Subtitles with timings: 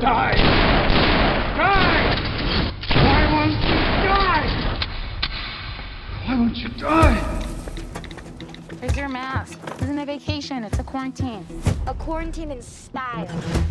[0.00, 0.34] Die!
[1.56, 1.96] Die!
[2.92, 4.46] Why won't you die?
[6.26, 7.14] Why won't you die?
[8.78, 9.58] Where's your mask?
[9.62, 11.46] This isn't a vacation, it's a quarantine.
[11.86, 13.26] A quarantine in style.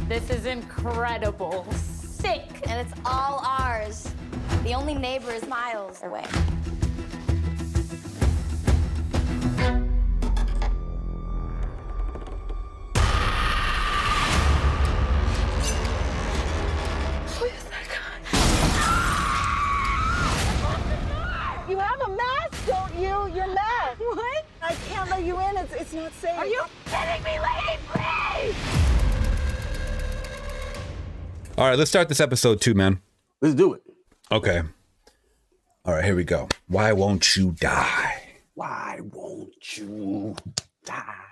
[0.10, 1.68] This is incredible.
[1.74, 2.50] Sick.
[2.68, 4.12] And it's all ours.
[4.64, 6.26] The only neighbor is miles away.
[25.96, 26.38] Not safe.
[26.38, 27.80] Are you kidding me, lady?
[27.88, 28.56] Please!
[31.58, 33.02] All right, let's start this episode too, man.
[33.42, 33.82] Let's do it.
[34.32, 34.62] Okay.
[35.86, 36.50] All right, here we go.
[36.68, 38.22] Why won't you die?
[38.56, 40.36] Why won't you
[40.86, 41.25] die?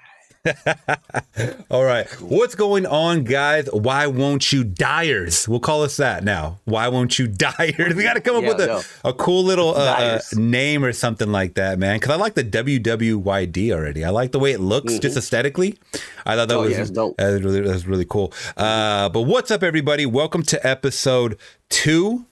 [1.72, 2.06] All right.
[2.22, 3.70] What's going on, guys?
[3.72, 5.48] Why won't you dyers?
[5.48, 6.60] We'll call us that now.
[6.66, 7.96] Why won't you dyers?
[7.96, 8.82] We got to come up Yeah, with a, no.
[9.06, 11.96] a cool little uh, uh, name or something like that, man.
[11.98, 14.04] Because I like the WWYD already.
[14.04, 15.78] I like the way it looks just aesthetically.
[16.26, 16.74] I thought that Mm-hmm.
[16.76, 17.16] Oh, was, yeah, dope.
[17.20, 18.34] really, that was really cool.
[18.58, 20.06] Uh, but what's up, everybody?
[20.06, 21.38] Welcome to episode
[21.70, 22.26] two.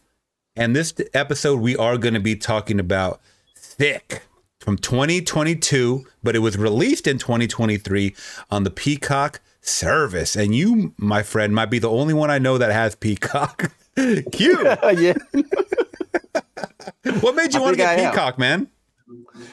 [0.58, 3.22] And this episode, we are going to be talking about
[3.56, 4.24] Sick
[4.62, 8.16] from 2022, but it was released in 2023
[8.52, 10.36] on the Peacock service.
[10.36, 13.72] And you, my friend, might be the only one I know that has Peacock.
[14.32, 14.62] Q,
[14.98, 15.14] yeah,
[17.20, 18.12] what made you I want to get I am.
[18.12, 18.70] Peacock, man?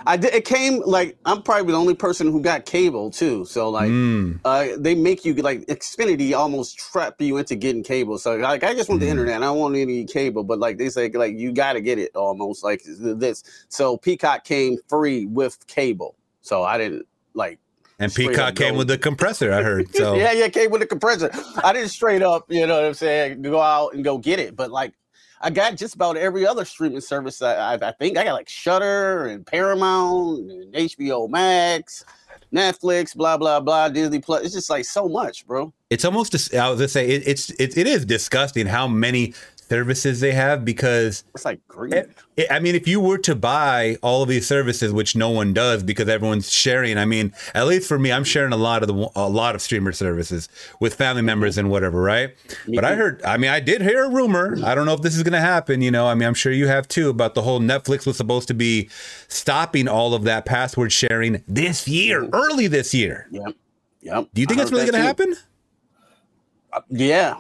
[0.06, 0.34] I did.
[0.34, 3.44] It came like I'm probably the only person who got cable too.
[3.44, 4.40] So like, Mm.
[4.44, 8.18] uh, they make you like Xfinity almost trap you into getting cable.
[8.18, 9.04] So like, I just want Mm.
[9.06, 9.36] the internet.
[9.36, 12.14] I don't want any cable, but like they say, like you got to get it
[12.14, 13.42] almost like this.
[13.68, 16.14] So Peacock came free with cable.
[16.40, 17.58] So I didn't like.
[18.00, 19.94] And Peacock came with the compressor, I heard.
[19.94, 21.30] So yeah, yeah, came with the compressor.
[21.64, 24.54] I didn't straight up, you know what I'm saying, go out and go get it.
[24.54, 24.94] But like,
[25.40, 27.40] I got just about every other streaming service.
[27.42, 32.04] I, I, I think I got like Shudder and Paramount and HBO Max,
[32.52, 34.44] Netflix, blah blah blah, Disney Plus.
[34.44, 35.72] It's just like so much, bro.
[35.90, 39.34] it's almost I was gonna say it, it's it, it is disgusting how many
[39.68, 41.92] services they have because It's like greed.
[41.94, 45.52] it- I mean if you were to buy all of these services which no one
[45.52, 48.88] does because everyone's sharing I mean at least for me I'm sharing a lot of
[48.88, 50.48] the a lot of streamer services
[50.80, 51.26] with family mm-hmm.
[51.26, 52.34] members and whatever right
[52.66, 55.16] but I heard I mean I did hear a rumor I don't know if this
[55.16, 57.42] is going to happen you know I mean I'm sure you have too about the
[57.42, 58.88] whole Netflix was supposed to be
[59.28, 63.54] stopping all of that password sharing this year early this year Yep.
[64.02, 64.28] Yep.
[64.32, 65.06] do you think I it's really going to too.
[65.06, 65.34] happen
[66.72, 67.34] uh, Yeah.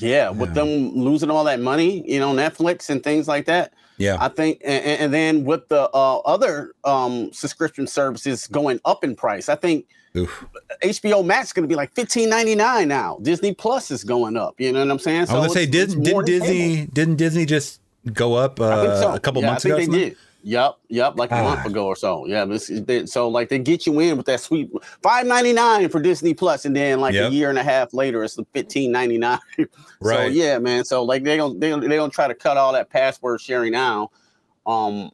[0.00, 0.30] Yeah.
[0.30, 0.54] With Yeah.
[0.64, 3.72] them losing all that money, you know, Netflix and things like that.
[3.98, 9.02] yeah I think, and, and then with the uh, other um, subscription services going up
[9.04, 10.46] in price, I think Oof.
[10.82, 13.18] HBO Max is going to be like fifteen ninety nine now.
[13.22, 14.54] Disney Plus is going up.
[14.58, 15.18] You know what I'm saying?
[15.18, 17.80] I was gonna say, did, didn't Disney didn't Disney just
[18.12, 19.12] go up uh, so.
[19.12, 19.76] a couple Yeah, months I ago?
[19.78, 20.16] they did.
[20.50, 21.42] Yep, yep, like a Ah.
[21.42, 22.24] month ago or so.
[22.26, 24.70] Yeah, they, so like they get you in with that sweet
[25.02, 27.30] five ninety nine for Disney Plus, and then like Yep.
[27.30, 29.38] a year and a half later, it's the fifteen ninety nine.
[29.58, 29.66] So
[30.00, 30.16] Right.
[30.28, 30.84] So, yeah, man.
[30.86, 34.10] So like they gonna they they gonna try to cut all that password sharing out.
[34.66, 35.10] Um,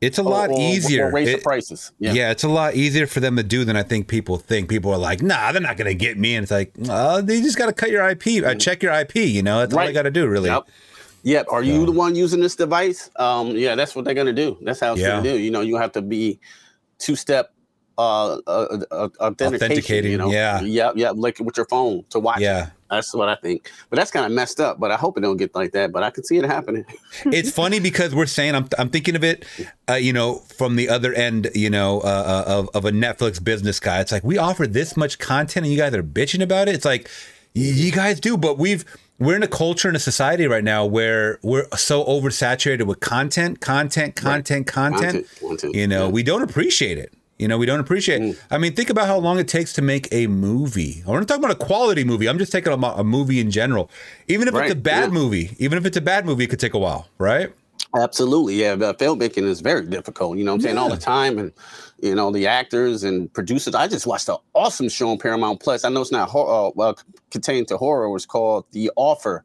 [0.00, 1.06] It's a lot or- or- easier.
[1.08, 1.92] Or raise the prices.
[2.00, 2.12] yeah.
[2.12, 2.30] Yeah.
[2.32, 4.68] it's a lot easier for them to do than I think people think.
[4.68, 7.56] People are like, "Nah, they're not gonna get me," and it's like, uh, they just
[7.56, 9.14] gotta cut your IP, uh, check your IP.
[9.26, 10.48] You know, that's all they gotta do, really.
[10.50, 10.64] Yep.
[11.26, 11.46] Yep.
[11.50, 13.10] Are you the one using this device?
[13.16, 14.56] Um, yeah, that's what they're gonna do.
[14.62, 15.08] That's how it's Yeah.
[15.16, 15.36] gonna do.
[15.38, 16.38] You know, you have to be
[16.98, 17.52] two step
[17.98, 19.08] uh, uh, uh.
[19.20, 20.60] Authenticating, You know, yeah.
[20.60, 20.92] Yep.
[20.96, 21.14] Yep.
[21.16, 22.38] Like with your phone to watch.
[22.38, 22.42] it.
[22.42, 23.70] Yeah, That's what I think.
[23.90, 24.78] But that's kind of messed up.
[24.78, 25.90] But I hope it don't get like that.
[25.92, 26.84] But I can see it happening.
[27.24, 29.44] it's funny because we're saying I'm I'm thinking of it,
[29.90, 33.42] uh, you know, from the other end, you know, uh, uh, of of a Netflix
[33.42, 34.00] business guy.
[34.00, 36.74] It's like we offer this much content and you guys are bitching about it.
[36.76, 37.10] It's like
[37.54, 38.84] you guys do, but we've
[39.18, 43.60] we're in a culture and a society right now where we're so oversaturated with content,
[43.60, 45.02] content, content, content.
[45.02, 46.12] Content, content, You know, yeah.
[46.12, 47.12] we don't appreciate it.
[47.38, 48.22] You know, we don't appreciate.
[48.22, 48.38] Mm.
[48.50, 51.02] I mean, think about how long it takes to make a movie.
[51.06, 52.28] We're not talking about a quality movie.
[52.28, 53.90] I'm just taking about a movie in general.
[54.26, 55.18] Even if it's a bad yeah.
[55.18, 57.52] movie, even if it's a bad movie, it could take a while, right?
[57.96, 58.76] Absolutely, yeah.
[58.76, 60.38] But filmmaking is very difficult.
[60.38, 61.52] You know what I'm saying all the time, and
[62.00, 63.74] you know the actors and producers.
[63.74, 65.84] I just watched an awesome show on Paramount Plus.
[65.84, 66.98] I know it's not horror, uh, well
[67.30, 68.04] contained to horror.
[68.04, 69.44] It was called The Offer,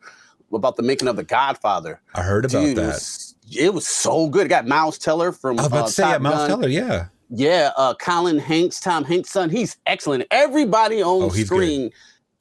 [0.53, 2.01] about the making of The Godfather.
[2.13, 2.87] I heard about Dude, it that.
[2.87, 4.47] was, it was so good.
[4.47, 5.57] It got Miles Teller from.
[5.57, 7.05] I was about uh, to say, yeah, Miles Teller, yeah.
[7.33, 9.49] Yeah, uh, Colin Hanks, Tom Hanks' son.
[9.49, 10.25] He's excellent.
[10.31, 11.91] Everybody on Oh, screen,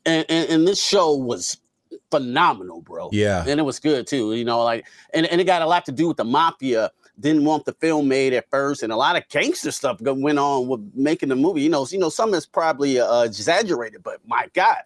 [0.05, 1.59] and, and and this show was
[2.11, 3.09] phenomenal, bro.
[3.13, 3.45] Yeah.
[3.47, 4.35] and it was good too.
[4.35, 6.91] You know, like and, and it got a lot to do with the mafia.
[7.19, 10.69] Didn't want the film made at first, and a lot of gangster stuff went on
[10.69, 11.61] with making the movie.
[11.61, 14.79] You know, you know, some is probably uh, exaggerated, but my God,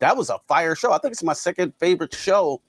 [0.00, 0.90] that was a fire show.
[0.92, 2.60] I think it's my second favorite show.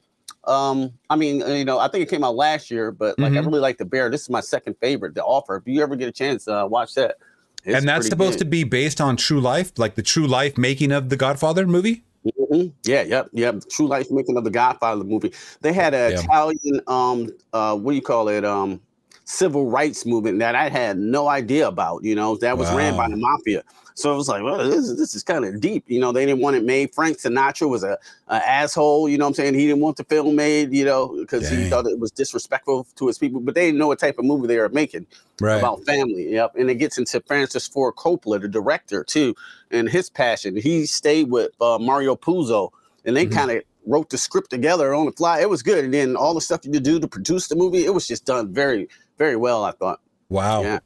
[0.43, 3.33] Um, I mean, uh, you know, I think it came out last year, but like
[3.33, 3.47] I Mhm.
[3.47, 4.09] really like the Bear.
[4.11, 5.15] This is my second favorite.
[5.15, 5.55] The Offer.
[5.57, 7.17] If you ever get a chance, uh, watch that.
[7.65, 8.45] It's and that's supposed good.
[8.45, 12.03] to be based on true life, like the true life making of the Godfather movie.
[12.39, 12.73] Mhm.
[12.85, 13.61] Yeah, yep, yep.
[13.69, 15.33] True Life making of the Godfather movie.
[15.61, 16.19] They had an Yeah.
[16.19, 18.45] Italian, um, uh, what do you call it?
[18.45, 18.79] Um,
[19.25, 22.03] civil rights movement that I had no idea about.
[22.03, 23.63] You know, that was ran by the mafia.
[23.97, 25.83] So it was like, well, this, is- this is kind of deep.
[25.87, 26.93] You know, they didn't want it made.
[26.93, 27.97] Frank Sinatra was a,
[28.27, 29.09] a asshole.
[29.09, 29.55] You know what I'm saying?
[29.55, 30.71] He didn't want the film made.
[30.71, 33.39] You know, because he thought it was disrespectful to his people.
[33.39, 35.07] But they didn't know what type of movie they were making
[35.41, 35.57] Right.
[35.57, 36.31] about family.
[36.31, 36.53] Yep.
[36.57, 39.33] And it gets into Francis Ford Coppola, the director, too,
[39.71, 40.55] and his passion.
[40.55, 42.69] He stayed with uh, Mario Puzo,
[43.03, 43.31] and they Mhm.
[43.31, 45.41] kind of wrote the script together on the fly.
[45.41, 45.83] It was good.
[45.85, 48.53] And then all the stuff you do to produce the movie, it was just done
[48.53, 50.01] very, very well, I thought.
[50.29, 50.61] wow.
[50.61, 50.79] Yeah.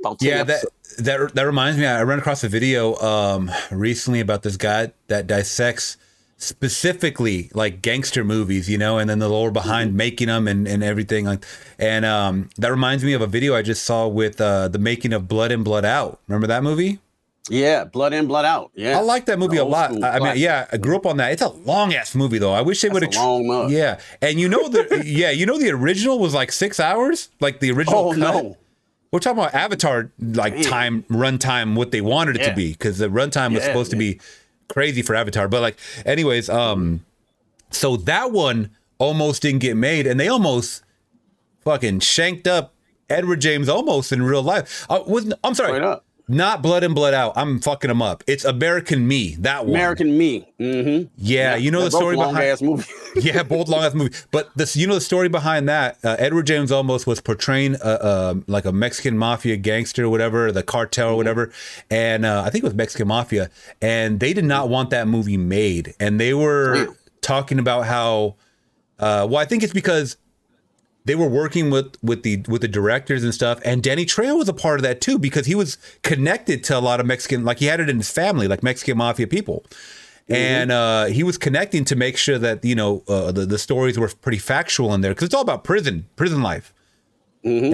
[0.00, 0.64] About 10 Yeah, that.
[0.98, 1.86] That that reminds me.
[1.86, 5.96] I ran across a video um recently about this guy that dissects
[6.36, 9.96] specifically like gangster movies, you know, and then the lore behind Mm-hmm.
[9.96, 11.24] making them and and everything.
[11.24, 11.44] Like,
[11.78, 15.12] and um that reminds me of a video I just saw with uh the making
[15.12, 16.20] of Blood In Blood Out.
[16.28, 16.98] Remember that movie?
[17.50, 18.70] Yeah, Blood In, Blood Out.
[18.74, 18.96] Yeah.
[18.98, 19.90] I like that movie a lot.
[19.90, 21.32] school I mean, yeah, I grew up on that.
[21.32, 22.52] It's a long ass movie though.
[22.52, 23.14] I wish they would have.
[23.16, 23.68] A long.
[23.70, 27.58] Yeah, and you know the yeah, you know the original was like six hours, like
[27.58, 27.98] the original.
[27.98, 28.18] Oh, cut?
[28.18, 28.56] no.
[29.12, 30.62] We're talking about Avatar, like Man.
[30.64, 33.96] time, runtime, what they wanted it to be, because the runtime was Yeah, supposed to
[33.96, 34.18] be
[34.68, 35.48] crazy for Avatar.
[35.48, 37.04] But like, anyways, um,
[37.70, 40.82] so that one almost didn't get made, and they almost
[41.60, 42.74] fucking shanked up
[43.10, 44.86] Edward James Olmos in real life.
[44.88, 45.72] Uh, wasn't I'm sorry.
[46.28, 47.32] Not Blood In Blood Out.
[47.36, 48.22] I'm fucking them up.
[48.26, 49.34] It's American Me.
[49.36, 49.74] That one.
[49.74, 50.48] American Me.
[50.60, 51.08] Mm-hmm.
[51.16, 52.48] Yeah, you know the story long behind.
[52.48, 52.84] ass movie.
[53.16, 54.14] yeah, both long ass movie.
[54.30, 55.98] But this, you know, the story behind that.
[56.04, 60.52] Uh, Edward James Olmos was portraying uh, uh, like a Mexican mafia gangster, or whatever,
[60.52, 61.52] the cartel, or whatever.
[61.90, 65.36] And uh, I think it was Mexican mafia, and they did not want that movie
[65.36, 68.36] made, and they were talking about how.
[68.98, 70.16] Uh, well, I think it's because
[71.04, 74.48] they were working with with the with the directors and stuff and Danny Trejo was
[74.48, 77.58] a part of that too because he was connected to a lot of Mexican like
[77.58, 79.64] he had it in his family like Mexican mafia people.
[80.28, 83.98] And uh, he was connecting to make sure that you know uh, the, the stories
[83.98, 86.72] were pretty factual in there because it's all about prison prison life.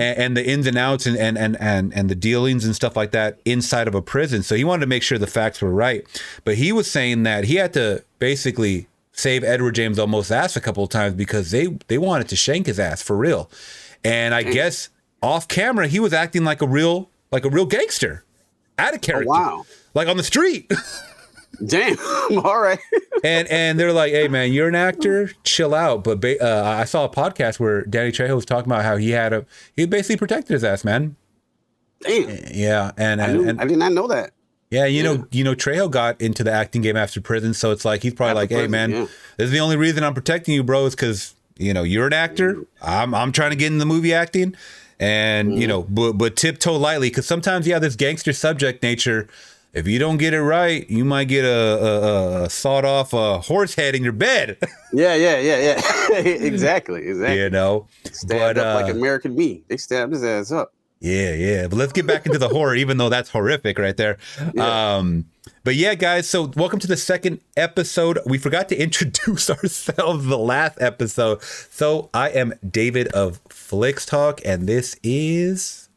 [0.01, 2.97] And, and the ins and outs and, and and and and the dealings and stuff
[2.97, 4.43] like that inside of a prison.
[4.43, 6.07] So he wanted to make sure the facts were right.
[6.45, 8.89] But he was saying that he had to basically
[9.19, 12.67] save Edward James Olmos ass a couple of times because they they wanted to shank
[12.67, 13.51] his ass for real
[14.05, 14.89] and I guess
[15.23, 18.25] off camera he was acting like a real like a real gangster
[18.79, 19.65] out of character wow.
[19.95, 20.73] like on the street
[21.65, 21.97] Damn.
[22.45, 22.79] All right.
[23.25, 26.85] and and they're like, "Hey man, you're an actor, chill out." But ba- uh, I
[26.85, 30.19] saw a podcast where Danny Trejo was talking about how he had a he basically
[30.19, 31.17] protected his ass, man.
[32.03, 32.39] Damn.
[32.53, 34.33] Yeah, and I, knew, and I did not know that.
[34.71, 37.85] Yeah, you know, you know, Trejo got into the acting game after prison, so it's
[37.85, 39.07] like he's probably After like, "Hey man, yeah.
[39.37, 42.13] this is the only reason I'm protecting you, bro, is because you know you're an
[42.13, 42.65] actor.
[42.83, 44.55] I'm I'm trying to get in the movie acting."
[45.01, 49.29] And you know, but but tiptoe lightly because sometimes, yeah, this gangster subject nature.
[49.75, 53.39] If you don't get it right, you might get a, a, a sawed off a
[53.39, 54.57] horse head in your bed.
[54.95, 55.59] Yeah, yeah, yeah,
[56.11, 56.17] yeah.
[56.19, 57.39] exactly, exactly.
[57.39, 57.87] you know.
[58.11, 59.63] Stabbed But, up like uh, American Me.
[59.69, 60.73] They stabbed his ass up.
[61.01, 61.69] Yeah, yeah.
[61.69, 64.19] But let's get back into the horror, even though that's horrific right there.
[64.59, 65.27] Um,
[65.65, 66.29] but yeah, guys.
[66.29, 68.19] So welcome to the second episode.
[68.27, 71.43] We forgot to introduce ourselves the last episode.
[71.43, 75.89] So I am David of Flix Talk, and this is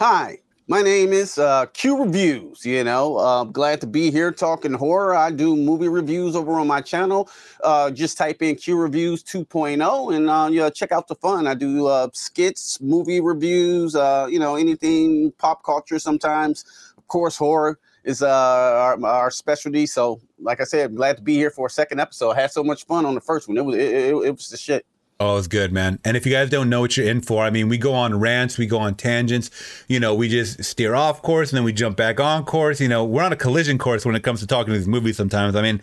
[0.00, 2.64] Hi, my name is uh, Q Reviews.
[2.64, 5.14] You know, uh, glad to be here talking horror.
[5.14, 7.28] I do movie reviews over on my channel.
[7.62, 11.46] Uh, just type in Q Reviews 2.0 and uh, yeah, check out the fun.
[11.46, 16.64] I do uh, skits, movie reviews, uh, you know, anything pop culture sometimes.
[16.96, 19.86] Of course, horror is uh, our, our specialty.
[19.86, 22.30] So, like I said, glad to be here for a second episode.
[22.30, 23.58] I had so much fun on the first one.
[23.58, 24.86] It was it, it, it was the shit.
[25.20, 26.00] Oh, it's good, man.
[26.04, 28.18] And if you guys don't know what you're in for, I mean, we go on
[28.18, 29.48] rants, we go on tangents.
[29.86, 32.80] You know, we just steer off course and then we jump back on course.
[32.80, 35.16] You know, we're on a collision course when it comes to talking to these movies
[35.16, 35.54] sometimes.
[35.54, 35.80] I mean,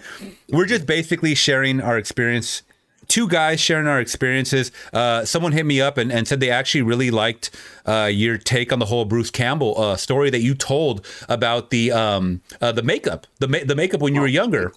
[0.49, 2.63] we're just basically sharing our experience.
[3.07, 4.71] Two guys sharing our experiences.
[4.93, 7.51] Uh, someone hit me up and, and said they actually really liked
[7.85, 11.91] uh, your take on the whole Bruce Campbell uh, story that you told about the
[11.91, 14.71] um, uh, the makeup, the ma- the makeup when you were younger.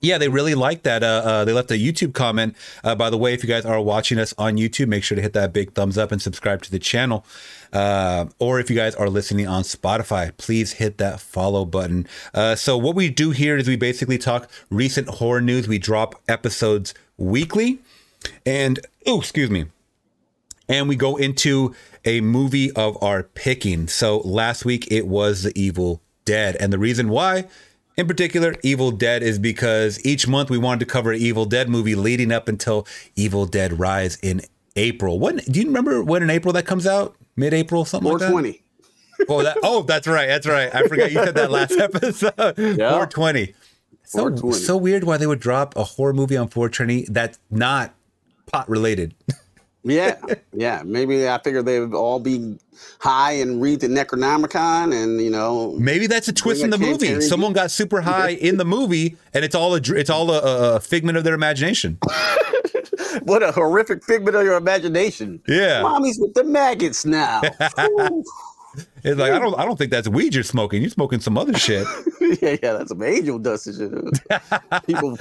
[0.00, 1.02] Yeah, they really liked that.
[1.02, 2.54] Uh, uh, they left a YouTube comment.
[2.84, 5.22] Uh, by the way, if you guys are watching us on YouTube, make sure to
[5.22, 7.26] hit that big thumbs up and subscribe to the channel.
[7.72, 12.06] Uh, or if you guys are listening on Spotify, please hit that follow button.
[12.32, 15.66] Uh, so, what we do here is we basically talk recent horror news.
[15.66, 17.80] We drop episodes weekly.
[18.46, 19.66] And, oh, excuse me
[20.68, 21.74] and we go into
[22.04, 23.88] a movie of our picking.
[23.88, 27.46] So last week it was The Evil Dead, and the reason why
[27.98, 31.68] in particular, Evil Dead is because each month we wanted to cover an Evil Dead
[31.68, 32.86] movie leading up until
[33.16, 34.40] Evil Dead Rise in
[34.76, 35.18] April.
[35.18, 37.16] When do you remember when in April that comes out?
[37.34, 38.30] Mid April, something like that.
[38.30, 38.62] 420.
[39.28, 40.26] Oh, that, oh, that's right.
[40.28, 40.72] That's right.
[40.72, 42.32] I forgot you said that last episode.
[42.54, 43.54] 420.
[44.04, 44.58] So, 420.
[44.58, 47.94] so weird why they would drop a horror movie on 420 that's not
[48.46, 49.14] pot related.
[49.84, 50.16] Yeah,
[50.52, 50.82] yeah.
[50.84, 52.58] Maybe I figured they would all be
[52.98, 57.20] high and read the Necronomicon, and you know, Maybe that's a twist in the movie.
[57.20, 60.80] Someone got super high in the movie, and it's all a it's all a, a
[60.80, 61.98] figment of their imagination.
[63.22, 65.40] what a horrific figment of your imagination.
[65.46, 65.82] Yeah.
[65.82, 67.42] mommy's with the maggots now.
[69.02, 70.82] It's like I don't I don't think that's weed you're smoking.
[70.82, 71.86] You're smoking some other shit.
[72.20, 74.86] yeah, yeah, that's some angel dust and shit.
[74.86, 75.16] People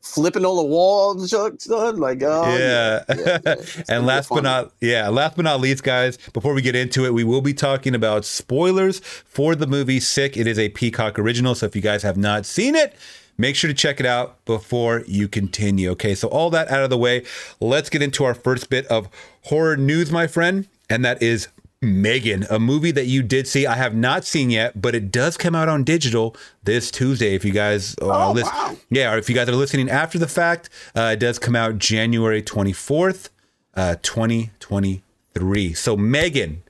[0.00, 1.96] flipping on the walls, son.
[1.96, 3.04] Like, oh, yeah.
[3.08, 3.54] yeah, yeah.
[3.88, 7.14] And last but not yeah, last but not least, guys, before we get into it,
[7.14, 10.36] we will be talking about spoilers for the movie Sick.
[10.36, 12.94] It is a Peacock original, so if you guys have not seen it,
[13.38, 15.90] make sure to check it out before you continue.
[15.90, 17.24] Okay, so all that out of the way,
[17.60, 19.08] let's get into our first bit of
[19.44, 21.48] horror news, my friend, and that is
[21.82, 23.66] Megan, a movie that you did see.
[23.66, 27.34] I have not seen yet, but it does come out on digital this Tuesday.
[27.34, 28.76] If you guys are Oh, wow.
[28.90, 31.78] yeah, or if you guys are listening after the fact, uh, it does come out
[31.78, 33.30] January 24th,
[33.74, 35.72] uh, 2023.
[35.72, 36.62] So, Megan,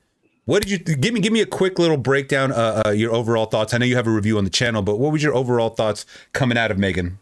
[0.44, 1.18] what did you give me?
[1.18, 2.52] Give me a quick little breakdown.
[2.52, 3.74] Uh, uh, your overall thoughts.
[3.74, 6.06] I know you have a review on the channel, but what was your overall thoughts
[6.32, 7.18] coming out of Megan?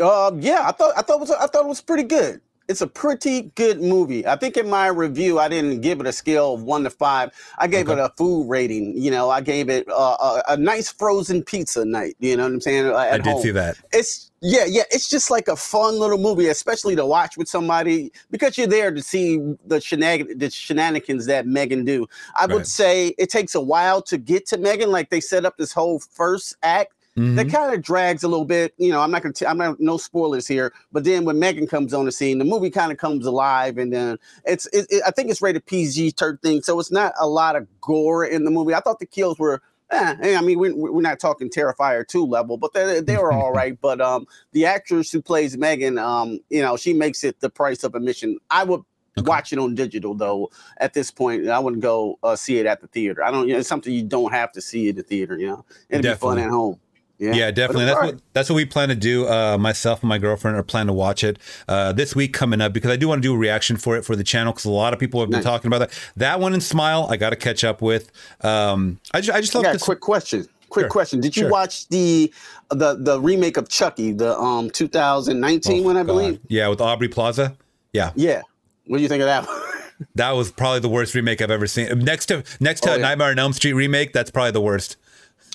[0.00, 2.40] Um, yeah, I thought I thought it was I thought it was pretty good.
[2.68, 4.26] It's a pretty good movie.
[4.26, 7.30] I think in my review, I didn't give it a scale of one to five.
[7.56, 7.98] I gave Okay.
[7.98, 8.94] it a food rating.
[8.94, 12.16] You know, I gave it uh, a, a nice frozen pizza night.
[12.20, 12.86] You know what I'm saying?
[12.92, 13.76] I did see that.
[13.92, 14.82] It's yeah, yeah.
[14.90, 18.92] It's just like a fun little movie, especially to watch with somebody because you're there
[18.92, 22.06] to see the shenanigans, the shenanigans that Megan do.
[22.36, 22.54] I Right.
[22.54, 24.90] would say it takes a while to get to Megan.
[24.90, 26.92] Like they set up this whole first act
[27.36, 27.52] that Mhm.
[27.52, 28.72] kind of drags a little bit.
[28.78, 29.32] You know, I'm not gonna.
[29.34, 30.72] T- I'm not no spoilers here.
[30.92, 33.92] But then when Megan comes on the scene, the movie kind of comes alive, and
[33.92, 34.66] then it's.
[34.68, 38.24] It, it- I think it's rated PG thirteen, so it's not a lot of gore
[38.24, 38.74] in the movie.
[38.74, 39.60] I thought the kills were.
[39.90, 43.32] Eh, eh, I mean, we're, we're not talking Terrifier two level, but they they were
[43.32, 43.78] all right.
[43.80, 47.84] But um, the actress who plays Megan, um, you know, she makes it the price
[47.84, 48.38] of admission.
[48.50, 48.82] I would.
[49.24, 50.48] Watch it on digital though.
[50.76, 53.24] At this point, I wouldn't go uh, see it at the theater.
[53.24, 53.48] I don't.
[53.48, 55.36] You know, it's something you don't have to see at the theater.
[55.36, 56.78] You know, it'd be fun at home.
[57.18, 57.86] Yeah, Yeah, definitely.
[57.86, 59.26] That's what that's what we plan to do.
[59.26, 62.72] Uh, myself and my girlfriend are planning to watch it uh, this week coming up
[62.72, 64.70] because I do want to do a reaction for it for the channel because a
[64.70, 65.44] lot of people have been Nice.
[65.44, 65.90] talking about that.
[66.16, 68.12] That one and Smile, I got to catch up with.
[68.44, 69.82] Um, I just I just I love this.
[69.82, 70.46] quick question.
[70.68, 70.90] Quick Sure.
[70.90, 71.20] question.
[71.20, 71.50] Did you Sure.
[71.50, 72.32] watch the
[72.70, 76.06] the the remake of Chucky, the um 2019 Oh, one, I God.
[76.06, 76.40] believe?
[76.48, 77.56] Yeah, with Aubrey Plaza.
[77.92, 78.42] Yeah, Yeah.
[78.86, 79.48] What do you think of that?
[80.14, 81.98] that was probably the worst remake I've ever seen.
[81.98, 83.02] Next to next to Oh, yeah.
[83.02, 84.96] Nightmare on Elm Street remake, that's probably the worst.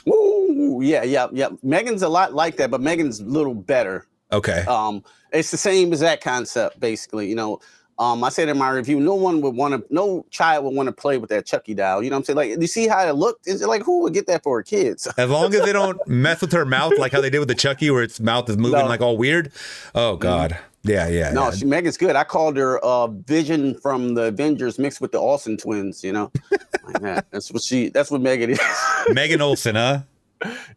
[0.08, 1.50] Ooh, yeah, yeah, yeah.
[1.64, 4.08] Megan's a lot like that, but Megan's a little better.
[4.32, 4.64] Okay.
[4.68, 7.28] Um, it's the same as that concept, basically.
[7.30, 7.60] You know,
[8.00, 10.88] um, I said in my review, no one would want to, no child would want
[10.88, 12.04] to play with that Chucky doll.
[12.04, 12.38] You know what I'm saying?
[12.38, 13.48] Like, you see how it looked?
[13.48, 15.08] Is it like who would get that for kids?
[15.18, 17.56] As long as they don't mess with her mouth like how they did with the
[17.56, 18.86] Chucky, where its mouth is moving No.
[18.88, 19.52] like all weird.
[19.94, 20.58] Oh God.
[20.84, 21.32] Yeah, yeah.
[21.32, 21.52] No, yeah.
[21.52, 22.16] she, Megan's good.
[22.16, 26.04] I called her uh, Vision from the Avengers mixed with the Olsen twins.
[26.04, 26.32] You know,
[26.84, 27.26] like that.
[27.32, 27.90] That's what she.
[27.90, 28.60] That's what Megan is.
[29.10, 30.02] Megan Olsen, huh?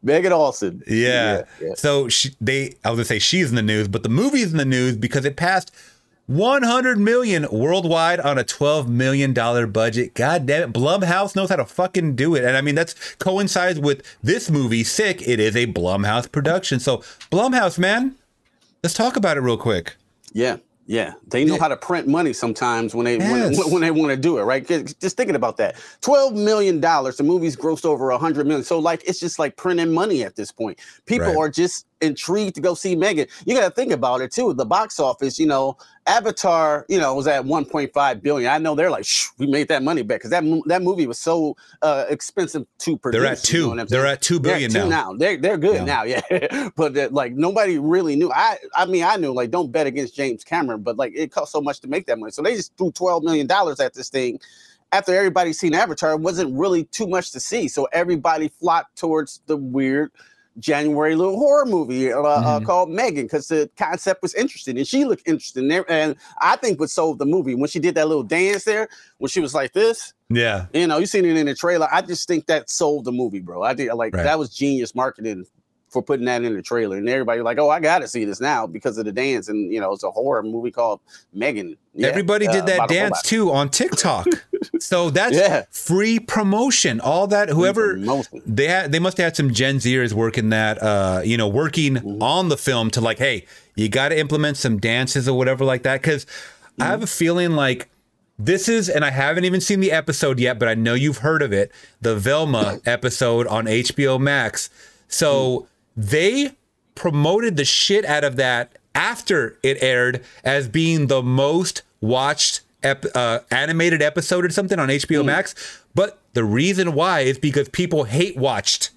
[0.03, 0.83] Megan Olsen.
[0.87, 0.97] Yeah.
[0.97, 1.75] Yeah, yeah.
[1.75, 4.59] So she, they, I was gonna say she's in the news, but the movie's in
[4.59, 5.73] the news because it passed
[6.27, 10.15] 100 million worldwide on a 12 million dollar budget.
[10.15, 13.81] God damn it, Blumhouse knows how to fucking do it, and I mean that's coincides
[13.81, 15.27] with this movie, Sick.
[15.27, 16.99] It is a Blumhouse production, so
[17.31, 18.17] Blumhouse, man,
[18.83, 19.97] let's talk about it real quick.
[20.33, 20.57] Yeah,
[20.87, 21.15] yeah.
[21.29, 21.61] They know Yeah.
[21.61, 23.59] how to print money sometimes when they Yes.
[23.59, 24.67] when, when they want to do it, right?
[24.67, 25.77] Just thinking about that.
[26.01, 27.17] Twelve million dollars.
[27.17, 28.65] The movie's grossed over a hundred million.
[28.65, 30.79] So like it's just like printing money at this point.
[31.07, 31.37] People Right.
[31.37, 33.27] are just intrigued to go see Megan.
[33.47, 34.53] You got to think about it too.
[34.53, 38.51] The box office, you know, Avatar, you know, was at 1.5 billion.
[38.51, 41.19] I know they're like, Shh, we made that money back because that that movie was
[41.19, 43.21] so uh, expensive to produce.
[43.21, 43.87] They're at you know two.
[43.91, 44.89] They're at two They're at two now.
[44.89, 45.15] now.
[45.15, 45.85] They're they're good Yeah.
[45.85, 46.69] now, yeah.
[46.77, 48.31] but uh, like nobody really knew.
[48.33, 51.51] I I mean I knew like don't bet against James Cameron, but like it cost
[51.53, 54.09] so much to make that money, so they just threw 12 million dollars at this
[54.09, 54.39] thing.
[54.93, 59.41] After everybody seen Avatar, it wasn't really too much to see, so everybody flocked towards
[59.47, 60.13] the weird
[60.59, 62.65] January little horror movie uh, uh, Mhm.
[62.67, 65.69] called Megan because the concept was interesting and she looked interesting.
[65.69, 68.89] There, and I think what sold the movie when she did that little dance there,
[69.19, 70.67] when she was like this, Yeah.
[70.73, 71.89] you know, you seen it in the trailer.
[71.93, 73.63] I just think that sold the movie, bro.
[73.63, 74.23] I think like Right.
[74.25, 75.45] that was genius marketing
[75.97, 78.39] for putting that in the trailer, and everybody like, oh, I got to see this
[78.41, 81.01] now because of the dance, and you know, it's a horror movie called
[81.33, 81.77] Megan.
[81.95, 84.27] Yeah, Everybody uh, did that dance too on TikTok.
[84.79, 85.65] so that's Yeah.
[85.71, 87.01] free promotion.
[87.01, 87.99] All that whoever
[88.47, 91.95] they had they must have had some Gen Zers working that uh you know working
[91.95, 92.23] Mm-hmm.
[92.23, 95.83] on the film to like hey you got to implement some dances or whatever like
[95.85, 96.27] that cuz
[96.79, 97.89] I have a feeling like
[98.39, 101.41] this is and I haven't even seen the episode yet but I know you've heard
[101.41, 101.73] of it
[102.03, 104.69] the Velma episode on HBO Max.
[105.09, 106.53] So they
[106.95, 113.05] promoted the shit out of that after it aired as being the most watched ep-
[113.15, 115.55] uh, animated episode or something on HBO Max.
[115.95, 118.91] But the reason why is because people hate watched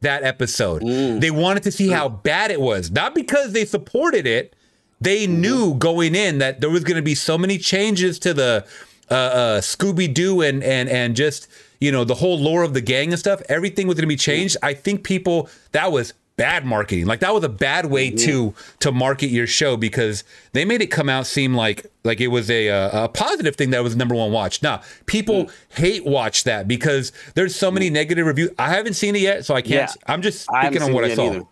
[0.00, 0.82] that episode.
[1.20, 4.54] They wanted to see how bad it was, not because they supported it.
[5.00, 8.66] They knew going in that there was going to be so many changes to the
[9.10, 11.48] uh, uh, Scooby Doo and and and just
[11.80, 13.42] you know the whole lore of the gang and stuff.
[13.48, 14.56] Everything was going to be changed.
[14.62, 17.06] I think people that was bad marketing.
[17.06, 18.16] Like that was a bad way mm-hmm.
[18.26, 22.28] to to market your show because they made it come out seem like like it
[22.28, 24.62] was a a, a positive thing that was number one watch.
[24.62, 25.52] Now people mm.
[25.76, 27.94] hate watch that because there's so many mm.
[27.94, 28.50] negative reviews.
[28.58, 29.90] I haven't seen it yet, so I can't.
[29.90, 30.12] Yeah.
[30.12, 31.26] I'm just speaking on what I saw.
[31.30, 31.42] either.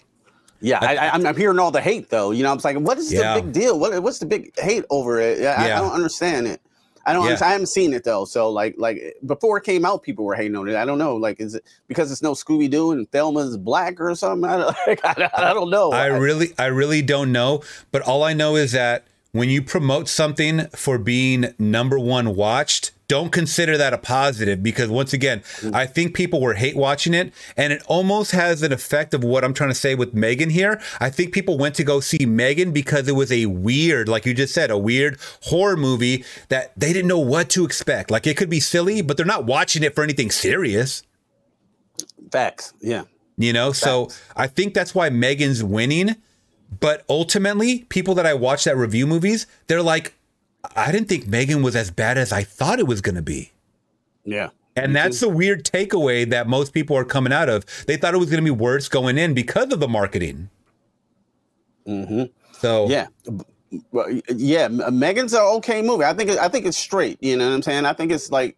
[0.62, 2.32] Yeah, I, I, I'm, I'm hearing all the hate though.
[2.32, 3.36] You know, I'm like, what is Yeah.
[3.36, 3.78] the big deal?
[3.78, 5.38] What, what's the big hate over it?
[5.38, 5.78] I, Yeah.
[5.78, 6.60] I don't understand it.
[7.06, 7.26] I don't.
[7.26, 7.38] Yeah.
[7.40, 8.24] I haven't seen it though.
[8.24, 10.76] So like, like before it came out, people were hating on it.
[10.76, 11.16] I don't know.
[11.16, 14.48] Like, is it because it's no Scooby Doo and Velma's black or something?
[14.50, 15.92] I don't, like, I, I don't know.
[15.92, 17.62] I really, I really don't know.
[17.90, 22.92] But all I know is that when you promote something for being number one watched,
[23.10, 25.74] don't consider that a positive because once again, mm.
[25.74, 29.42] I think people were hate watching it, and it almost has an effect of what
[29.42, 30.80] I'm trying to say with Megan here.
[31.00, 34.32] I think people went to go see Megan because it was a weird, like you
[34.32, 38.12] just said, a weird horror movie that they didn't know what to expect.
[38.12, 41.02] Like it could be silly, but they're not watching it for anything serious.
[42.30, 42.74] facts.
[42.80, 43.02] Yeah.
[43.36, 46.14] You know, so I think that's why Megan's winning.
[46.78, 50.14] But ultimately, people that I watch that review movies, they're like,
[50.76, 53.52] I didn't think Megan was as bad as I thought it was going to be.
[54.24, 54.50] Yeah.
[54.76, 57.64] And that's the weird takeaway that most people are coming out of.
[57.86, 60.48] They thought it was going to be worse going in because of the marketing.
[61.86, 63.06] hmm So Yeah.
[64.28, 66.04] Yeah, Megan's an okay movie.
[66.04, 67.18] I think it, I think it's straight.
[67.20, 67.86] You know what I'm saying?
[67.86, 68.56] I think it's like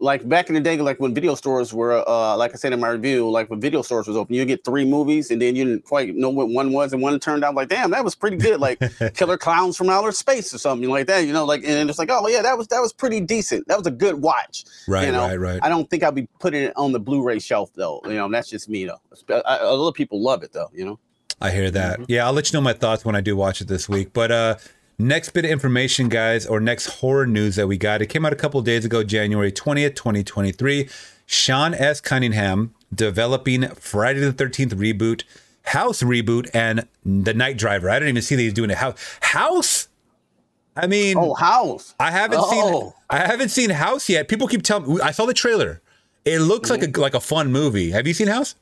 [0.00, 2.80] like back in the day, like when video stores were, uh, like I said in
[2.80, 5.64] my review, like when video stores was open, you get three movies, and then you
[5.64, 8.36] didn't quite know what one was, and one turned out like, damn, that was pretty
[8.36, 8.80] good, like
[9.14, 11.26] Killer Clowns from Outer Space or something like that.
[11.26, 13.66] You know, like and it's like, oh yeah, that was that was pretty decent.
[13.68, 14.64] That was a good watch.
[14.86, 15.26] Right, you know?
[15.26, 15.60] right, right.
[15.62, 18.00] I don't think I'll be putting it on the Blu-ray shelf though.
[18.04, 19.00] You know, that's just me though.
[19.28, 20.70] I, I, a lot of people love it though.
[20.72, 20.98] You know.
[21.40, 22.00] I hear that.
[22.08, 24.12] Yeah, I'll let you know my thoughts when I do watch it this week.
[24.12, 24.56] But uh
[24.98, 28.02] next bit of information, guys, or next horror news that we got.
[28.02, 30.88] It came out a couple days ago, January 20th, 2023.
[31.26, 32.00] Sean S.
[32.00, 35.24] Cunningham developing Friday the 13th reboot,
[35.64, 37.90] House reboot, and The Night Driver.
[37.90, 39.18] I didn't even see that he's doing a house.
[39.20, 39.88] House?
[40.74, 41.94] I mean, Oh, House.
[42.00, 42.94] I haven't seen Oh.
[43.10, 44.28] I haven't seen House yet.
[44.28, 45.82] People keep telling me I saw the trailer.
[46.24, 46.98] It looks like mm-hmm.
[46.98, 47.90] a like a fun movie.
[47.90, 48.54] Have you seen House?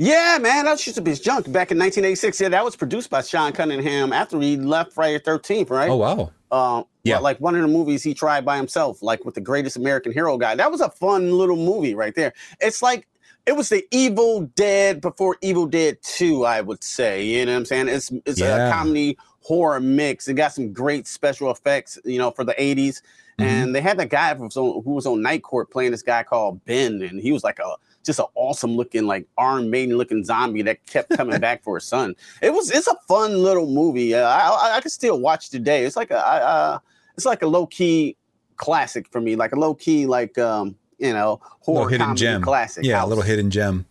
[0.00, 2.40] Yeah, man, that used to be his junk back in 1986.
[2.40, 5.90] Yeah, that was produced by Sean Cunningham after he left Friday the 13th, right?
[5.90, 6.32] Oh wow.
[6.50, 7.14] Um, Yeah.
[7.16, 10.12] yeah, like one of the movies he tried by himself, like with the Greatest American
[10.12, 10.54] Hero guy.
[10.54, 12.32] That was a fun little movie right there.
[12.60, 13.08] It's like
[13.44, 17.24] it was the Evil Dead before Evil Dead 2, I would say.
[17.24, 17.88] You know what I'm saying?
[17.88, 18.68] It's it's Yeah.
[18.68, 20.28] a comedy horror mix.
[20.28, 23.02] It got some great special effects, you know, for the 80s.
[23.38, 23.42] Mm-hmm.
[23.42, 26.02] And they had that guy who was, on, who was on Night Court playing this
[26.02, 27.74] guy called Ben, and he was like a
[28.08, 31.84] just an awesome looking, like Iron Maiden looking zombie that kept coming back for his
[31.84, 32.16] son.
[32.42, 34.14] It was it's a fun little movie.
[34.14, 35.84] Uh, I, I I could still watch today.
[35.84, 36.78] It's like a I, uh,
[37.16, 38.16] it's like a low key
[38.56, 42.42] classic for me, like a low key like um you know horror hidden comedy gem.
[42.42, 42.84] classic.
[42.84, 43.86] Yeah, a little hidden gem.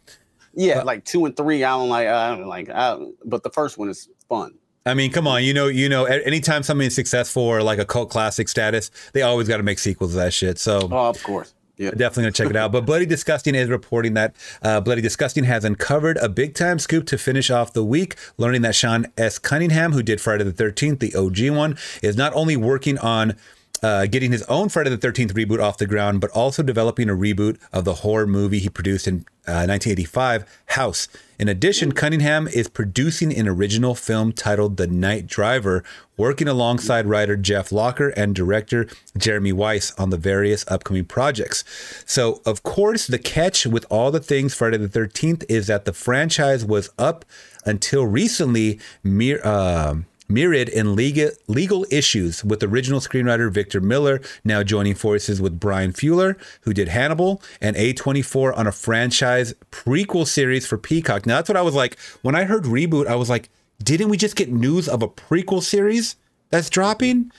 [0.56, 1.64] Yeah, like two and three.
[1.64, 2.08] I don't like.
[2.08, 2.70] I don't like.
[2.70, 4.56] I, but the first one is fun.
[4.88, 7.84] I mean, come on, you know, you know, anytime something is successful or like a
[7.86, 10.58] cult classic status, they always got to make sequels of that shit.
[10.58, 11.54] So Oh, of course.
[11.78, 11.92] Yeah.
[11.92, 12.72] definitely gonna check it out.
[12.72, 17.06] But Bloody Disgusting is reporting that uh, Bloody Disgusting has uncovered a big time scoop
[17.08, 19.38] to finish off the week, learning that Sean S.
[19.38, 23.36] Cunningham, who did Friday the Thirteenth, the OG one, is not only working on.
[23.84, 27.14] Uh, getting his own Friday the 13th reboot off the ground, but also developing a
[27.14, 31.08] reboot of the horror movie he produced in uh, 1985, House.
[31.40, 35.84] In addition, Cunningham is producing an original film titled The Night Driver,
[36.18, 38.88] working alongside writer Jeff Locker and director
[39.18, 41.64] Jeremy Weiss on the various upcoming projects.
[42.06, 45.94] So, of course, the catch with all the things Friday the 13th is that the
[45.94, 47.24] franchise was up
[47.66, 49.40] until recently mere.
[49.44, 49.98] Uh,
[50.30, 55.94] Mirrored in legal, legal issues with original screenwriter Victor Miller, now joining forces with Bryan
[55.94, 61.26] Fuller, who did Hannibal, and A24 on a franchise prequel series for Peacock.
[61.26, 61.98] Now, that's what I was like.
[62.22, 63.50] When I heard reboot, I was like,
[63.82, 66.16] didn't we just get news of a prequel series
[66.50, 67.32] that's dropping?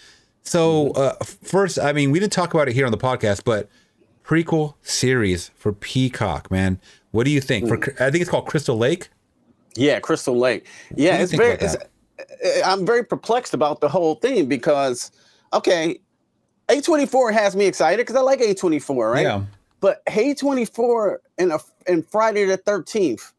[0.43, 3.69] So, uh, first, I mean, we didn't talk about it here on the podcast, but
[4.25, 6.81] prequel series for Peacock, man.
[7.11, 7.69] What do you think?
[7.69, 9.09] For I think it's called Crystal Lake.
[9.75, 10.67] Yeah, Crystal Lake.
[10.95, 11.55] Yeah, it's very.
[11.55, 11.77] It's,
[12.65, 15.11] I'm very perplexed about the whole thing because,
[15.53, 16.01] okay,
[16.69, 19.23] A24 has me excited because I like A24, right?
[19.23, 19.45] Yeah.
[19.81, 23.33] But A24 and a and Friday the 13th,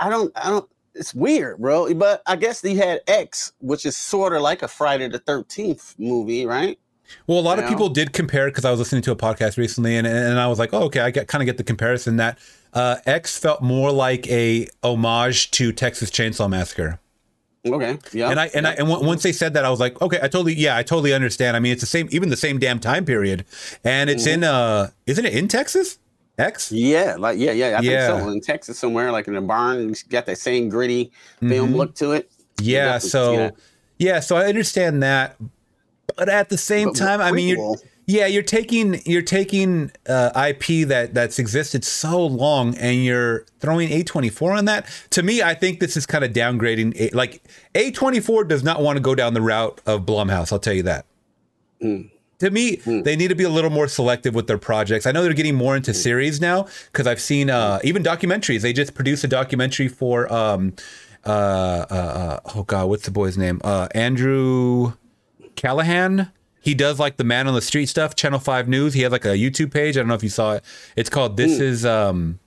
[0.00, 0.68] I don't, I don't.
[0.94, 1.94] It's weird, bro.
[1.94, 5.94] But I guess he had X, which is sort of like a Friday the 13th
[5.98, 6.78] movie, right?
[7.26, 7.70] Well, a lot of Yeah.
[7.70, 10.58] people did compare because I was listening to a podcast recently, and, and I was
[10.58, 12.38] like, oh, okay, I get kind of get the comparison that
[12.74, 16.98] uh, X felt more like a homage to Texas Chainsaw Massacre.
[17.74, 17.98] Okay.
[18.12, 18.30] Yeah.
[18.30, 20.28] And I and I and on- once they said that, I was like, okay, I
[20.28, 21.56] totally, yeah, I totally understand.
[21.56, 23.44] I mean, it's the same, even the same damn time period,
[23.84, 25.98] and it's in, uh, isn't it in Texas?
[26.38, 26.70] X.
[26.70, 27.78] Yeah, like yeah, yeah.
[27.78, 28.06] I Yeah.
[28.06, 28.30] think so.
[28.30, 32.12] In Texas somewhere, like in a barn, it's got that same gritty film look to
[32.12, 32.30] it.
[32.30, 32.70] Mm-hmm.
[32.70, 32.98] Yeah.
[32.98, 33.50] So,
[33.98, 34.20] yeah.
[34.20, 35.36] So I understand that,
[36.16, 37.76] but at the same But time, I mean, you're,
[38.10, 43.90] yeah, you're taking you're taking uh, IP that that's existed so long, and you're throwing
[43.90, 44.86] A24 on that.
[45.10, 46.98] To me, I think this is kind of downgrading.
[46.98, 47.42] A- Like
[47.74, 50.50] A24 does not want to go down the route of Blumhouse.
[50.52, 51.04] I'll tell you that.
[52.38, 55.04] To me, they need to be a little more selective with their projects.
[55.06, 58.62] I know they're getting more into series now because I've seen uh, even documentaries.
[58.62, 60.72] They just produced a documentary for um,
[61.26, 63.60] uh, uh, uh, oh god, what's the boy's name?
[63.64, 64.94] Uh, Andrew
[65.56, 66.30] Callaghan.
[66.68, 68.14] He does like the man on the street stuff.
[68.14, 68.92] Channel Five News.
[68.92, 69.96] He has like a YouTube page.
[69.96, 70.64] I don't know if you saw it.
[70.96, 72.40] It's called "This Is." Um,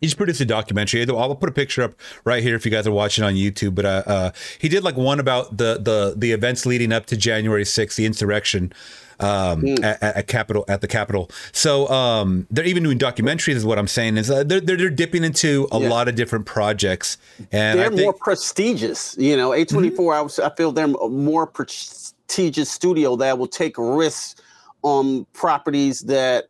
[0.00, 1.04] he just produced a documentary.
[1.10, 3.74] I'll put a picture up right here if you guys are watching on YouTube.
[3.74, 7.16] But uh, uh, he did like one about the the the events leading up to
[7.16, 8.72] January 6th, the insurrection
[9.18, 11.28] um, at, at Capitol at the Capitol.
[11.50, 13.54] So um, they're even doing documentaries.
[13.56, 15.88] Is what I'm saying is uh, they're, they're they're dipping into a Yeah.
[15.88, 17.18] lot of different projects,
[17.50, 18.04] and they're think, Mm-hmm.
[18.04, 19.16] more prestigious.
[19.18, 24.40] You know, A24, I, was, I feel they're more prestigious studio that will take risks
[24.82, 26.46] on properties that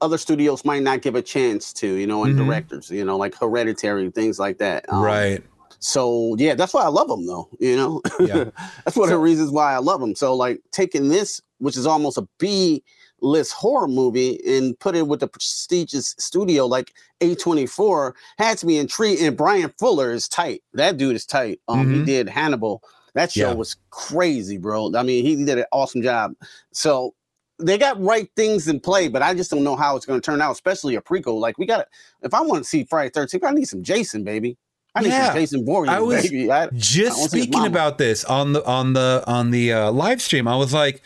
[0.00, 2.44] other studios might not give a chance to, you know, and Mhm.
[2.44, 4.84] directors, you know, like Hereditary, things like that.
[4.92, 5.42] Um, right.
[5.78, 8.00] So, yeah, that's why I love them, though, you know?
[8.20, 8.44] Yeah.
[8.84, 10.14] that's one of the reasons why I love them.
[10.14, 12.82] So, like, taking this, which is almost a B
[13.20, 18.76] list horror movie, and put it with a prestigious studio like A24 had to be
[18.76, 19.22] intrigued.
[19.22, 20.62] And Bryan Fuller is tight.
[20.74, 21.60] That dude is tight.
[21.68, 21.94] Um, Mhm.
[21.94, 22.82] He did Hannibal.
[23.14, 23.54] That show Yeah.
[23.54, 24.92] was crazy, bro.
[24.94, 26.34] I mean, he did an awesome job.
[26.72, 27.14] So,
[27.60, 30.24] they got right things in play, but I just don't know how it's going to
[30.24, 31.38] turn out, especially a prequel.
[31.38, 31.86] Like, we got to,
[32.22, 34.56] if I want to see Friday 13th, I need some Jason, baby.
[34.96, 35.26] I need Yeah.
[35.26, 36.50] some Jason Voorhees, I was baby.
[36.50, 40.20] I, I just his speaking about this on the on the on the uh, live
[40.22, 40.46] stream.
[40.48, 41.02] I was like,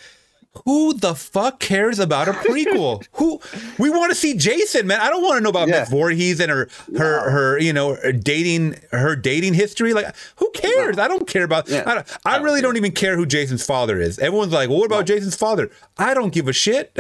[0.65, 3.07] who the fuck cares about a prequel?
[3.13, 3.41] who
[3.79, 5.01] we want to see Jason, man.
[5.01, 5.81] I don't want to know about Yeah.
[5.81, 9.93] Miss Voorhees and her her her you know her dating her dating history.
[9.95, 10.99] Like, who cares?
[10.99, 11.69] I don't care about.
[11.69, 11.85] Yeah.
[11.87, 14.19] I, don't, I, don't really don't even care who Jason's father is.
[14.19, 15.71] Everyone's like, well, what about Jason's father?
[15.97, 16.97] I don't give a shit.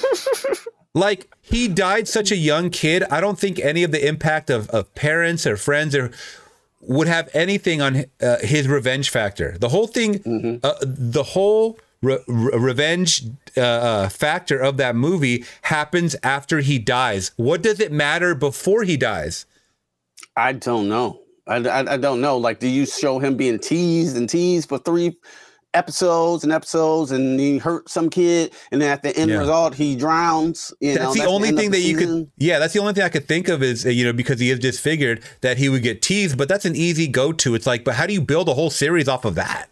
[0.94, 3.02] like he died such a young kid.
[3.04, 6.10] I don't think any of the impact of, of parents or friends or
[6.80, 9.56] would have anything on uh, his revenge factor.
[9.58, 13.22] The whole thing, uh, the whole re- re- revenge
[13.56, 17.30] uh, uh, factor of that movie happens after he dies.
[17.36, 19.46] What does it matter before he dies?
[20.36, 21.20] I don't know.
[21.46, 22.36] I, I, I don't know.
[22.36, 25.16] Like, do you show him being teased and teased for three
[25.74, 29.38] episodes and episodes, and he hurt some kid, and then at the end Yeah.
[29.38, 30.72] result he drowns?
[30.80, 32.24] You know, That's the only end of thing that you season.
[32.26, 34.38] could, yeah, that's the only thing I could think of is, uh, you know, because
[34.38, 37.54] he is disfigured that he would get teased, but that's an easy go to.
[37.54, 39.68] It's like, but how do you build a whole series off of that?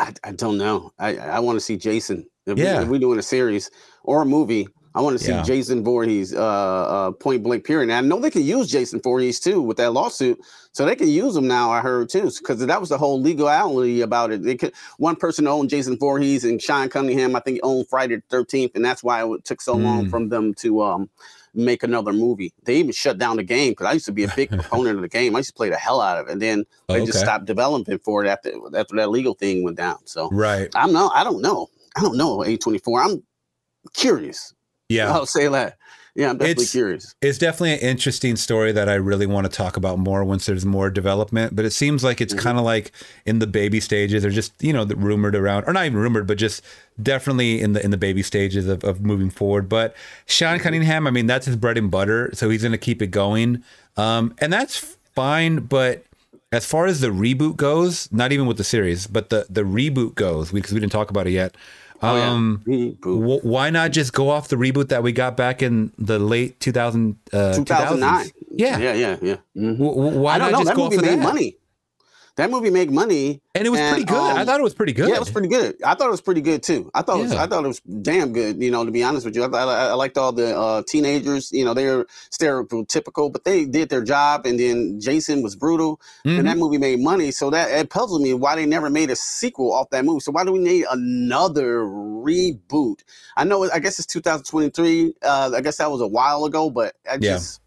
[0.00, 0.92] I, I don't know.
[0.98, 2.26] I, I want to see Jason.
[2.46, 2.78] If, Yeah.
[2.78, 3.70] we, if we're doing a series
[4.02, 5.42] or a movie, I want to see Yeah.
[5.42, 7.90] Jason Voorhees uh, uh, point blank period.
[7.90, 10.40] And I know they can use Jason Voorhees too with that lawsuit,
[10.72, 11.70] so they can use him now.
[11.70, 14.42] I heard too, because that was the whole legality about it.
[14.42, 17.36] They could one person owned Jason Voorhees and Sean Cunningham.
[17.36, 20.10] I think owned Friday the Thirteenth, and that's why it took so long Mm.
[20.10, 21.10] from them to um,
[21.54, 22.52] make another movie.
[22.64, 25.02] They even shut down the game because I used to be a big proponent of
[25.02, 25.34] the game.
[25.34, 27.44] I used to play the hell out of it, and then Oh, they just stopped
[27.44, 29.98] developing for it after after that legal thing went down.
[30.06, 30.28] So.
[30.30, 30.68] Right.
[30.74, 31.12] I'm not.
[31.14, 31.68] I don't know.
[31.96, 32.38] I don't know.
[32.38, 33.04] A24.
[33.04, 33.22] I'm
[33.94, 34.54] curious.
[34.90, 35.12] Yeah.
[35.12, 35.76] I'll say that.
[36.16, 37.14] Yeah, I'm definitely It's- curious.
[37.22, 40.66] It's definitely an interesting story that I really want to talk about more once there's
[40.66, 41.54] more development.
[41.54, 42.90] But it seems like it's kind of like
[43.24, 46.26] in the baby stages, or just you know, the rumored around, or not even rumored,
[46.26, 46.62] but just
[47.00, 49.68] definitely in the in the baby stages of, of moving forward.
[49.68, 49.94] But
[50.26, 53.12] Sean Cunningham, I mean, that's his bread and butter, so he's going to keep it
[53.12, 53.62] going,
[53.96, 55.60] um, and that's fine.
[55.60, 56.04] But
[56.50, 60.16] as far as the reboot goes, not even with the series, but the the reboot
[60.16, 61.54] goes because we didn't talk about it yet.
[62.02, 62.16] Oh.
[62.16, 66.18] Um, wh- why not just go off the reboot that we got back in the
[66.18, 68.24] late 2000 uh, 2009.
[68.26, 68.32] 2000s?
[68.52, 68.78] Yeah.
[68.78, 69.36] yeah, yeah, yeah.
[69.56, 69.78] Mhm.
[69.78, 70.58] W- w- why not know.
[70.58, 71.18] just That go off of that?
[71.18, 71.56] money.
[72.40, 74.16] That movie made money, And it was pretty good.
[74.16, 75.08] I um, thought it was pretty good.
[75.10, 75.76] Yeah, it was pretty good.
[75.84, 76.90] I thought it was pretty good too.
[76.94, 78.62] I thought it was, I thought it was damn good.
[78.62, 81.52] You know, to be honest with you, I, I, I liked all the uh, teenagers.
[81.52, 84.46] You know, they're stereotypical, but they did their job.
[84.46, 86.38] And then Jason was brutal, Mhm.
[86.38, 87.30] and that movie made money.
[87.30, 90.20] So that it puzzled me why they never made a sequel off that movie.
[90.20, 93.00] So why do we need another reboot?
[93.36, 93.68] I know.
[93.70, 95.14] I guess it's 2023.
[95.22, 97.34] Uh, I guess that was a while ago, but I Yeah.
[97.36, 97.60] just.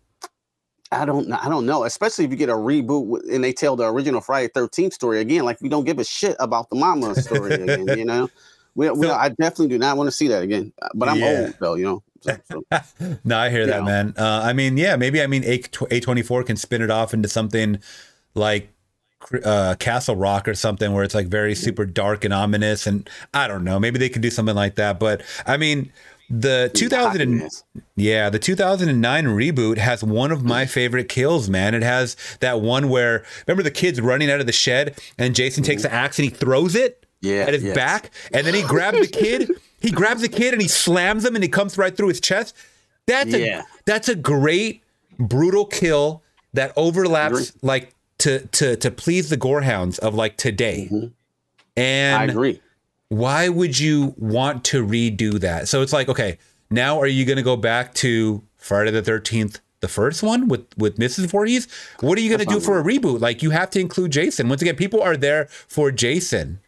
[1.02, 1.38] I don't know.
[1.42, 1.84] I don't know.
[1.84, 5.46] Especially if you get a reboot and they tell the original Friday Thirteenth story again,
[5.46, 7.88] like we don't give a shit about the mama story again.
[7.88, 8.30] You know,
[8.76, 10.74] we, we, I definitely do not want to see that again.
[10.96, 11.42] But I'm Yeah.
[11.46, 12.04] old though, you know.
[12.22, 13.18] So, so.
[13.24, 13.86] no, I hear you that, know.
[13.86, 14.14] man.
[14.18, 15.60] Uh, I mean, yeah, maybe I mean A
[16.00, 17.80] twenty four can spin it off into something
[18.36, 18.70] like
[19.44, 23.48] uh, Castle Rock or something where it's like very super dark and ominous, and I
[23.48, 23.80] don't know.
[23.80, 25.00] Maybe they could do something like that.
[25.00, 25.92] But I mean,
[26.30, 27.50] the two thousand and
[27.96, 31.74] yeah, the 2009 reboot has one of my favorite kills, man.
[31.76, 35.64] It has that one where remember the kids running out of the shed and Jason
[35.64, 37.76] takes the axe and he throws it Yeah, at his yes.
[37.76, 41.36] back and then he grabs the kid, he grabs the kid and he slams him
[41.36, 42.56] and he comes right through his chest.
[43.06, 43.62] That's Yeah.
[43.62, 44.82] a that's a great
[45.20, 50.88] brutal kill that overlaps like to to to please the gorehounds of like today.
[50.92, 51.08] Mm-hmm.
[51.78, 52.62] I agree.
[53.18, 55.68] Why would you want to redo that?
[55.68, 56.38] So it's like, okay,
[56.70, 60.66] now are you going to go back to Friday the 13th, the first one with
[60.78, 61.28] with Mrs.
[61.28, 61.68] Voorhees?
[62.00, 63.22] What are you going to do for a reboot?
[63.22, 64.50] Like you have to include Jason.
[64.50, 66.60] Once again, people are there for Jason.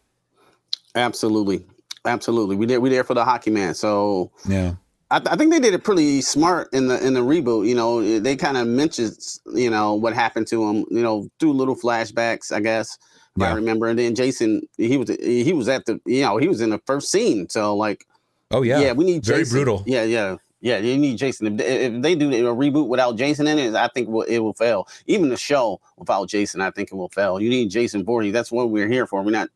[0.94, 1.64] Absolutely,
[2.04, 2.56] absolutely.
[2.56, 2.78] We did.
[2.78, 3.74] We there for the hockey man.
[3.74, 4.74] So Yeah.
[5.08, 7.68] I, th- I think they did it pretty smart in the in the reboot.
[7.68, 9.16] You know, they kind of mentioned
[9.54, 10.84] you know what happened to him.
[10.90, 12.98] You know, through little flashbacks, I guess.
[13.36, 16.48] If I remember, and then Jason, he was he was at the you know he
[16.48, 17.48] was in the first scene.
[17.48, 18.06] So like,
[18.50, 18.80] Oh yeah.
[18.80, 19.56] yeah, we need very Jason.
[19.56, 19.82] brutal.
[19.86, 20.78] Yeah, yeah, yeah.
[20.78, 21.58] You need Jason.
[21.60, 24.88] If they, do a reboot without Jason in it, I think will- it will fail.
[25.06, 27.40] Even the show without Jason, I think it will fail.
[27.40, 28.32] You need Jason Voorhees.
[28.32, 29.22] That's what we're here for.
[29.22, 29.48] We're not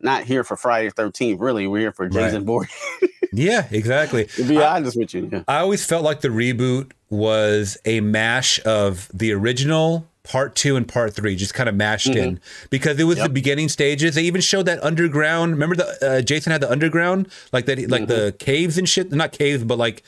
[0.00, 1.40] not here for Friday Thirteenth.
[1.40, 2.70] Really, we're here for Jason Voorhees.
[3.30, 4.24] Yeah, exactly.
[4.24, 5.42] to be honest with you, yeah.
[5.46, 10.86] I always felt like the reboot was a mash of the original part two and
[10.86, 12.38] part three, just kind of mashed in
[12.70, 14.14] because it was the beginning stages.
[14.14, 15.52] They even showed that underground.
[15.52, 19.10] Remember the uh, Jason had the underground, like that, like the caves and shit.
[19.10, 20.02] Not caves, but like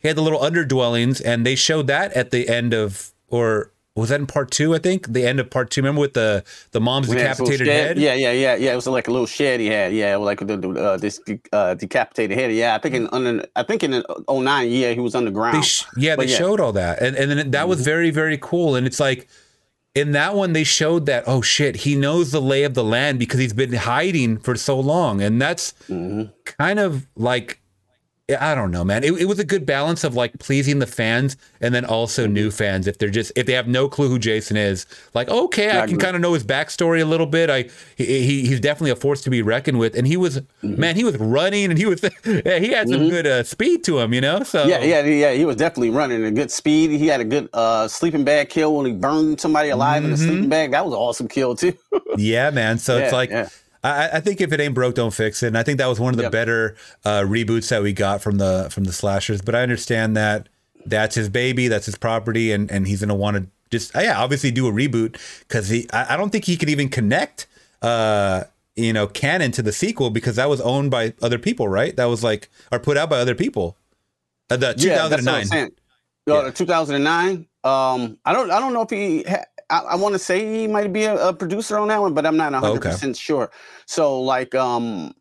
[0.00, 3.70] he had the little underdwellings, and they showed that at the end of or.
[3.94, 4.74] Was that in part two?
[4.74, 5.80] I think the end of part two.
[5.80, 7.98] Remember with the the mom's We had this little decapitated head.
[7.98, 8.72] Yeah, yeah, yeah, yeah.
[8.72, 9.94] It was like a little shed he had.
[9.94, 11.18] Yeah, like the, the, uh, this
[11.50, 12.52] uh, decapitated head.
[12.52, 15.56] Yeah, I think in under, I think in 09, yeah, he was underground.
[15.56, 16.38] They sh- yeah, But they yeah.
[16.38, 18.76] showed all that, and and then that was very very cool.
[18.76, 19.28] And it's like
[19.96, 23.18] in that one they showed that oh shit, he knows the lay of the land
[23.18, 26.30] because he's been hiding for so long, and that's Mm-hmm.
[26.44, 27.60] kind of like
[28.40, 29.04] I don't know, man.
[29.04, 32.32] It, it was a good balance of like pleasing the fans and then also Mm-hmm.
[32.32, 34.84] new fans if they're just if they have no clue who Jason is.
[35.14, 37.50] Like okay, I can kind of know his backstory a little bit.
[37.50, 40.80] I he, he he's definitely a force to be reckoned with, and he was Mm-hmm.
[40.80, 44.00] man, he was running and he was yeah, he had some good uh, speed to
[44.00, 44.42] him, you know.
[44.42, 45.32] So Yeah, yeah, yeah.
[45.32, 46.90] He was definitely running a good speed.
[46.90, 50.14] He had a good uh, sleeping bag kill when he burned somebody alive in a
[50.16, 50.26] Mm-hmm.
[50.26, 50.72] sleeping bag.
[50.72, 51.74] That was an awesome kill too.
[52.18, 52.78] Yeah, man.
[52.78, 53.48] So it's like yeah.
[53.88, 55.48] I, I think if it ain't broke, don't fix it.
[55.48, 56.32] And I think that was one of the Yep.
[56.32, 59.42] better uh, reboots that we got from the from the slashers.
[59.42, 60.48] But I understand that
[60.84, 64.20] that's his baby, that's his property, and and he's gonna want to just uh, yeah,
[64.20, 67.46] obviously do a reboot because he I, I don't think he could even connect
[67.82, 68.44] uh
[68.76, 71.94] you know canon to the sequel because that was owned by other people, right?
[71.96, 73.76] That was like or put out by other people.
[74.50, 75.46] Uh, the Yeah, that's what I'm 2009.
[75.46, 75.72] saying.
[76.28, 77.46] Uh, 2009.
[77.64, 79.22] Um, I don't, I don't know if he.
[79.24, 82.14] Ha- I, I want to say he might be a, a producer on that one,
[82.14, 82.90] but I'm not 100 Okay.
[82.90, 83.50] percent sure.
[83.86, 85.12] So like, um,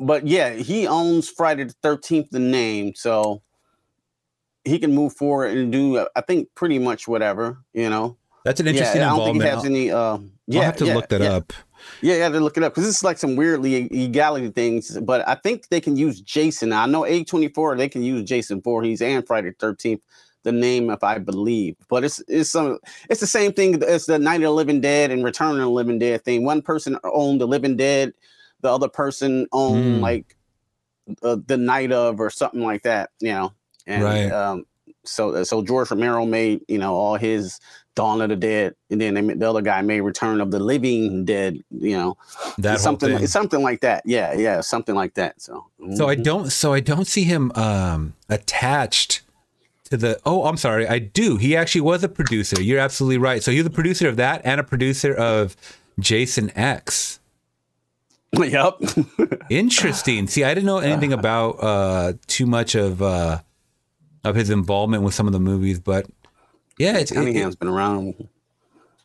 [0.00, 3.42] but yeah, he owns Friday the 13th, the name, so
[4.64, 6.06] he can move forward and do.
[6.14, 8.16] I think pretty much whatever, you know.
[8.44, 9.90] That's an interesting Yeah, I don't think he has any.
[9.90, 11.32] Uh, yeah, I'll have to yeah, look that yeah.
[11.32, 11.52] up.
[12.00, 14.98] Yeah, you have to look it up because it's like some weirdly legality things.
[15.00, 16.72] But I think they can use Jason.
[16.72, 20.00] I know A24, they can use Jason Voorhees and Friday the 13th,
[20.52, 21.76] the name, if I believe.
[21.88, 22.78] But it's it's some
[23.10, 25.70] it's the same thing as the Night of the Living Dead and Return of the
[25.70, 26.44] Living Dead thing.
[26.44, 28.12] One person owned the Living Dead,
[28.62, 30.00] the other person owned Mm.
[30.00, 30.36] like
[31.22, 33.52] uh, the Night of or something like that, you know.
[33.86, 34.30] And Right.
[34.30, 34.64] um,
[35.04, 37.58] so so George Romero made you know all his
[37.94, 41.24] Dawn of the Dead, and then made- the other guy made Return of the Living
[41.24, 41.58] Dead.
[41.70, 42.16] You know,
[42.58, 43.18] That something thing.
[43.20, 44.02] like, something like that.
[44.04, 45.40] Yeah, yeah, something like that.
[45.40, 46.22] So So I mhm.
[46.24, 46.50] don't.
[46.52, 49.22] So I don't see him um, attached
[49.88, 50.20] to the.
[50.24, 50.86] Oh, I'm sorry.
[50.88, 51.36] I do.
[51.36, 52.60] He actually was a producer.
[52.62, 53.42] You're absolutely right.
[53.42, 55.56] So he was a producer of that and a producer of
[55.98, 57.20] Jason X.
[58.32, 58.80] Yep.
[59.50, 60.26] Interesting.
[60.26, 63.38] See, I didn't know anything about uh, too much of uh,
[64.24, 66.06] of his involvement with some of the movies, but
[66.78, 68.28] yeah, it's it, it- Cunningham's been around.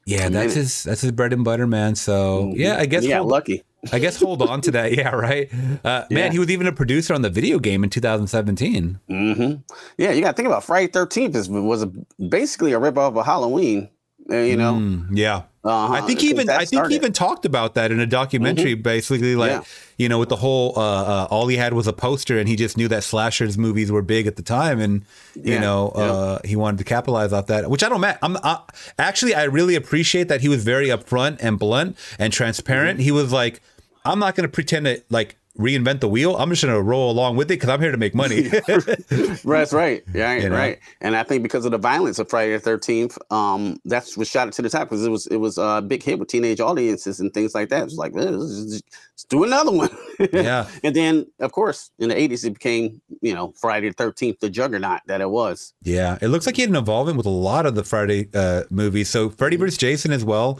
[0.05, 0.53] yeah, that's minute.
[0.55, 1.95] his that's his bread and butter, man.
[1.95, 3.63] So yeah, I guess Yeah, lucky.
[3.91, 4.93] I guess hold on to that.
[4.97, 5.49] Yeah, right.
[5.83, 6.15] Uh, Yeah.
[6.15, 8.99] Man, he was even a producer on the video game in 2017.
[9.07, 9.53] hmm
[9.97, 11.35] Yeah, you got to think about Friday Thirteenth.
[11.35, 11.91] Is was a,
[12.29, 13.89] basically a rip off of Halloween.
[14.31, 15.43] uh, you know, Mm, yeah.
[15.63, 18.73] Uh-huh, I think he even I think he even talked about that in a documentary,
[18.73, 19.61] basically like Yeah.
[19.97, 22.55] you know with the whole uh, uh, all he had was a poster and he
[22.57, 25.03] just knew that slashers movies were big at the time and
[25.35, 26.01] you Yeah, know yeah.
[26.01, 28.01] uh, he wanted to capitalize off that, which I don't.
[28.01, 28.59] ma- I'm I,
[28.99, 32.97] actually I really appreciate that he was very upfront and blunt and transparent.
[32.99, 33.03] Mm-hmm.
[33.05, 33.61] He was like,
[34.03, 36.35] I'm not going to pretend to like reinvent the wheel.
[36.35, 38.41] I'm just going to roll along with it because I'm here to make money.
[39.11, 40.03] That's right.
[40.13, 40.55] Yeah, You know?
[40.55, 40.79] right.
[40.99, 44.47] And I think because of the violence of Friday the Thirteenth, um, that's what shot
[44.47, 47.19] it to the top because it was it was a big hit with teenage audiences
[47.19, 47.81] and things like that.
[47.81, 48.81] It was like, "Eh, let's,
[49.29, 49.89] do another one.
[50.31, 50.67] Yeah.
[50.83, 54.49] And then, of course, in the eighties, it became you know Friday the Thirteenth, the
[54.49, 55.73] juggernaut that it was.
[55.81, 58.63] Yeah, it looks like he had an involvement with a lot of the Friday uh,
[58.69, 59.09] movies.
[59.09, 59.77] So Freddy vs.
[59.77, 60.59] Jason as well.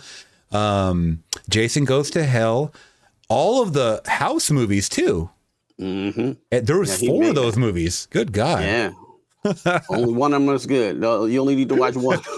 [0.52, 2.74] Um, Jason Goes to Hell.
[3.34, 5.30] All of the House movies too.
[5.80, 8.08] hmm There was Yeah, four of those movies.
[8.12, 8.64] Good God.
[8.64, 8.92] Yeah.
[9.90, 11.00] only one of them was good.
[11.00, 12.20] No, You only need to watch one.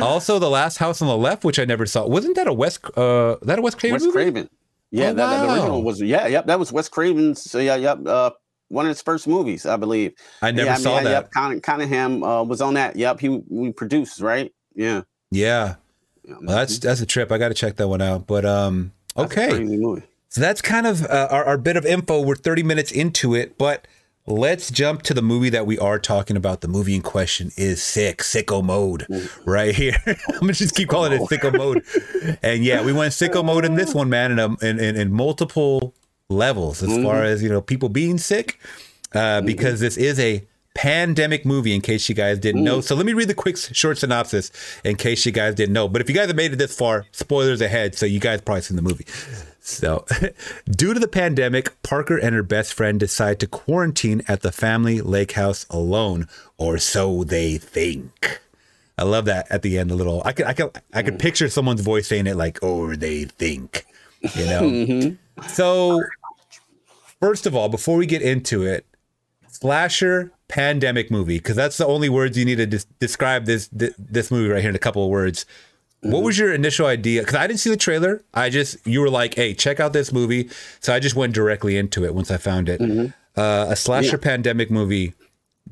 [0.00, 2.06] Also, The Last House on the Left, which I never saw.
[2.06, 2.78] Wasn't that a Wes?
[2.96, 4.12] Uh, that a Wes Craven Wes movie?
[4.12, 4.48] Craven.
[4.90, 6.46] Yeah, Oh, that, that- the original was yeah, yep.
[6.46, 7.42] That was Wes Craven's.
[7.50, 8.06] So yeah, yep.
[8.06, 8.30] Uh,
[8.68, 10.12] one of his first movies, I believe.
[10.40, 11.10] I never yeah, saw yeah, that.
[11.10, 12.96] Yep, Con- Cunningham uh, was on that.
[12.96, 14.50] Yep, he we produced right.
[14.74, 15.02] Yeah.
[15.30, 15.74] Yeah,
[16.24, 17.30] Yeah, well, that's that's a trip.
[17.30, 18.26] I got to check that one out.
[18.26, 19.58] But um, okay.
[19.58, 20.02] movie.
[20.28, 22.20] So that's kind of uh, our, our bit of info.
[22.20, 23.88] We're 30 minutes into it, but
[24.26, 26.60] let's jump to the movie that we are talking about.
[26.60, 29.06] The movie in question is Sick, Sicko Mode,
[29.44, 29.96] right here.
[30.06, 31.84] I'm gonna just keep calling it Sicko Mode.
[32.42, 35.12] And yeah, we went Sicko Mode in this one, man, in, a, in, in, in
[35.12, 35.94] multiple
[36.28, 38.60] levels as far as, you know, people being sick,
[39.14, 42.80] uh, because this is a pandemic movie in case you guys didn't know.
[42.80, 44.50] So let me read the quick short synopsis
[44.84, 45.88] in case you guys didn't know.
[45.88, 48.62] But if you guys have made it this far, spoilers ahead, so you guys probably
[48.62, 49.06] seen the movie.
[49.60, 50.06] So,
[50.70, 55.00] due to the pandemic, Parker and her best friend decide to quarantine at the family
[55.00, 58.40] lake house alone, or so they think.
[58.96, 59.90] I love that at the end.
[59.90, 61.20] A little, I could, I could, I could mm.
[61.20, 63.86] picture someone's voice saying it like, "Or they think,"
[64.34, 64.60] you know.
[64.70, 65.48] Mm-hmm.
[65.48, 66.02] So,
[67.18, 68.84] first of all, before we get into it,
[69.48, 74.30] slasher pandemic movie because that's the only words you need to des- describe this, this
[74.30, 75.46] movie right here in a couple of words.
[76.02, 77.20] What was your initial idea?
[77.20, 78.22] Because I didn't see the trailer.
[78.32, 80.48] I just you were like, "Hey, check out this movie,"
[80.80, 82.80] so I just went directly into it once I found it.
[83.36, 85.12] Uh, a slasher pandemic movie.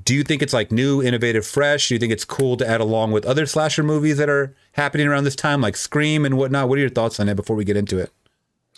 [0.04, 1.88] Do you think it's like new, innovative, fresh?
[1.88, 5.06] Do you think it's cool to add along with other slasher movies that are happening
[5.08, 6.68] around this time, like Scream and whatnot?
[6.68, 8.12] What are your thoughts on that before we get into it?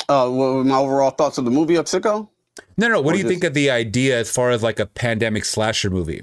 [0.09, 2.29] Uh, were my overall thoughts of the movie of Sicko?
[2.77, 3.01] No, no.
[3.01, 5.91] What do you just- think of the idea as far as like a pandemic slasher
[5.91, 6.23] movie?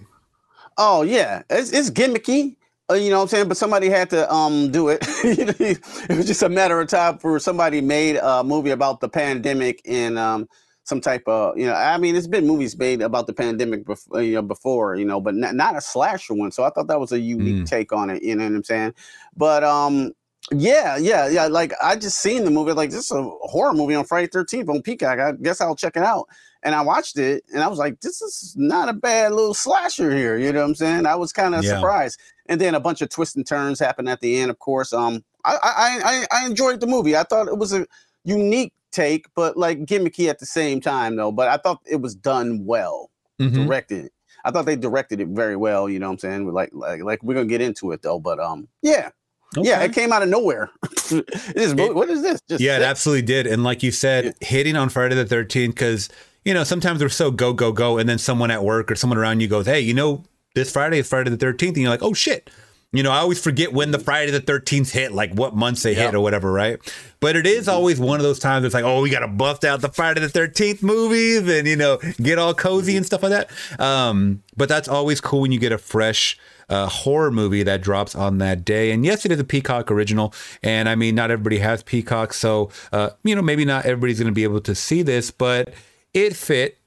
[0.78, 2.56] Oh yeah, it's, it's gimmicky.
[2.90, 3.48] Uh, you know what I'm saying?
[3.48, 5.00] But somebody had to um do it.
[5.24, 9.82] it was just a matter of time for somebody made a movie about the pandemic
[9.86, 10.48] and um
[10.84, 11.74] some type of you know.
[11.74, 15.20] I mean, it's been movies made about the pandemic before, you know, before you know,
[15.20, 16.52] but not, not a slasher one.
[16.52, 18.24] So I thought that was a unique take on it.
[18.24, 18.94] You know what I'm saying?
[19.36, 20.14] But um.
[20.52, 21.48] Yeah, yeah, yeah.
[21.48, 22.72] Like I just seen the movie.
[22.72, 25.20] Like this is a horror movie on Friday Thirteenth on Peacock.
[25.20, 26.28] I guess I'll check it out.
[26.64, 30.16] And I watched it, and I was like, "This is not a bad little slasher
[30.16, 31.06] here." You know what I'm saying?
[31.06, 31.76] I was kind of Yeah.
[31.76, 32.20] surprised.
[32.48, 34.50] And then a bunch of twists and turns happened at the end.
[34.50, 36.00] Of course, um, I I
[36.32, 37.16] I, I enjoyed the movie.
[37.18, 37.86] I thought it was a
[38.24, 41.32] unique take, but like gimmicky at the same time, though.
[41.32, 43.66] But I thought it was done well, Mhm.
[43.66, 44.12] directed.
[44.46, 45.90] I thought they directed it very well.
[45.90, 46.52] You know what I'm saying?
[46.54, 48.20] Like like like we're gonna get into it though.
[48.20, 49.10] But um, yeah,
[49.56, 50.70] yeah, it came out of nowhere.
[51.12, 52.42] it It- what is this?
[52.50, 53.48] Just Yeah, it absolutely did.
[53.48, 56.10] And like you said, hitting on Friday the 13th, because,
[56.44, 57.98] you know, sometimes we're so go, go, go.
[57.98, 60.24] And then someone at work or someone around you goes, hey, you know,
[60.56, 61.70] this Friday is Friday the 13th.
[61.70, 62.50] And you're like, oh, shit.
[62.94, 65.94] You know, I always forget when the Friday the 13th hit, like what months they
[65.94, 66.80] hit or whatever, right?
[67.20, 69.66] But it is always one of those times it's like, oh, we got to bust
[69.66, 73.32] out the Friday the 13th movies and, you know, get all cozy and stuff like
[73.32, 73.50] that.
[73.80, 76.38] Um, but that's always cool when you get a fresh
[76.70, 78.92] uh, horror movie that drops on that day.
[78.92, 80.34] And yes, it is a Peacock original.
[80.64, 82.34] And I mean, not everybody has Peacock.
[82.34, 85.74] So, uh, you know, maybe not everybody's going to be able to see this, but
[86.14, 86.78] it fit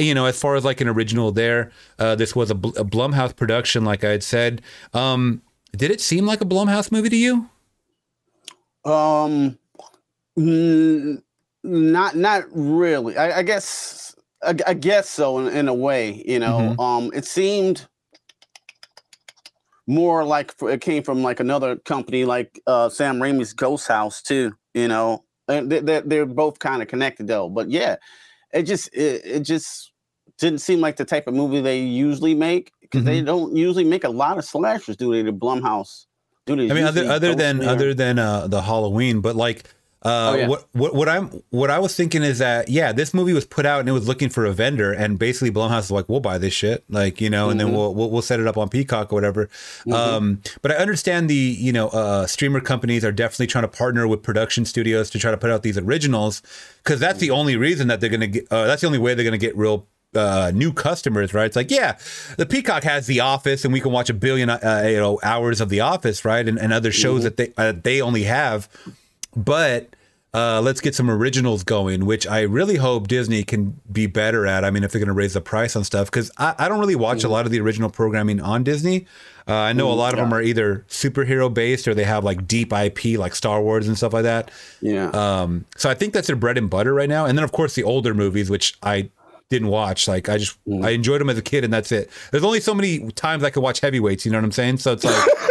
[0.00, 2.84] you know, as far as like an original there, uh, this was a, Bl- a
[2.84, 4.62] Blumhouse production, like I had said.
[4.94, 5.42] Um,
[5.76, 7.48] did it seem like a Blumhouse movie to you?
[8.84, 9.58] Um,
[10.36, 11.20] n-
[11.64, 13.16] not not really.
[13.16, 16.22] I, I guess I, I guess so in, in a way.
[16.24, 16.80] You know, Mhm.
[16.80, 17.87] um, it seemed
[19.88, 24.52] more like it came from like another company, like uh, Sam Raimi's Ghost House too.
[24.74, 27.48] You know, and they- they're, they're both kind of connected though.
[27.48, 27.96] But yeah,
[28.52, 29.90] it just it, it just
[30.38, 34.04] didn't seem like the type of movie they usually make because they don't usually make
[34.04, 35.22] a lot of slashers, do they?
[35.22, 36.04] The Blumhouse.
[36.46, 36.70] Do they?
[36.70, 39.64] I mean, other other than or- other than uh, the Halloween, but like.
[40.04, 40.46] Uh, Oh, yeah.
[40.46, 43.66] what, what what I'm what I was thinking is that yeah this movie was put
[43.66, 46.38] out and it was looking for a vendor and basically Blumhouse is like we'll buy
[46.38, 47.72] this shit like you know and then Mhm.
[47.72, 49.46] we'll, we'll we'll set it up on Peacock or whatever
[49.80, 49.92] Mm-hmm.
[49.92, 54.06] um but I understand the you know uh streamer companies are definitely trying to partner
[54.06, 56.42] with production studios to try to put out these originals
[56.84, 57.20] because that's Mm-hmm.
[57.20, 59.56] the only reason that they're gonna get uh, that's the only way they're gonna get
[59.56, 61.44] real uh, new customers, right?
[61.44, 61.98] It's like, yeah,
[62.38, 65.60] the Peacock has The Office, and we can watch a billion, uh, you know, hours
[65.60, 66.48] of The Office, right?
[66.48, 68.70] And, and other shows that they uh, they only have,
[69.36, 69.94] but
[70.34, 74.64] uh, let's get some originals going, which I really hope Disney can be better at.
[74.64, 76.78] I mean, if they're going to raise the price on stuff, because I, I don't
[76.78, 79.06] really watch a lot of the original programming on Disney.
[79.48, 82.46] Uh, I know a lot of them are either superhero based or they have like
[82.46, 84.50] deep IP, like Star Wars and stuff like that.
[84.82, 85.08] Yeah.
[85.10, 87.24] Um, so I think that's their bread and butter right now.
[87.24, 89.08] And then of course the older movies, which I
[89.48, 90.06] didn't watch.
[90.06, 92.10] Like I just I enjoyed them as a kid, and that's it.
[92.30, 94.26] There's only so many times I could watch heavyweights.
[94.26, 94.78] You know what I'm saying?
[94.78, 95.28] So it's like.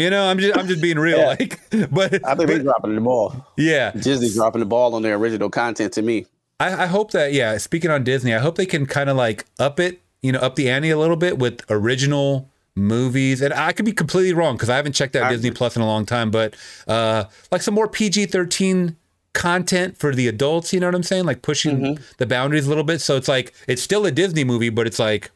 [0.00, 3.00] You know, I'm just I'm just being real, like, but, I think they're dropping the
[3.00, 3.46] ball.
[3.56, 6.26] yeah, Disney dropping the ball on their original content to me.
[6.58, 7.58] I, I hope that yeah.
[7.58, 10.56] Speaking on Disney, I hope they can kind of like up it, you know, up
[10.56, 13.40] the ante a little bit with original movies.
[13.40, 15.82] And I could be completely wrong because I haven't checked out I- Disney Plus in
[15.82, 16.54] a long time, but
[16.86, 18.94] uh, like some more PG-13
[19.32, 20.72] content for the adults.
[20.72, 21.24] You know what I'm saying?
[21.24, 23.00] Like pushing the boundaries a little bit.
[23.00, 25.30] So it's like it's still a Disney movie, but it's like,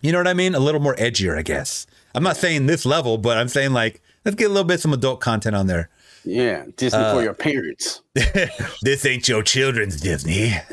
[0.00, 0.54] you know what I mean?
[0.54, 1.86] A little more edgier, I guess.
[2.16, 4.92] I'm not saying this level, but I'm saying like let's get a little bit some
[4.92, 5.90] adult content on there.
[6.24, 8.02] Yeah, Disney Uh, for your parents.
[8.82, 10.50] This ain't your children's Disney,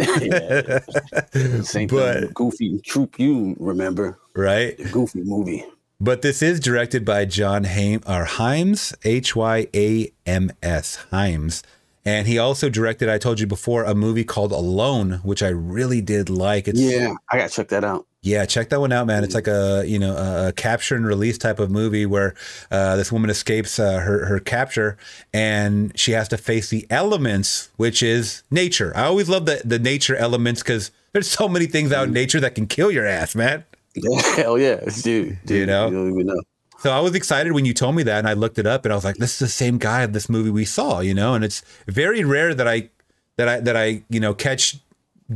[1.63, 2.31] Same but- thing.
[2.33, 3.19] Goofy troop.
[3.19, 4.77] You remember right?
[4.77, 5.63] the Goofy movie?
[6.01, 11.61] But this is directed by John Haim or Himes, H Y A M S, Himes.
[12.05, 16.01] And he also directed, I told you before, a movie called Alone, which I really
[16.01, 16.67] did like.
[16.67, 18.05] It's Yeah, I gotta check that out.
[18.23, 19.25] Yeah, check that one out, man.
[19.25, 22.33] It's like a you know a, capture and release type of movie where
[22.71, 24.97] uh, this woman escapes uh, her her capture
[25.33, 28.93] and she has to face the elements, which is nature.
[28.95, 32.39] I always love the the nature elements because there's so many things out in nature
[32.39, 33.65] that can kill your ass, man.
[34.37, 35.37] Hell yeah, dude.
[35.45, 35.87] dude You know?
[35.87, 36.41] you don't even know.
[36.79, 38.93] So I was excited when you told me that, and I looked it up, and
[38.93, 41.33] I was like, "This is the same guy of this movie we saw," you know.
[41.33, 42.89] And it's very rare that I
[43.35, 44.77] that I that I you know catch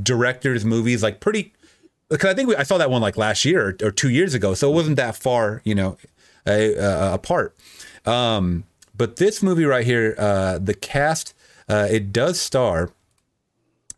[0.02, 1.54] directors' movies like pretty.
[2.10, 4.34] Because I think we, I saw that one like last year or, or two years
[4.34, 5.98] ago, so it wasn't that far, you know,
[6.46, 7.56] uh, apart.
[8.06, 8.64] Um,
[8.96, 11.34] but this movie right here, uh, the cast,
[11.68, 12.92] uh, it does star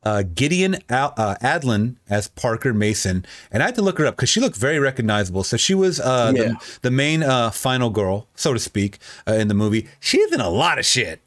[0.04, 4.16] uh, Gideon Al- uh, Adlon as Parker Mason, and I had to look her up
[4.16, 5.44] because she looked very recognizable.
[5.44, 6.44] So she was uh, Yeah.
[6.44, 8.98] the, the main uh, final girl, so to speak,
[9.28, 9.88] uh, in the movie.
[10.00, 11.20] She's in a lot of shit,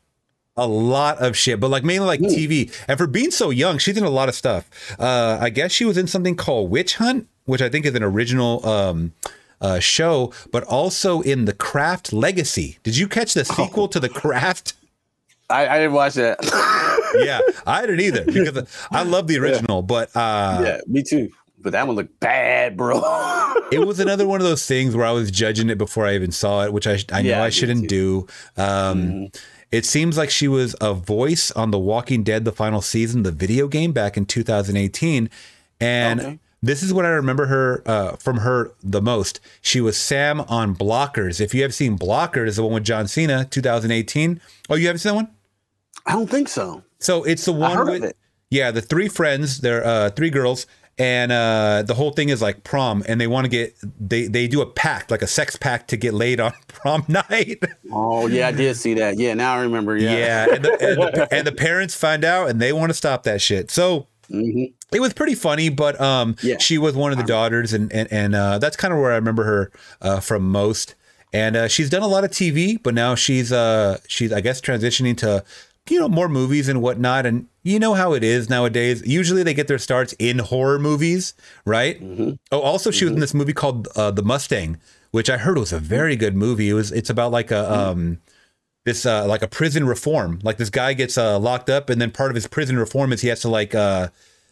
[0.56, 2.72] a lot of shit, but like mainly like TV.
[2.88, 4.68] And for being so young, she's in a lot of stuff.
[4.98, 8.02] Uh, I guess she was in something called Witch Hunt, which I think is an
[8.02, 8.66] original.
[8.66, 9.12] Um,
[9.60, 12.80] uh, show, but also in The Craft Legacy.
[12.82, 14.74] Did you catch the sequel to The Craft?
[15.48, 16.38] I, I didn't watch that.
[17.24, 21.30] yeah, I didn't either because I love the original, but uh, yeah, me too.
[21.58, 22.98] But that one looked bad, bro.
[23.72, 26.32] it was another one of those things where I was judging it before I even
[26.32, 28.26] saw it, which I I know Yeah, I I shouldn't do.
[28.56, 29.30] Um,
[29.72, 33.32] It seems like she was a voice on The Walking Dead, the final season, the
[33.32, 35.28] video game back in 2018,
[35.80, 36.20] and.
[36.20, 36.38] Okay.
[36.64, 39.40] This is what I remember her uh, from her the most.
[39.62, 41.40] She was Sam on Blockers.
[41.40, 44.40] If you have seen Blockers, the one with John Cena, 2018.
[44.70, 45.28] Oh, you haven't seen that one?
[46.06, 46.84] I don't think so.
[47.00, 48.16] So it's the one with it.
[48.48, 49.60] yeah, the three friends.
[49.60, 50.68] They're uh, three girls,
[50.98, 54.46] and uh, the whole thing is like prom, and they want to get they they
[54.46, 57.62] do a pact, like a sex pact, to get laid on prom night.
[57.90, 59.18] Oh yeah, I did see that.
[59.18, 59.96] Yeah, now I remember.
[59.96, 60.16] Yeah.
[60.16, 63.22] yeah, and the, and, the, and the parents find out, and they want to stop
[63.24, 63.70] that shit.
[63.70, 64.06] So.
[64.30, 64.72] Mhm.
[64.94, 66.56] It was pretty funny, but um, Yeah.
[66.58, 69.16] she was one of the daughters, and and, and uh, that's kind of where I
[69.16, 70.94] remember her uh, from most.
[71.34, 74.60] And uh, she's done a lot of TV, but now she's uh, she's I guess
[74.60, 75.44] transitioning to
[75.90, 77.26] you know more movies and whatnot.
[77.26, 79.02] And you know how it is nowadays.
[79.06, 82.00] Usually they get their starts in horror movies, right?
[82.50, 84.78] Oh, also she was in this movie called uh, The Mustang,
[85.10, 86.70] which I heard was a very good movie.
[86.70, 88.18] It was it's about like a um,
[88.84, 90.40] this uh like a prison reform.
[90.42, 93.20] Like this guy gets uh locked up and then part of his prison reform is
[93.20, 94.08] he has to like uh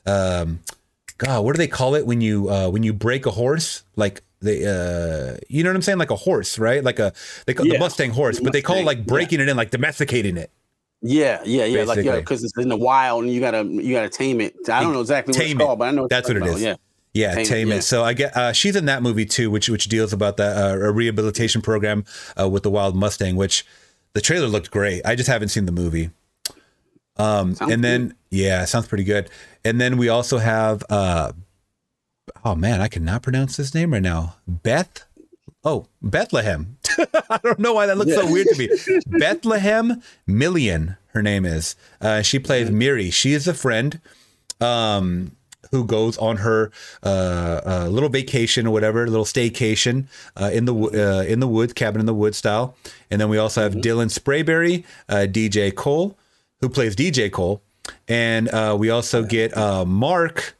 [0.06, 0.60] um
[1.18, 3.82] god what do they call it when you uh when you break a horse?
[3.96, 5.98] Like they uh you know what i'm saying?
[5.98, 6.82] Like a horse right?
[6.82, 7.12] Like a
[7.46, 9.70] they call the mustang horse but they call it like Mustang, breaking it in like
[9.70, 10.50] domesticating it
[11.02, 11.84] Yeah, yeah, yeah.
[11.84, 14.54] Like yeah, because it's in the wild and you gotta you gotta tame it.
[14.68, 15.64] I don't know exactly what Tame it's it.
[15.64, 16.62] called, but I know That's what it talking is.
[16.62, 16.80] about.
[17.14, 17.80] Yeah, Tame Tame, It, yeah.
[17.80, 20.76] So I get uh, she's in that movie too, which which deals about that uh,
[20.78, 22.04] a rehabilitation program
[22.38, 23.34] uh, with the wild Mustang.
[23.36, 23.64] Which
[24.12, 25.02] the trailer looked great.
[25.04, 26.10] I just haven't seen the movie.
[27.16, 29.28] Um, Sounds and then yeah, sounds pretty good.
[29.64, 31.32] And then we also have uh,
[32.44, 34.36] oh man, I cannot pronounce this name right now.
[34.46, 35.04] Beth.
[35.64, 36.78] Oh, Bethlehem.
[37.30, 39.00] I don't know why that looks so weird to me.
[39.18, 41.76] Bethlehem Million, her name is.
[42.00, 43.10] Uh, she plays Miri.
[43.10, 44.00] She is a friend
[44.60, 45.36] um,
[45.70, 46.70] who goes on her
[47.02, 50.06] uh, uh, little vacation or whatever, a little staycation
[50.40, 52.76] uh, in the uh, in the woods, cabin in the woods style.
[53.10, 56.18] And then we also have Dylan Sprayberry, uh, DJ Cole,
[56.60, 57.62] who plays DJ Cole,
[58.08, 60.56] and uh, we also get uh, Marc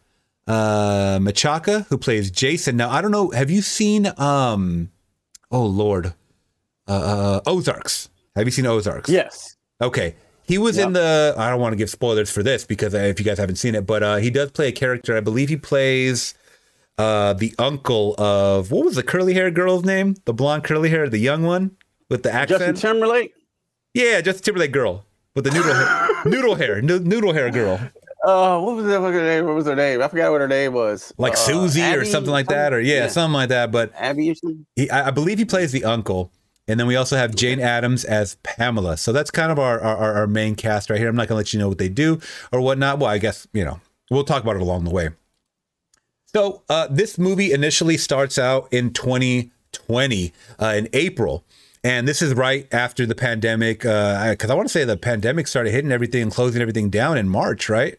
[0.50, 2.76] uh, Menchaca, who plays Jason.
[2.76, 3.30] Now I don't know.
[3.30, 4.10] Have you seen?
[4.18, 4.90] Um,
[5.50, 6.14] oh Lord,
[6.88, 8.08] uh, uh, Ozarks.
[8.34, 9.08] Have you seen Ozarks?
[9.08, 9.56] Yes.
[9.80, 10.16] Okay.
[10.42, 11.34] He was in the.
[11.38, 13.76] I don't want to give spoilers for this because uh, if you guys haven't seen
[13.76, 15.16] it, but uh, he does play a character.
[15.16, 16.34] I believe he plays
[16.98, 20.16] uh, the uncle of what was the curly hair girl's name?
[20.24, 21.76] The blonde curly hair, the young one
[22.08, 22.60] with the accent.
[22.60, 22.74] Justin.
[22.74, 23.32] Timberlake.
[23.94, 25.04] yeah, Justin Timberlake girl
[25.36, 27.78] with the noodle hair, noodle hair, no- noodle hair girl,
[28.22, 29.46] Uh, what was that fucking name?
[29.46, 30.02] What was her name?
[30.02, 31.12] I forgot what her name was.
[31.16, 33.72] like Uh, Susie or something like that, or yeah, something like that.
[33.72, 34.36] But Abby
[34.76, 36.30] he, I I believe he plays the uncle.
[36.68, 38.96] And then we also have Jane Adams as Pamela.
[38.96, 41.08] So that's kind of our, our, our main cast right here.
[41.08, 42.20] I'm not going to let you know what they do
[42.52, 43.00] or whatnot.
[43.00, 45.08] Well, I guess, you know, we'll talk about it along the way.
[46.26, 51.44] So uh, this movie initially starts out in 2020 uh, in April.
[51.82, 53.80] And this is right after the pandemic.
[53.80, 57.28] Because I want to say the pandemic started hitting everything and closing everything down in
[57.28, 57.98] March, right?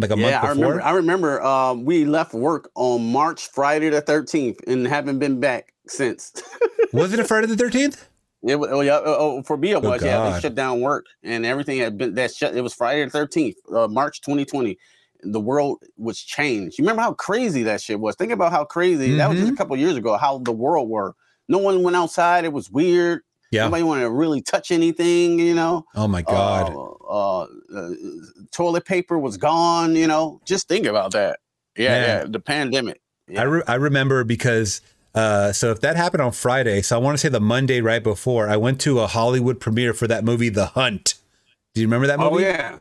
[0.00, 0.72] Like a yeah, I month before.
[0.72, 0.82] remember.
[0.82, 1.42] I remember.
[1.42, 6.32] Um, we left work on March Friday the thirteenth, and haven't been back since.
[6.92, 8.04] was it a Friday the 13th?
[8.42, 10.02] It was, oh, yeah, oh, oh, for me it was.
[10.02, 12.56] yeah, they shut down work and everything had been that shut.
[12.56, 14.78] It was Friday the thirteenth, uh, March twenty twenty.
[15.22, 16.78] The world was changed.
[16.78, 18.16] You remember how crazy that shit was?
[18.16, 19.46] Think about how crazy that was Mm-hmm.
[19.48, 20.16] just a couple years ago.
[20.16, 21.14] How the world were.
[21.48, 22.44] No one went outside.
[22.46, 23.20] It was weird.
[23.50, 23.64] Yeah.
[23.64, 25.38] Nobody wanted to really touch anything.
[25.38, 25.84] You know.
[25.94, 26.72] Oh my God.
[26.72, 27.90] Uh, uh, uh,
[28.52, 29.96] toilet paper was gone.
[29.96, 30.40] You know.
[30.44, 31.40] Just think about that.
[31.76, 32.02] Yeah, Man.
[32.02, 32.24] yeah.
[32.28, 33.00] The pandemic.
[33.36, 34.80] I, re- I remember because
[35.14, 38.02] uh, so if that happened on Friday, so I want to say the Monday right
[38.02, 41.14] before, I went to a Hollywood premiere for that movie, The Hunt.
[41.74, 42.44] Do you remember that movie?
[42.44, 42.78] Oh yeah,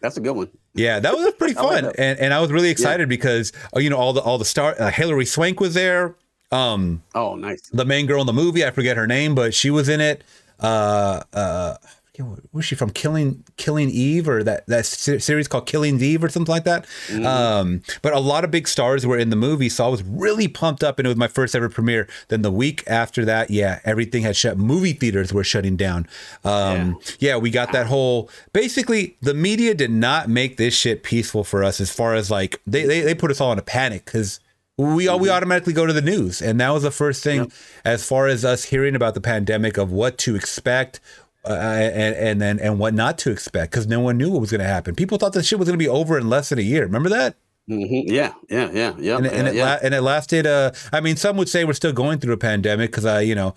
[0.00, 0.50] that's a good one.
[0.74, 3.90] Yeah, that was pretty like fun, and and I was really excited because uh, you
[3.90, 6.16] know all the all the star uh, Hilary Swank was there.
[6.52, 7.60] Um, Oh, nice.
[7.72, 10.24] the main girl in the movie, I forget her name, but she was in it.
[10.58, 12.90] Uh, uh, I forget what- where's she from?
[12.90, 16.84] Killing Killing Eve or that that series called Killing Eve or something like that.
[17.24, 20.48] Um, but a lot of big stars were in the movie, so I was really
[20.48, 22.08] pumped up, and it was my first ever premiere.
[22.28, 24.58] Then the week after that, yeah, everything had shut.
[24.58, 26.06] Movie theaters were shutting down.
[26.44, 27.36] Um, yeah.
[27.36, 28.28] we got that whole.
[28.52, 31.80] Basically, the media did not make this shit peaceful for us.
[31.80, 34.40] As far as like they they, they put us all in a panic because
[34.80, 36.40] we all we automatically go to the news.
[36.42, 37.50] And that was the first thing
[37.84, 41.00] as far as us hearing about the pandemic of what to expect
[41.44, 44.50] uh, and and then and what not to expect because no one knew what was
[44.50, 44.94] going to happen.
[44.94, 46.84] People thought this shit was going to be over in less than a year.
[46.84, 47.36] Remember that?
[47.68, 48.04] Mhm.
[48.06, 49.16] Yeah, yeah, yeah, yeah.
[49.16, 49.64] and, it- and it yeah.
[49.64, 52.36] la- and it lasted uh i mean some would say we're still going through a
[52.38, 53.54] pandemic because i you know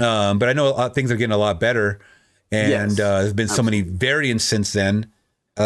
[0.00, 2.00] um but i know a lot, things are getting a lot better.
[2.50, 5.06] And Yes, uh, there's been so many variants since then
[5.56, 5.62] uh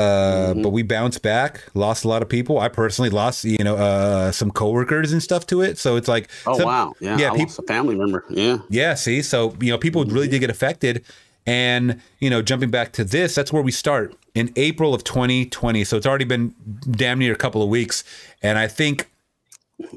[0.52, 0.62] Mm-hmm.
[0.62, 4.30] but we bounced back lost a lot of people i personally lost you know uh
[4.30, 7.36] some coworkers and stuff to it so it's like Oh some- wow, yeah, yeah I
[7.36, 8.24] people a family member.
[8.28, 11.04] Yeah, yeah, see, so you know, people really did get affected.
[11.46, 15.82] And you know, jumping back to this, that's where we start in April of 2020.
[15.84, 16.54] So it's already been
[16.90, 18.04] damn near a couple of weeks,
[18.42, 19.10] and I think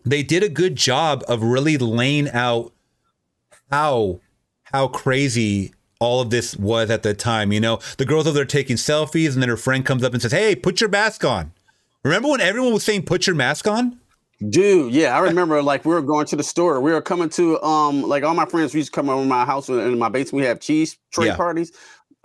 [0.05, 2.71] they did a good job of really laying out
[3.69, 4.21] how
[4.63, 7.53] how crazy all of this was at the time.
[7.53, 10.21] You know, the girls over there taking selfies, and then her friend comes up and
[10.21, 11.53] says, "Hey, put your mask on."
[12.03, 13.97] Remember when everyone was saying, "Put your mask on"?
[14.49, 14.91] dude.
[14.91, 15.61] Yeah, I remember.
[15.61, 16.81] Like we were going to the store.
[16.81, 18.73] We were coming to um, like all my friends.
[18.73, 20.41] We used to come over to my house and in my basement.
[20.41, 21.35] We have cheese tray Yeah.
[21.37, 21.71] parties.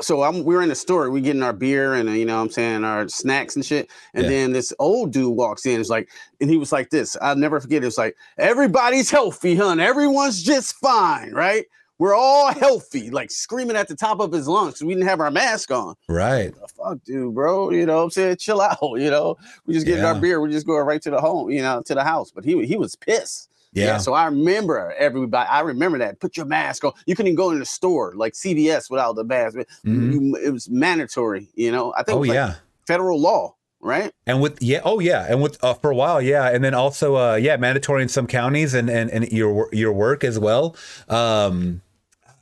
[0.00, 1.10] So I'm, we were in the store.
[1.10, 3.90] We getting our beer and uh, you know what I'm saying our snacks and shit.
[4.14, 4.30] And Yeah.
[4.30, 5.78] then this old dude walks in.
[5.80, 6.08] It's like,
[6.40, 7.16] and he was like this.
[7.20, 7.82] I'll never forget.
[7.82, 9.78] It was like everybody's healthy, hun.
[9.80, 11.66] Everyone's just fine, right?
[11.98, 14.82] We're all healthy, like screaming at the top of his lungs.
[14.82, 15.94] We didn't have our mask on.
[16.08, 16.54] Right.
[16.54, 17.70] the fuck, dude, bro.
[17.70, 18.36] You know what I'm saying?
[18.36, 18.78] Chill out.
[18.96, 19.36] You know,
[19.66, 20.40] we just getting our beer.
[20.40, 22.30] We just going right to the home, you know, to the house.
[22.30, 23.50] But he he was pissed.
[23.72, 23.98] Yeah.
[23.98, 25.48] So I remember everybody.
[25.48, 26.18] I remember that.
[26.18, 26.92] Put your mask on.
[27.04, 29.58] You couldn't even go in the store like CVS without the mask.
[29.84, 30.12] Mhm.
[30.12, 31.48] You, it was mandatory.
[31.54, 32.14] You know, I think.
[32.14, 32.54] Oh it was like yeah.
[32.86, 34.12] federal law, right?
[34.26, 37.16] And with yeah, oh yeah, and with uh, for a while, yeah, and then also
[37.16, 40.74] uh, yeah, mandatory in some counties and and and your your work as well.
[41.08, 41.82] Um,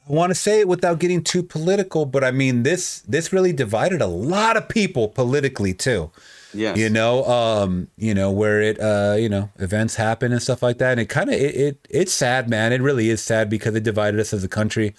[0.08, 3.52] I want to say it without getting too political, but I mean this this really
[3.52, 6.10] divided a lot of people politically too.
[6.54, 6.78] Yes.
[6.78, 10.78] You know, um, you know where it, uh, you know, events happen and stuff like
[10.78, 12.72] that, and it kind of it, it it's sad, man.
[12.72, 14.94] It really is sad because it divided us as a country,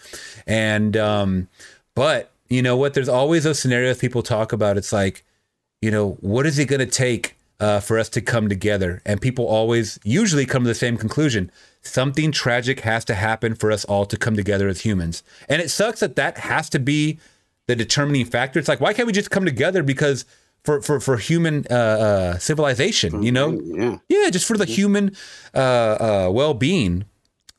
[0.45, 1.47] and um,
[1.95, 2.93] but you know what?
[2.93, 4.77] There's always those scenarios people talk about.
[4.77, 5.23] It's like,
[5.81, 9.01] you know, what is it going to take uh, for us to come together?
[9.05, 11.51] And people always usually come to the same conclusion:
[11.85, 15.23] something tragic has to happen for us all to come together as humans.
[15.47, 17.19] And it sucks that that has to be
[17.67, 18.59] the determining factor.
[18.59, 19.83] It's like, why can't we just come together?
[19.83, 20.25] Because
[20.63, 23.97] for for for human uh, uh, civilization, you know, Yeah.
[24.09, 25.15] yeah, just for the human
[25.53, 25.57] uh,
[26.27, 27.05] uh, well being.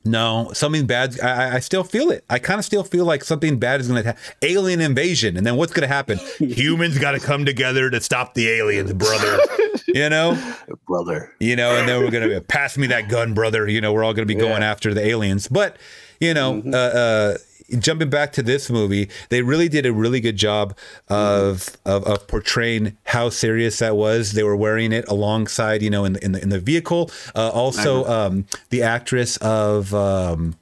[0.07, 1.19] No, something bad.
[1.21, 2.23] I, I- still feel it.
[2.29, 4.21] I kind of still feel like something bad is going to happen.
[4.41, 6.17] Alien invasion, and then what's going to happen?
[6.39, 9.39] Humans got to come together to stop the aliens, brother.
[9.87, 10.37] you know,
[10.87, 11.31] Brother.
[11.39, 13.67] you know, and then we're going to pass me that gun, brother.
[13.67, 15.47] You know, we're all going to be going after the aliens.
[15.47, 15.77] But
[16.19, 17.37] you know, uh, uh,
[17.79, 20.77] jumping back to this movie, they really did a really good job
[21.09, 24.33] of, of of portraying how serious that was.
[24.33, 27.11] They were wearing it alongside, you know, in the in the, in the vehicle.
[27.35, 29.93] Uh, also, um, the actress of.
[29.93, 30.55] Um,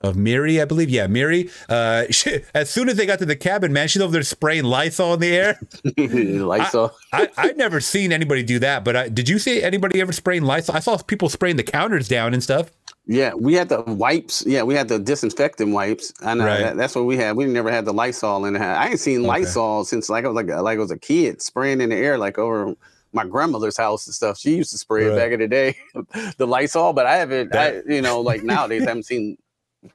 [0.00, 0.90] of Miri, I believe.
[0.90, 1.50] Yeah, Miri.
[1.68, 4.64] Uh, she, as soon as they got to the cabin, man, she's over there spraying
[4.64, 5.58] Lysol in the air.
[5.96, 6.92] Lysol.
[7.12, 10.44] I, I've never seen anybody do that, but I, did you see anybody ever spraying
[10.44, 10.76] Lysol?
[10.76, 12.70] I saw people spraying the counters down and stuff.
[13.10, 14.44] Yeah, we had the wipes.
[14.46, 16.12] Yeah, we had the disinfectant wipes.
[16.20, 16.60] I know Right.
[16.60, 17.36] that, that's what we had.
[17.36, 18.76] We never had the Lysol in the house.
[18.78, 21.80] I ain't seen Lysol since like I was like like I was a kid, spraying
[21.80, 22.74] in the air like over
[23.14, 24.38] my grandmother's house and stuff.
[24.38, 25.74] She used to spray it back in the day,
[26.36, 26.92] the Lysol.
[26.92, 27.54] But I haven't.
[27.56, 29.38] I, you know, like nowadays, I haven't seen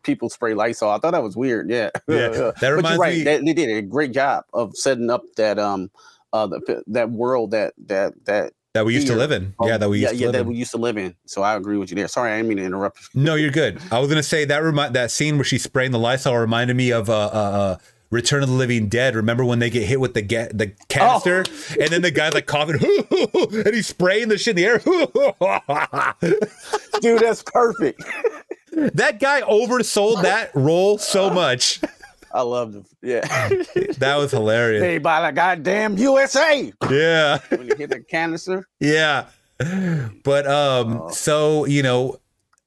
[0.01, 0.89] people spray Lysol.
[0.89, 1.69] I thought that was weird.
[1.69, 3.17] Yeah, Yeah, that but reminds you're right.
[3.17, 5.91] me- They, they did a great job of setting up that um
[6.33, 9.53] uh the, that world that that that That we used to live in.
[9.59, 10.47] of- yeah, that we used yeah, to yeah live that in.
[10.47, 11.15] we used to live in.
[11.25, 12.07] So I agree with you there.
[12.07, 13.09] Sorry, I didn't mean to interrupt.
[13.13, 13.79] No, you're good.
[13.91, 16.91] I was gonna say that remind that scene where she's spraying the Lysol reminded me
[16.91, 17.77] of uh, uh, uh
[18.09, 19.15] Return of the Living Dead.
[19.15, 21.75] Remember when they get hit with the ga- the canister, Oh.
[21.79, 22.75] and then the guy's like coughing,
[23.65, 24.79] and he's spraying the shit in the air.
[27.01, 28.01] Dude, that's perfect.
[28.95, 31.79] that guy oversold that role so much.
[32.33, 32.85] I loved him.
[33.01, 33.21] Yeah.
[33.99, 34.83] That was hilarious.
[34.83, 36.73] Hey, by the goddamn USA.
[36.89, 37.39] Yeah.
[37.49, 39.27] When you hit the canister, Yeah.
[40.23, 42.17] But um so, you know,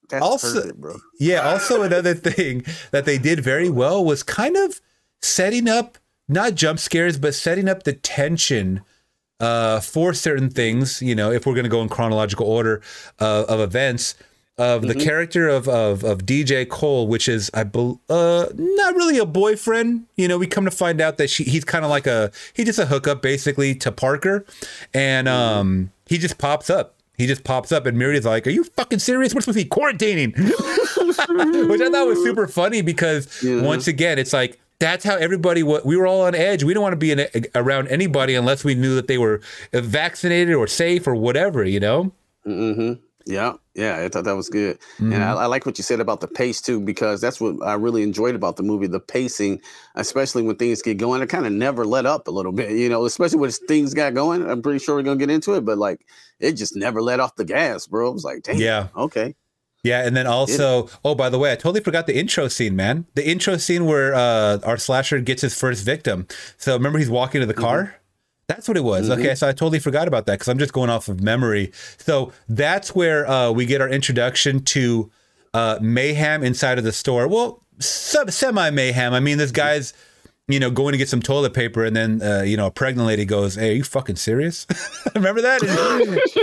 [0.09, 4.81] that's Also- perfect, yeah, also another thing that they did very well was kind of
[5.21, 5.99] setting up
[6.29, 8.83] not jump scares, but setting up the tension
[9.41, 12.81] uh for certain things, you know, if we're going to go in chronological order
[13.21, 14.15] uh, of events
[14.59, 19.19] of the character of, of of DJ Cole, which is I bel uh not really
[19.19, 20.07] a boyfriend.
[20.17, 22.67] You know, we come to find out that she he's kind of like a he's
[22.67, 24.45] just a hookup basically to Parker,
[24.95, 26.95] and um he just pops up.
[27.19, 29.35] He just pops up, and Miriam's like, "Are you fucking serious?
[29.35, 30.37] We're supposed to be quarantining,"
[31.69, 33.63] which I thought was super funny because Yeah.
[33.63, 35.63] once again, it's like that's how everybody.
[35.63, 36.63] We were all on edge.
[36.65, 39.41] We don't want to be in, around anybody unless we knew that they were
[39.73, 41.65] vaccinated or safe or whatever.
[41.65, 42.13] You know?
[42.47, 43.01] Mm-hmm.
[43.25, 45.23] Yeah, yeah, I thought that was good, and Mm-hmm.
[45.23, 48.03] I, I like what you said about the pace too, because that's what I really
[48.03, 49.61] enjoyed about the movie, the pacing,
[49.95, 51.23] especially when things get going.
[51.23, 54.15] It kind of never let up a little bit, you know, especially when things got
[54.15, 54.49] going.
[54.49, 56.01] I'm pretty sure we're gonna get into it, but like
[56.41, 58.11] it just never let off the gas, bro.
[58.11, 58.89] It was like, damn, Yeah.
[58.97, 59.35] okay,
[59.85, 63.07] Yeah, and then also, oh, by the way, I totally forgot the intro scene, man.
[63.15, 66.27] The intro scene where uh, our slasher gets his first victim.
[66.59, 67.95] So remember, he's walking to the car.
[68.49, 69.11] That's what it was.
[69.11, 71.73] Okay, so I totally forgot about that because I'm just going off of memory.
[71.99, 75.11] So that's where uh, we get our introduction to
[75.53, 77.27] uh, mayhem inside of the store.
[77.27, 79.15] Well, sub- semi mayhem.
[79.15, 79.93] I mean, this guy's,
[80.49, 83.07] you know, going to get some toilet paper, and then uh, you know, a pregnant
[83.09, 84.65] lady goes, "Hey, are you fucking serious?"
[85.15, 85.61] Remember that?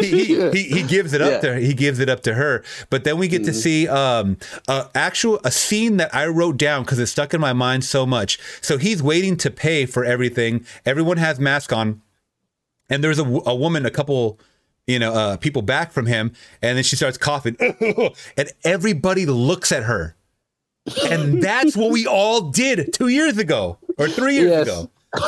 [0.02, 1.54] He, he, he he gives it up Yeah.
[1.54, 2.64] to he gives it up to her.
[2.90, 4.38] But then we get to see um
[4.68, 8.06] a actual a scene that I wrote down because it stuck in my mind so
[8.06, 8.40] much.
[8.62, 10.66] So he's waiting to pay for everything.
[10.86, 12.02] Everyone has mask on,
[12.90, 14.38] and there's a, a woman, a couple.
[14.86, 17.56] You know, uh, people back from him, and then she starts coughing,
[18.36, 20.18] and everybody looks at her,
[21.10, 24.68] and that's what we all did two years ago or three years Yes.
[24.68, 24.90] ago.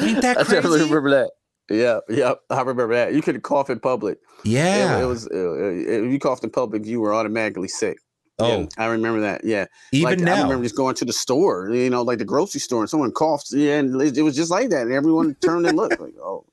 [0.00, 0.50] Ain't that crazy?
[0.56, 1.30] I definitely remember that.
[1.70, 3.14] Yeah, yeah, I remember that.
[3.14, 4.18] You could cough in public.
[4.44, 4.98] Yeah.
[4.98, 5.26] it, it was.
[5.28, 7.98] Uh, if you coughed in public, you were automatically sick.
[8.38, 9.44] oh, Yeah, I remember that.
[9.44, 12.60] Yeah, even like, I remember just going to the store, you know, like the grocery
[12.60, 13.50] store, and someone coughed.
[13.52, 16.44] Yeah, and it it was just like that, and everyone turned and looked like, oh,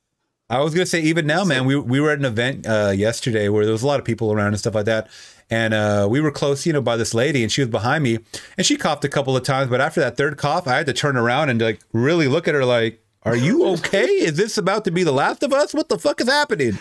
[0.52, 1.64] I was gonna say even now, man.
[1.64, 4.30] We we were at an event uh, yesterday where there was a lot of people
[4.32, 5.08] around and stuff like that,
[5.50, 8.18] and uh, we were close, you know, by this lady, and she was behind me,
[8.58, 10.92] and she coughed a couple of times, but after that third cough, I had to
[10.92, 14.04] turn around and like really look at her, like, "Are you okay?
[14.04, 15.72] Is this about to be the last of us?
[15.72, 16.78] What the fuck is happening?"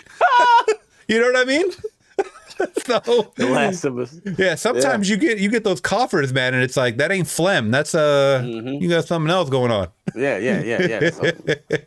[1.08, 1.72] you know what I mean?
[2.86, 4.20] so the last of us.
[4.38, 7.72] yeah, sometimes you get you get those coughers, man, and it's like that ain't phlegm.
[7.72, 8.84] That's uh, Mm-hmm.
[8.84, 9.88] you got something else going on.
[10.14, 11.78] Yeah, yeah, yeah, yeah.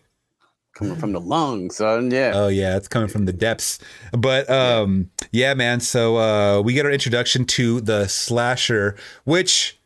[0.75, 2.11] Coming from the lungs, son.
[2.11, 2.33] Yeah.
[2.35, 3.79] Oh yeah, it's coming from the depths.
[4.13, 5.81] But um yeah, man.
[5.81, 9.79] So uh we get our introduction to the slasher, which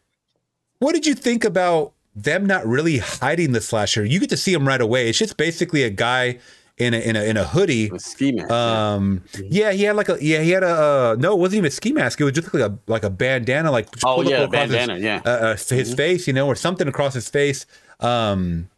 [0.78, 4.04] what did you think about them not really hiding the slasher?
[4.04, 5.08] You get to see him right away.
[5.10, 6.38] It's just basically a guy
[6.78, 7.90] in a in a in a hoodie.
[7.90, 8.48] With ski mask.
[8.50, 8.92] yeah.
[8.94, 11.68] Um yeah, he had like a yeah, he had a uh, no, it wasn't even
[11.68, 12.18] a ski mask.
[12.20, 15.20] It was just like a like a bandana like Oh, yeah, across his- bandana, yeah.
[15.26, 17.66] uh, uh, his face, you know, or something across his face.
[18.00, 18.70] Um,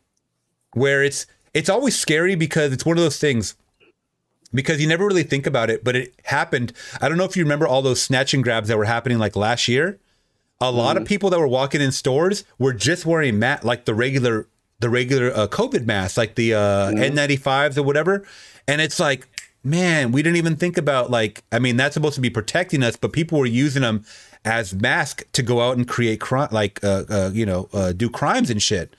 [0.72, 3.54] where it's it's always scary because it's one of those things
[4.52, 6.72] because you never really think about it, but it happened.
[7.00, 9.36] I don't know if you remember all those snatch and grabs that were happening like
[9.36, 9.98] last year.
[10.60, 11.02] A lot Mm-hmm.
[11.02, 14.46] of people that were walking in stores were just wearing mat like the regular
[14.80, 16.58] the regular uh, COVID mask, like the uh,
[16.90, 17.16] Mm-hmm.
[17.18, 18.26] N95s or whatever,
[18.68, 19.28] and it's like.
[19.62, 22.96] Man, we didn't even think about like I mean that's supposed to be protecting us,
[22.96, 24.06] but people were using them
[24.42, 28.08] as masks to go out and create crime, like uh, uh, you know, uh, do
[28.08, 28.96] crimes and shit.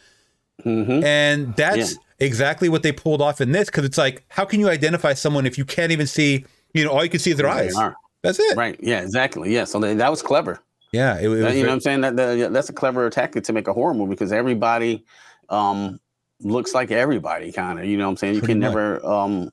[0.64, 1.98] And that's Yeah.
[2.22, 5.46] Exactly what they pulled off in this because it's like, how can you identify someone
[5.46, 7.76] if you can't even see, you know, all you can see is their they eyes?
[8.24, 8.56] That's it.
[8.56, 8.80] Right.
[8.82, 9.02] Yeah.
[9.02, 9.54] Exactly.
[9.54, 9.66] Yeah.
[9.66, 10.60] So that, that was clever.
[10.92, 11.18] Yeah.
[11.18, 12.02] It, it was That- you know what I'm saying?
[12.02, 15.04] That, that that's a clever tactic to make a horror movie because everybody
[15.50, 16.00] um,
[16.40, 17.86] looks like everybody, kind of.
[17.86, 18.36] You know what I'm saying?
[18.36, 18.70] You can much.
[18.70, 19.50] never um,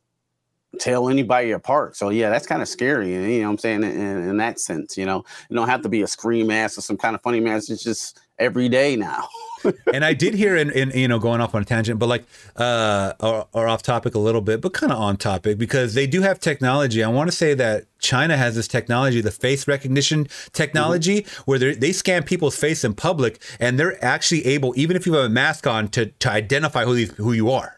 [0.79, 1.97] tell anybody apart.
[1.97, 3.13] So yeah, that's kind of scary.
[3.13, 3.83] You know what I'm saying?
[3.85, 6.83] In, in that sense, you know, you don't have to be a scream ass or
[6.83, 7.71] some kind of funny mask.
[7.71, 9.27] It's just every day now.
[9.93, 12.25] and I did hear in, in you know going off on a tangent, but like
[12.57, 16.07] uh or, or off topic a little bit, but kind of on topic because they
[16.07, 17.03] do have technology.
[17.03, 21.75] I want to say that China has this technology, the face recognition technology, where they
[21.75, 25.29] they scan people's face in public and they're actually able, even if you have a
[25.29, 27.78] mask on, to to identify who these, who you are.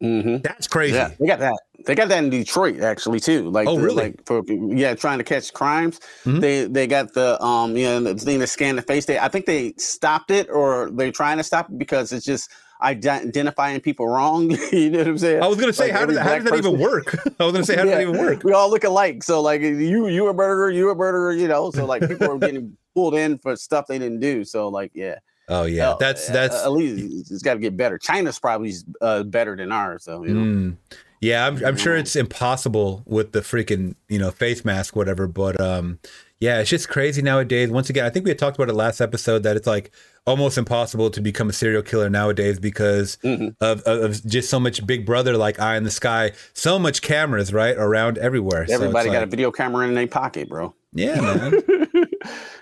[0.00, 0.94] Hmm That's crazy.
[0.94, 1.58] Yeah, they got that.
[1.86, 3.50] They got that in Detroit actually too.
[3.50, 4.04] Like, Oh, really?
[4.04, 6.00] Like for yeah, trying to catch crimes.
[6.24, 6.40] Mhm.
[6.40, 9.06] They they got the um you know the thing to scan the face.
[9.06, 12.50] They I think they stopped it or they're trying to stop it because it's just
[12.82, 14.50] identifying people wrong.
[14.72, 15.42] you know what I'm saying?
[15.42, 17.18] I was gonna say, Like, how does how does that even work?
[17.40, 18.42] I was gonna say, how does that even work?
[18.44, 19.22] We all look alike.
[19.22, 21.32] So like you you a murderer, you a murderer.
[21.32, 21.70] You know.
[21.70, 24.44] So like people are getting pulled in for stuff they didn't do.
[24.44, 25.18] So like yeah.
[25.50, 27.98] Oh yeah, that's uh, that's at least it's got to get better.
[27.98, 30.04] China's probably uh, better than ours.
[30.04, 30.40] So you know.
[30.40, 30.76] Mm.
[31.22, 35.26] Yeah, I'm, I'm sure it's impossible with the freaking you know face mask, whatever.
[35.26, 35.98] But um,
[36.38, 37.68] yeah, it's just crazy nowadays.
[37.68, 39.90] Once again, I think we had talked about it last episode that it's like
[40.26, 43.54] almost impossible to become a serial killer nowadays because Mhm.
[43.60, 47.52] of, of, just so much Big Brother like eye in the sky, so much cameras
[47.52, 48.66] right around everywhere.
[48.66, 50.74] So Everybody got a video camera in their pocket, bro.
[50.92, 51.52] yeah, man.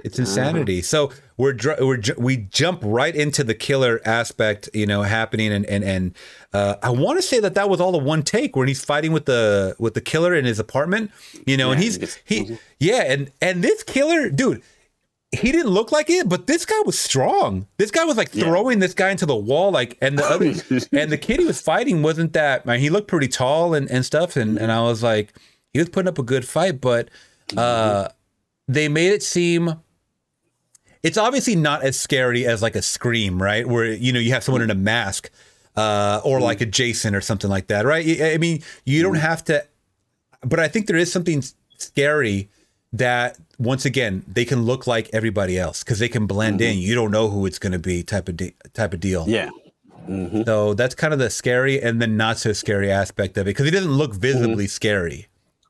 [0.04, 0.82] It's insanity.
[0.82, 5.66] So we're dr- we're we jump right into the killer aspect, you know, happening, and
[5.66, 6.14] and and
[6.52, 9.12] uh, I want to say that that was all the one take when he's fighting
[9.12, 11.10] with the with the killer in his apartment,
[11.46, 14.62] you know, and he's he yeah, and and this killer, dude.
[15.30, 17.66] He didn't look like it, but this guy was strong.
[17.76, 18.44] This guy was like Yeah.
[18.44, 20.46] throwing this guy into the wall, like, and the other,
[20.98, 22.64] and the kid he was fighting wasn't that.
[22.64, 25.34] Man, he looked pretty tall and, and stuff, and and I was like,
[25.74, 27.10] he was putting up a good fight, but
[27.58, 28.08] uh,
[28.68, 29.74] they made it seem
[31.02, 33.66] it's obviously not as scary as like a scream, right?
[33.66, 35.30] Where you know you have someone in a mask,
[35.76, 38.20] uh, or like a Jason or something like that, right?
[38.20, 39.64] I mean, you don't have to,
[40.42, 41.42] but I think there is something
[41.78, 42.48] scary
[42.92, 46.78] that once again they can look like everybody else because they can blend in.
[46.78, 49.24] You don't know who it's going to be, type of de- type of deal.
[49.28, 49.50] Yeah.
[50.08, 50.44] Mhm.
[50.46, 53.66] So that's kind of the scary and then not so scary aspect of it because
[53.66, 54.70] he doesn't look visibly Mm-hmm.
[54.70, 55.26] scary.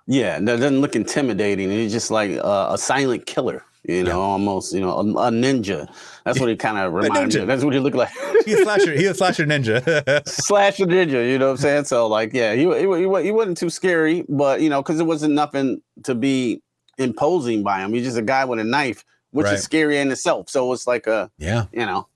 [0.08, 0.40] Yeah.
[0.40, 1.70] That doesn't look intimidating.
[1.70, 5.86] He's just like uh, a silent killer, you know, almost, you know, a, a ninja.
[6.24, 7.46] That's what he kind of reminds me of.
[7.46, 8.10] That's what he looked like.
[8.44, 8.92] He's a slasher.
[8.92, 9.82] He's a slasher ninja.
[10.28, 11.84] Slash a ninja, you know what I'm saying?
[11.84, 15.04] So, like, yeah, he, he, he, he wasn't too scary, but, you know, because it
[15.06, 16.62] wasn't nothing to be
[16.96, 17.92] imposing by him.
[17.92, 19.54] He's just a guy with a knife, which Right.
[19.54, 20.48] is scary in itself.
[20.48, 21.66] So it's like a, yeah.
[21.72, 22.08] you know,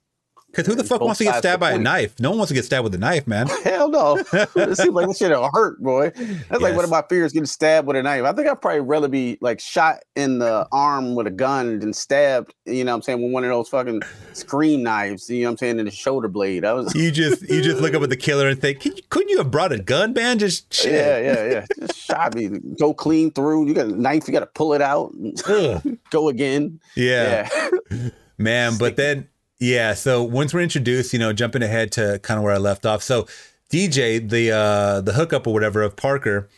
[0.52, 2.20] Because who the fuck wants to get stabbed by a knife?
[2.20, 3.46] No one wants to get stabbed with a knife, man.
[3.64, 4.18] Hell no.
[4.18, 6.10] it seems like this shit will hurt, boy.
[6.50, 8.24] That's like one of my fears getting stabbed with a knife.
[8.24, 11.94] I think I'd probably rather be like shot in the arm with a gun than
[11.94, 14.02] stabbed, you know what I'm saying, with one of those fucking
[14.34, 16.66] screen knives, you know what I'm saying, in the shoulder blade.
[16.66, 19.30] I was You just you just look up at the killer and think, Can couldn't
[19.30, 20.38] you have brought a gun, man?
[20.38, 20.92] Just shit.
[20.92, 21.66] Yeah, yeah, yeah.
[21.80, 22.50] Just shot me.
[22.78, 23.68] Go clean through.
[23.68, 25.14] You got a knife, you gotta pull it out.
[26.10, 26.78] Go again.
[26.94, 27.48] yeah.
[27.90, 28.08] Yeah.
[28.38, 28.76] man.
[28.78, 29.28] But then,
[29.62, 29.94] yeah.
[29.94, 33.00] So once we're introduced, you know, jumping ahead to kind of where I left off.
[33.00, 33.28] So
[33.70, 36.48] DJ, the uh the hookup or whatever of Parker.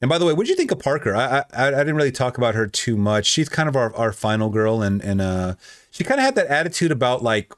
[0.00, 1.16] And by the way, what did you think of Parker?
[1.16, 3.26] I, I I didn't really talk about her too much.
[3.26, 5.54] She's kind of our, our final girl, and and uh,
[5.90, 7.52] she kind of had that attitude about like,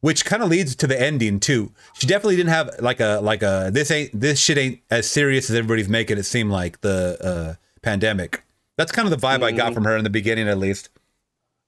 [0.00, 1.72] which kind of leads to the ending too.
[1.94, 5.50] She definitely didn't have like a like a this ain't this shit ain't as serious
[5.50, 8.42] as everybody's making it seem like the uh, pandemic.
[8.76, 10.88] That's kind of the vibe I got from her in the beginning, at least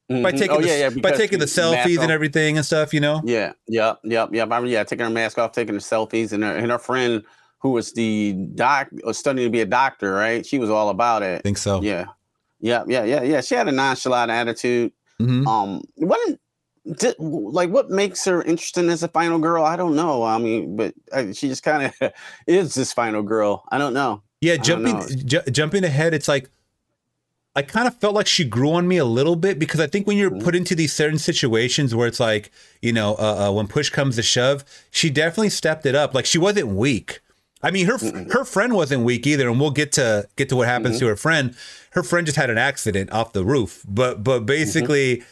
[0.09, 0.39] by Mhm.
[0.39, 3.21] taking Oh, the, yeah, yeah, by taking the selfies and everything and stuff, you know.
[3.25, 4.51] Yeah, yep, yep, yep.
[4.51, 7.23] I mean, yeah, taking her mask off, taking the selfies, and her and her friend
[7.61, 10.47] who was the doc was studying to be a doctor, right?
[10.47, 11.39] She was all about it.
[11.39, 11.83] I think so.
[11.83, 12.07] Yeah,
[12.61, 13.41] yeah, yeah, yeah, yeah.
[13.41, 14.93] She had a nonchalant attitude.
[15.21, 15.47] Mhm.
[15.47, 16.21] Um, what
[16.99, 19.65] did, like what makes her interesting as a final girl?
[19.65, 20.23] I don't know.
[20.23, 22.13] I mean, but uh, she just kind of
[22.47, 23.65] is this final girl.
[23.71, 24.23] I don't know.
[24.41, 25.07] Yeah, don't jumping know.
[25.27, 26.49] ju- jumping ahead, it's like
[27.57, 30.07] I kind of felt like she grew on me a little bit because I think
[30.07, 30.45] when you're Mm-hmm.
[30.45, 34.17] put into these certain situations where it's like, you know, uh, uh, when push comes
[34.17, 36.15] to shove, she definitely stepped it up.
[36.15, 37.21] Like she wasn't weak.
[37.61, 37.99] I mean, her
[38.33, 41.07] her friend wasn't weak either, and we'll get to get to what happens Mm-hmm.
[41.07, 41.57] to her friend.
[41.93, 45.25] Her friend just had an accident off the roof, but but basically.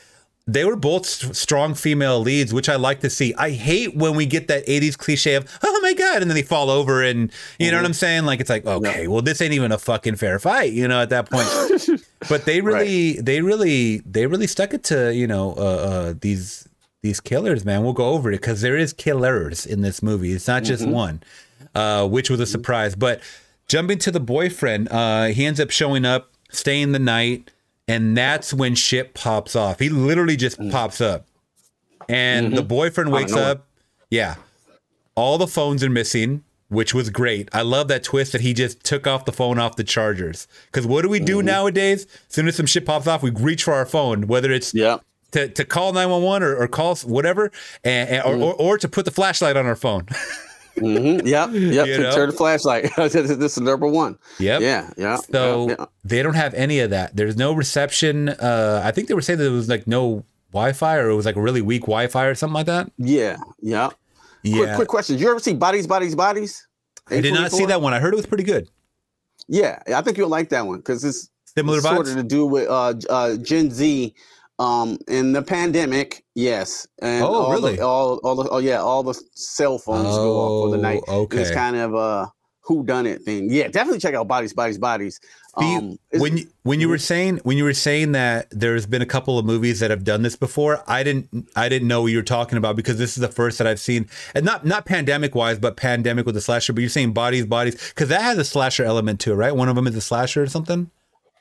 [0.48, 3.34] They were both st- strong female leads, which I like to see.
[3.34, 6.42] I hate when we get that 80s cliche of, oh my God, and then they
[6.42, 8.26] fall over and, you know what I'm saying?
[8.26, 11.10] Like, it's like, okay, well, this ain't even a fucking fair fight, you know, at
[11.10, 11.48] that point.
[12.28, 16.68] but they really, they really, they really stuck it to, you know, uh, uh, these,
[17.02, 17.82] these killers, man.
[17.82, 20.32] We'll go over it because there is killers in this movie.
[20.32, 21.22] It's not just one,
[21.74, 22.94] uh, which was a surprise.
[22.94, 23.20] But
[23.66, 27.50] jumping to the boyfriend, uh, he ends up showing up, staying the night,
[27.88, 29.78] and that's when shit pops off.
[29.78, 31.26] He literally just pops up,
[32.08, 33.66] and the boyfriend wakes up.
[34.10, 34.36] Yeah,
[35.14, 37.48] all the phones are missing, which was great.
[37.52, 40.46] I love that twist that he just took off the phone off the chargers.
[40.66, 42.06] Because what do we do nowadays?
[42.28, 44.98] As soon as some shit pops off, we reach for our phone, whether it's Yeah.
[45.32, 47.50] to, to call 911 or, or call whatever,
[47.84, 50.06] and, and- or, or, or to put the flashlight on our phone.
[50.76, 51.26] Mm-hmm.
[51.26, 51.50] Yep.
[51.52, 51.86] Yep.
[51.86, 52.14] You know?
[52.14, 52.90] Turn the flashlight.
[52.96, 53.14] this
[53.56, 54.18] is number one.
[54.38, 54.60] Yep.
[54.60, 54.90] Yeah.
[54.96, 55.16] Yeah.
[55.16, 57.16] So yeah, they don't have any of that.
[57.16, 58.28] There's no reception.
[58.28, 61.26] Uh, I think they were saying that there was like no Wi-Fi or it was
[61.26, 62.90] like a really weak Wi-Fi or something like that.
[62.98, 63.36] yeah.
[63.60, 63.90] Yeah.
[64.42, 65.16] Yeah, Quick, quick question.
[65.16, 66.68] Did you ever see Bodies, Bodies, Bodies?
[67.08, 67.92] I did not see that one.
[67.92, 68.68] I heard it was pretty good.
[69.48, 72.10] Yeah, I think you'll like that one because it's Similar sort vibes.
[72.10, 74.14] of to do with uh, uh, Gen Z
[74.58, 76.24] um, in the pandemic.
[76.34, 77.76] Yes, and Oh, all really?
[77.76, 81.00] The, all, all the, oh yeah, all the cell phones go off for the night.
[81.08, 81.40] Oh, okay.
[81.40, 82.32] It's kind of a
[82.62, 83.46] who done it thing.
[83.48, 85.20] Yeah, definitely check out Bodies, Bodies, Bodies.
[85.56, 89.00] Um, it's- when you, when you were saying when you were saying that there's been
[89.02, 92.08] a couple of movies that have done this before, I didn't I didn't know what
[92.08, 94.84] you were talking about because this is the first that I've seen, and not not
[94.84, 96.72] pandemic wise, but pandemic with the slasher.
[96.74, 99.54] But you're saying bodies, bodies, because that has a slasher element to it, right?
[99.56, 100.90] One of them is a slasher or something.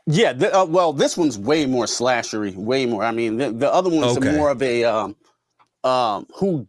[0.07, 3.03] Yeah, th- uh, well, this one's way more slashery, way more.
[3.03, 4.35] I mean, the, the other one's Okay.
[4.35, 5.15] more of a um,
[5.83, 6.67] um, who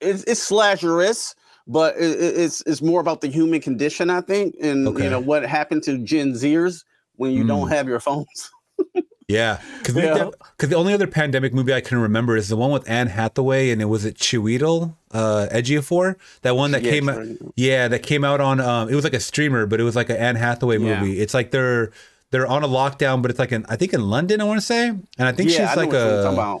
[0.00, 1.34] it's, it's slasherous,
[1.68, 5.04] but it, it- it's it's more about the human condition, I think, and Okay.
[5.04, 6.84] you know what happened to Gen Zers
[7.16, 8.50] when you don't have your phones.
[9.28, 10.30] Yeah, because Yeah.
[10.58, 13.82] the only other pandemic movie I can remember is the one with Anne Hathaway, and
[13.82, 17.16] it was it Chiwetel, uh, Ejiofor, that one that Yeah, came out.
[17.18, 17.52] Chiwetel.
[17.56, 18.60] Yeah, that came out on.
[18.60, 21.00] Um, it was like a streamer, but it was like an Anne Hathaway Yeah.
[21.00, 21.18] movie.
[21.18, 21.90] It's like they're
[22.30, 24.66] they're on a lockdown, but it's like in I think in London, I want to
[24.66, 26.58] say, and I think yeah, she's know like what you're talking a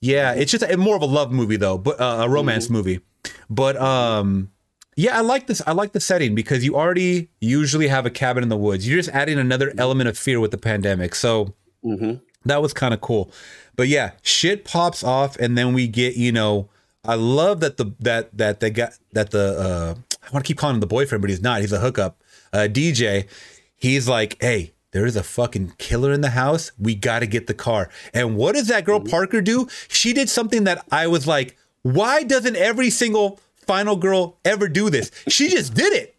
[0.00, 2.72] yeah, it's just a, more of a love movie though, but uh, a romance Mm-hmm.
[2.74, 3.00] movie.
[3.50, 4.50] But um,
[4.96, 5.62] yeah, I like this.
[5.66, 8.86] I like the setting because you already usually have a cabin in the woods.
[8.86, 11.14] You're just adding another element of fear with the pandemic.
[11.14, 11.54] So
[11.84, 12.20] Mhm.
[12.44, 13.30] that was kind of cool.
[13.74, 16.68] But yeah, shit pops off, and then we get you know.
[17.04, 19.94] I love that the that that they got that the uh,
[20.26, 21.60] I want to keep calling him the boyfriend, but he's not.
[21.62, 22.20] He's a hookup.
[22.52, 23.26] Uh, DJ.
[23.76, 24.72] He's like, hey.
[24.96, 26.72] There's a fucking killer in the house.
[26.78, 27.90] We got to get the car.
[28.14, 29.10] And what does that girl mm-hmm.
[29.10, 29.68] Parker do?
[29.88, 34.88] She did something that I was like, why doesn't every single final girl ever do
[34.88, 35.10] this?
[35.28, 36.16] She just did it.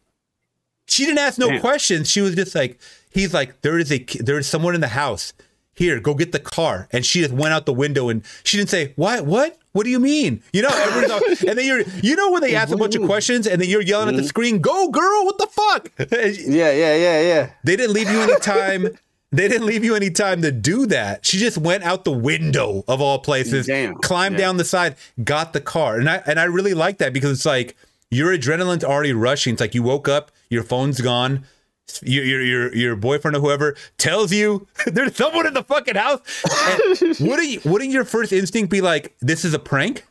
[0.86, 1.60] She didn't ask no Damn.
[1.60, 2.08] questions.
[2.08, 5.34] She was just like, he's like, there is a there is someone in the house.
[5.74, 6.88] Here, go get the car.
[6.92, 9.26] And she just went out the window and she didn't say, What?
[9.26, 9.58] What?
[9.78, 10.42] What do you mean?
[10.54, 13.04] You know, everyone's all, and then you're you know when they ask a bunch of
[13.04, 14.28] questions and then you're yelling at the mm-hmm.
[14.28, 15.92] screen, go girl, what the fuck?
[16.48, 17.50] Yeah, yeah, yeah, yeah.
[17.64, 18.88] They didn't leave you any time.
[19.32, 21.28] They didn't leave you any time to do that.
[21.28, 23.94] She just went out the window of all places, Damn.
[23.96, 24.46] climbed Yeah.
[24.46, 25.98] down the side, got the car.
[26.00, 27.76] And I and I really like that because it's like
[28.10, 29.54] your adrenaline's already rushing.
[29.54, 31.46] It's like you woke up, your phone's gone.
[32.04, 36.20] Your, your your your boyfriend or whoever tells you there's someone in the fucking house.
[37.20, 40.06] Wouldn't you, wouldn't your first instinct be like this is a prank?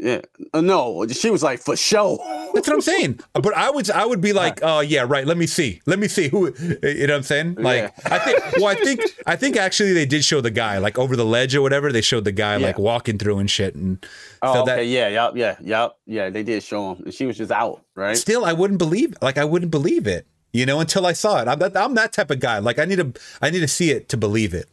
[0.00, 0.20] Yeah.
[0.54, 2.18] Uh, no, she was like, for sure.
[2.54, 3.18] That's what I'm saying.
[3.32, 5.26] But I would I would be like, oh yeah, right.
[5.26, 5.80] Let me see.
[5.86, 6.54] Let me see who.
[6.82, 7.54] You know what I'm saying?
[7.58, 8.38] Like I think.
[8.58, 11.56] Well, I think I think actually they did show the guy like over the ledge
[11.56, 11.90] or whatever.
[11.90, 13.74] They showed the guy like walking through and shit.
[13.74, 14.04] And
[14.42, 14.76] Oh, so okay.
[14.76, 16.30] that yeah, yeah, yeah, yeah, yeah.
[16.30, 17.04] They did show him.
[17.06, 18.16] And she was just out, right?
[18.16, 19.14] still I wouldn't believe.
[19.20, 20.26] Like I wouldn't believe it.
[20.52, 21.48] You know, until I saw it.
[21.48, 22.58] I'm that I'm that type of guy.
[22.58, 24.68] Like I need to I need to see it to believe it.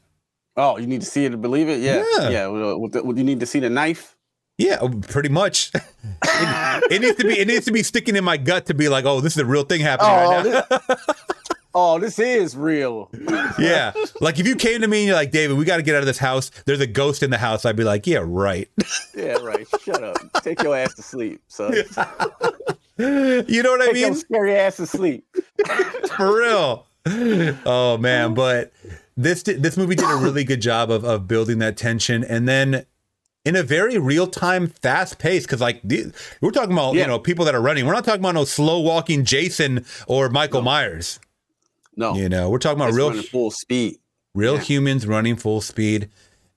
[0.58, 1.82] Oh, you need to see it to believe it.
[1.82, 2.30] Yeah, Yeah.
[2.30, 2.48] yeah.
[2.48, 4.16] Well, you need to see the knife.
[4.58, 5.72] Yeah, oh, pretty much.
[5.76, 8.88] it, it needs to be it needs to be sticking in my gut to be
[8.88, 10.88] like, oh, this is a real thing happening Oh, right now.
[10.88, 11.16] this,
[11.76, 13.10] oh, this is real.
[13.60, 13.94] Yeah.
[14.20, 16.00] Like if you came to me and you're like, David, we got to get out
[16.02, 16.52] of this house.
[16.66, 17.64] There's a ghost in the house.
[17.66, 18.70] I'd be like, yeah, right.
[19.16, 19.66] Yeah, right.
[19.82, 20.18] Shut up.
[20.44, 21.74] Take your ass to sleep, son.
[23.48, 24.16] You know what I Take your mean?
[24.20, 25.26] scary ass to sleep.
[26.18, 26.86] For real.
[27.66, 28.72] Oh man, but
[29.18, 32.86] this this movie did a really good job of of building that tension, and then
[33.44, 35.46] in a very real time, fast pace.
[35.46, 35.82] Because like
[36.42, 37.86] we're talking about you know people that are running.
[37.86, 41.20] We're not talking about no slow walking Jason or Michael Myers.
[41.98, 43.98] No, You know, we're talking about it's real full speed.
[44.34, 44.62] real yeah.
[44.62, 46.10] humans running full speed,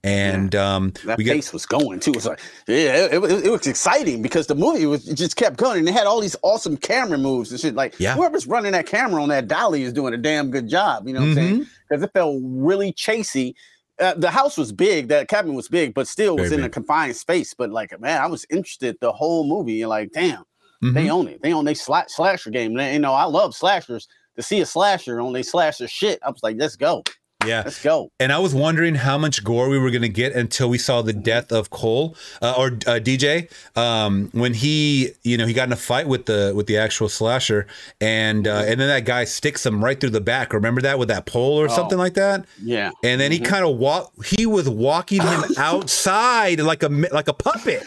[0.05, 2.13] and um, That we pace was going too.
[2.13, 5.37] It was like, yeah, it, it, it was exciting because the movie was it just
[5.37, 7.75] kept going and they had all these awesome camera moves and shit.
[7.75, 8.15] Like, Yeah.
[8.15, 11.07] whoever's running that camera on that dolly is doing a damn good job.
[11.09, 11.55] You know what I'm saying?
[11.55, 11.63] Mm-hmm.
[11.89, 13.55] Because it felt really chasey.
[14.01, 16.71] Uh, the house was big, that cabin was big, but still was Very in a
[16.71, 17.53] confined space.
[17.55, 20.45] But like, man, I was interested the whole movie and like, damn,
[20.85, 20.95] Mhm.
[20.95, 21.43] they own it.
[21.43, 22.75] They own they sla- slasher game.
[22.75, 24.07] They, you know, I love slashers.
[24.37, 27.03] To see a slasher on they slasher shit, I was like, let's go,
[27.47, 27.63] yeah.
[27.65, 28.11] let's go.
[28.21, 31.03] And I was wondering how much gore we were going to get until we saw
[31.03, 35.69] the death of Cole uh, or uh, DJ um, when he, you know, he got
[35.69, 37.67] in a fight with the with the actual slasher,
[38.01, 40.53] and uh, and then that guy sticks him right through the back.
[40.53, 42.45] Remember that with that pole or something like that.
[42.63, 42.91] Yeah.
[43.05, 44.13] And then he kind of walk.
[44.25, 47.85] He was walking him outside like a like a puppet.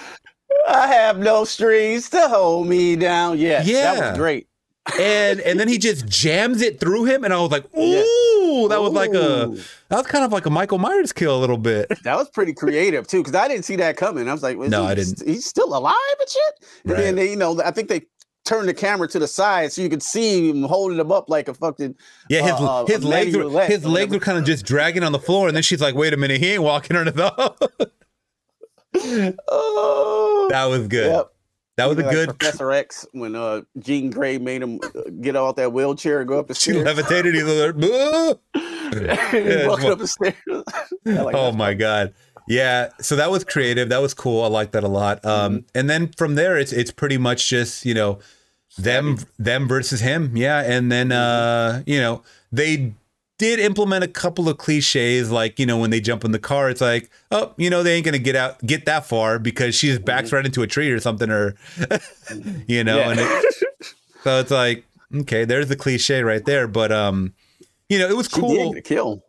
[0.67, 3.37] I have no strings to hold me down.
[3.39, 3.95] Yeah, Yeah.
[3.95, 4.47] that was great.
[4.99, 8.03] and and then he just jams it through him, and I was like, Yeah.
[8.65, 9.47] Ooh, that was like a
[9.89, 11.87] that was kind of like a Michael Myers kill a little bit.
[12.03, 14.27] That was pretty creative too, because I didn't see that coming.
[14.27, 15.21] I was like, No, he, I didn't.
[15.25, 16.69] He's still alive and shit.
[16.83, 16.97] And Right.
[17.01, 18.01] then they, you know, I think they
[18.43, 21.47] turned the camera to the side so you could see him holding him up like
[21.47, 21.95] a fucking.
[22.29, 25.11] Yeah, his uh, his legs were marionette his legs were kind of just dragging on
[25.11, 27.55] the floor, and then she's like, "Wait a minute, he ain't walking on though."
[29.47, 31.11] Oh, that was good.
[31.11, 31.30] Yep.
[31.81, 32.39] That was a Like good.
[32.39, 36.39] Professor X when uh Jean Grey made him uh, get out that wheelchair and go
[36.39, 36.77] up the stairs.
[36.77, 37.33] She levitated.
[37.33, 37.75] He's like!
[39.31, 40.35] He walking up the stairs.
[41.05, 42.13] Like oh my god.
[42.47, 43.89] Yeah, so that was creative.
[43.89, 44.43] That was cool.
[44.43, 45.23] I like that a lot.
[45.25, 45.65] Um, Mm-hmm.
[45.75, 48.19] and then from there, it's it's pretty much just you know
[48.77, 50.35] them them versus him.
[50.35, 51.79] Yeah, and then Mm-hmm.
[51.79, 52.21] uh, you know
[52.51, 52.93] they
[53.41, 56.69] did implement a couple of cliches, like you know when they jump in the car,
[56.69, 59.87] it's like oh you know they ain't gonna get out get that far because she
[59.87, 61.55] just backs right into a tree or something, or
[62.67, 63.09] you know, Mm-hmm.
[63.09, 63.11] Yeah.
[63.11, 63.55] and it,
[64.23, 64.85] so it's like
[65.21, 66.67] okay, there's the cliche right there.
[66.67, 67.33] But um,
[67.89, 68.73] you know, it was She cool.
[68.83, 69.23] kill.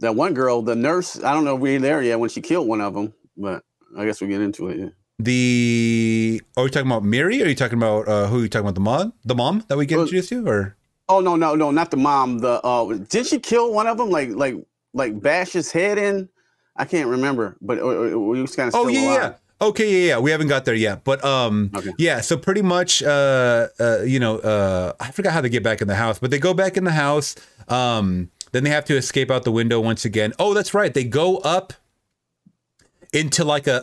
[0.00, 1.22] That one girl, the nurse.
[1.22, 3.62] I don't know if we're there yet when she killed one of them, but
[3.96, 4.78] I guess we get into it.
[4.80, 4.88] Yeah.
[5.18, 7.40] The are you talking about Miri?
[7.40, 8.38] Or are you talking about uh, who?
[8.38, 9.12] Are you talking about the mom?
[9.24, 10.76] The mom that we get Well- introduced to, or
[11.08, 12.38] Oh no, no, no, not the mom.
[12.38, 14.10] The uh, did she kill one of them?
[14.10, 14.54] Like, like,
[14.94, 16.28] like bash his head in?
[16.76, 17.82] I can't remember, but uh,
[18.14, 18.74] uh, was kind of.
[18.74, 19.34] oh yeah, yeah.
[19.60, 20.18] Okay, yeah, yeah.
[20.18, 21.92] We haven't got there yet, but um, Okay.
[21.98, 22.20] yeah.
[22.20, 25.86] So pretty much, uh, uh, you know, uh, I forgot how they get back in
[25.88, 27.36] the house, but they go back in the house.
[27.68, 30.32] Um, then they have to escape out the window once again.
[30.38, 30.92] Oh, that's right.
[30.92, 31.72] They go up
[33.12, 33.82] into like a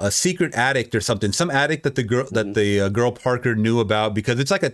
[0.00, 1.32] a, a- secret attic or something.
[1.32, 2.34] Some attic that the girl Mm-hmm.
[2.34, 4.72] that the uh, girl Parker knew about because it's like a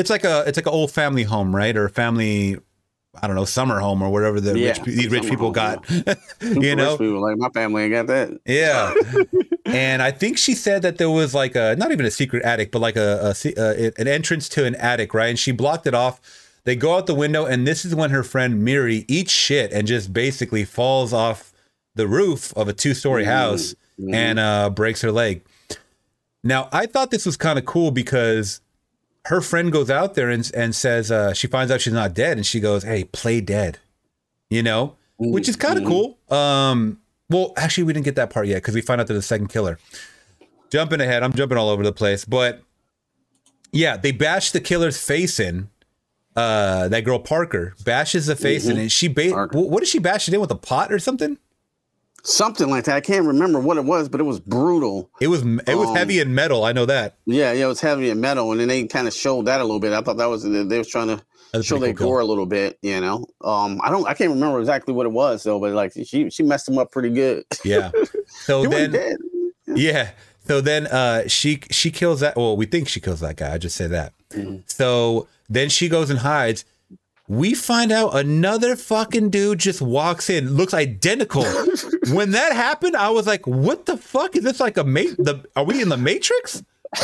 [0.00, 1.76] it's like a it's like an old family home, right?
[1.76, 2.56] Or a family.
[3.20, 5.84] I don't know, summer home or whatever the Yeah, rich, these rich people home, got.
[5.86, 6.14] Super
[6.60, 8.38] you know, rich people, like my family ain't got that.
[8.46, 8.94] yeah.
[9.66, 12.70] and I think she said that there was like a not even a secret attic,
[12.70, 15.28] but like a, a uh, an entrance to an attic, right?
[15.28, 16.20] And she blocked it off.
[16.64, 19.88] They go out the window, and this is when her friend Miri eats shit and
[19.88, 21.52] just basically falls off
[21.96, 23.74] the roof of a two story house
[24.12, 25.42] and uh, breaks her leg.
[26.44, 28.60] Now, I thought this was kind of cool because
[29.26, 32.36] her friend goes out there and, and says, uh, she finds out she's not dead,
[32.36, 33.78] and she goes, Hey, play dead,
[34.48, 36.18] you know, which is kind of cool.
[36.30, 39.22] Um, well, actually, we didn't get that part yet because we find out there's a
[39.22, 39.78] second killer.
[40.70, 42.62] Jumping ahead, I'm jumping all over the place, but
[43.72, 45.68] yeah, they bash the killer's face in.
[46.36, 50.28] Uh, that girl Parker bashes the face in, and she ba- what did she bash
[50.28, 51.38] it in with a pot or something?
[52.22, 52.96] Something like that.
[52.96, 55.10] I can't remember what it was, but it was brutal.
[55.20, 56.64] It was it was Um, heavy in metal.
[56.64, 57.16] I know that.
[57.26, 59.64] Yeah, yeah, it was heavy in metal, and then they kind of showed that a
[59.64, 59.92] little bit.
[59.92, 62.46] I thought that was they was trying to That's show their cool gore a little
[62.46, 63.26] bit, you know.
[63.42, 66.42] Um, I don't, I can't remember exactly what it was though, but like she she
[66.42, 67.44] messed him up pretty good.
[67.64, 67.90] Yeah.
[68.44, 69.18] So then.
[69.66, 70.10] Yeah.
[70.46, 73.54] So then uh she she kills that well, we think she kills that guy.
[73.54, 74.12] I just say that.
[74.30, 74.58] Mm-hmm.
[74.66, 76.64] So then she goes and hides.
[77.30, 81.44] We find out another fucking dude just walks in, looks identical.
[82.12, 84.58] when that happened, I was like, "What the fuck is this?
[84.58, 86.60] Like a ma- the Are we in the Matrix?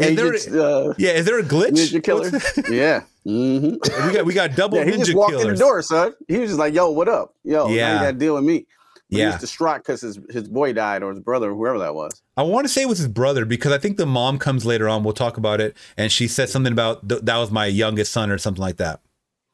[0.00, 1.72] Is there, uh, yeah, is there a glitch?
[1.72, 2.30] ninja killer.
[2.74, 3.02] Yeah.
[3.24, 3.74] hmm
[4.06, 6.14] we got we got double Yeah, he ninja just walked in the door, son.
[6.28, 7.34] He was just like, "Yo, what up?
[7.44, 7.92] Yo, now Yeah.
[7.94, 8.64] you got to deal with me."
[8.94, 9.32] But he Yeah.
[9.32, 12.22] was distraught because his his boy died or his brother or whoever that was.
[12.38, 14.88] I want to say it was his brother because I think the mom comes later
[14.88, 15.04] on.
[15.04, 18.30] We'll talk about it, and she said something about th- that was my youngest son
[18.30, 19.00] or something like that.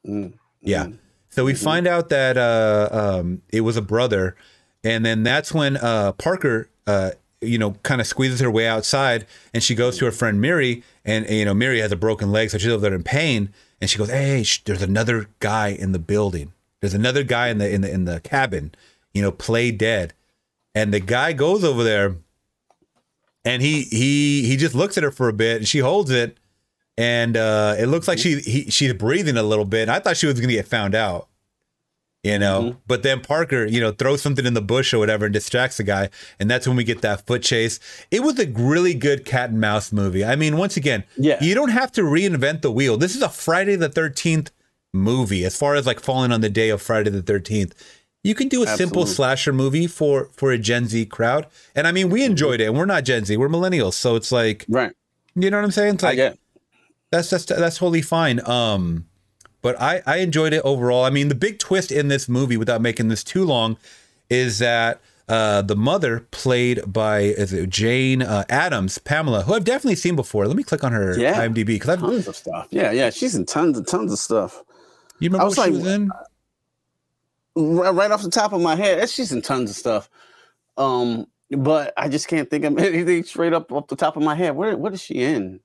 [0.07, 0.35] Mm.
[0.61, 0.89] Yeah.
[1.31, 4.37] So we find out that uh, um, it was a brother,
[4.85, 7.11] and then that's when uh, Parker uh,
[7.45, 10.83] you know, kind of squeezes her way outside, and she goes to her friend Miri,
[11.05, 13.53] and, and, you know, Miri has a broken leg, so she's over there in pain,
[13.81, 16.53] and she goes, "Hey, sh- there's another guy in the building.
[16.81, 18.75] There's another guy in the in the in the cabin.
[19.13, 20.15] You know, play dead."
[20.75, 22.17] And the guy goes over there,
[23.45, 26.39] and he he he just looks at her for a bit, and she holds it,
[26.97, 29.83] and uh, it looks like she he, she's breathing a little bit.
[29.83, 31.29] And I thought she was gonna get found out,
[32.23, 32.77] you know.
[32.87, 35.83] But then Parker, you know, throws something in the bush or whatever and distracts the
[35.85, 37.81] guy, and that's when we get that foot chase.
[38.11, 40.25] It was a really good cat and mouse movie.
[40.25, 41.43] I mean, once again, Yeah.
[41.43, 42.97] you don't have to reinvent the wheel.
[42.97, 44.51] This is a Friday the Thirteenth
[44.93, 45.45] movie.
[45.45, 47.75] As far as like falling on the day of Friday the Thirteenth.
[48.27, 51.93] You can do a simple slasher movie for for a Gen Z crowd, and I
[51.93, 52.65] mean we enjoyed it.
[52.69, 54.93] And we're not Gen Z, we're millennials, so it's like Right.
[55.35, 55.97] you know what I'm saying.
[55.97, 56.39] It's I like get.
[57.17, 58.47] That's that's that's totally fine.
[58.49, 59.07] Um,
[59.63, 61.05] but I I enjoyed it overall.
[61.05, 63.77] I mean, the big twist in this movie, without making this too long,
[64.29, 69.65] is that uh, the mother played by is it Jane uh, Adams, Pamela, who I've
[69.65, 70.47] definitely seen before.
[70.47, 71.41] Let me click on her Yeah.
[71.47, 72.67] IMDb because I've Tons of stuff.
[72.71, 73.11] Yeah, yeah.
[73.11, 74.63] She's in tons and tons of stuff.
[75.21, 76.11] you remember I what was she like, was in?
[77.57, 80.11] right, right off the top of my head, she's in tons of stuff.
[80.77, 84.35] Um, but I just can't think of anything straight up off the top of my
[84.35, 84.57] head.
[84.57, 85.61] Where what is she in?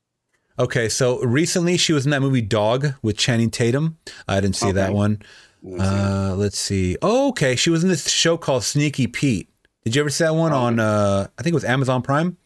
[0.59, 3.97] Okay, so recently she was in that movie Dog with Channing Tatum.
[4.27, 5.21] I didn't see that one.
[5.65, 6.97] Uh, let's see.
[7.01, 9.49] Oh, okay, she was in this show called Sneaky Pete.
[9.85, 10.79] Did you ever see that one on?
[10.79, 12.37] Uh, I think it was Amazon Prime.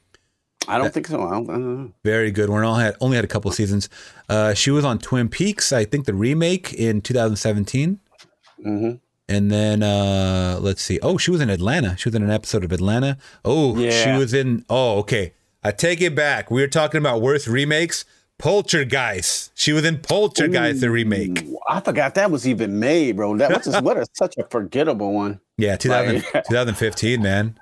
[0.68, 1.24] I don't think so.
[1.24, 1.92] I don't, I don't know.
[2.04, 2.50] Very good.
[2.50, 3.90] We're all had only had a couple seasons.
[4.30, 8.00] Uh, she was on Twin Peaks, I think the remake in 2017.
[8.66, 8.96] Mm-hmm.
[9.28, 11.00] And then uh, let's see.
[11.02, 11.98] Oh, she was in Atlanta.
[11.98, 13.18] She was in an episode of Atlanta.
[13.44, 14.66] Oh, she was in.
[14.70, 15.34] Oh, okay.
[15.64, 16.52] I take it back.
[16.52, 18.06] We were talking about worst remakes.
[18.40, 19.52] Poltergeist.
[19.56, 21.46] She was in Poltergeist, the remake.
[21.70, 23.38] I forgot that was even made, bro.
[23.38, 25.40] That was just what a such a forgettable one.
[25.58, 27.58] Yeah, 2000, Like- 2015, man.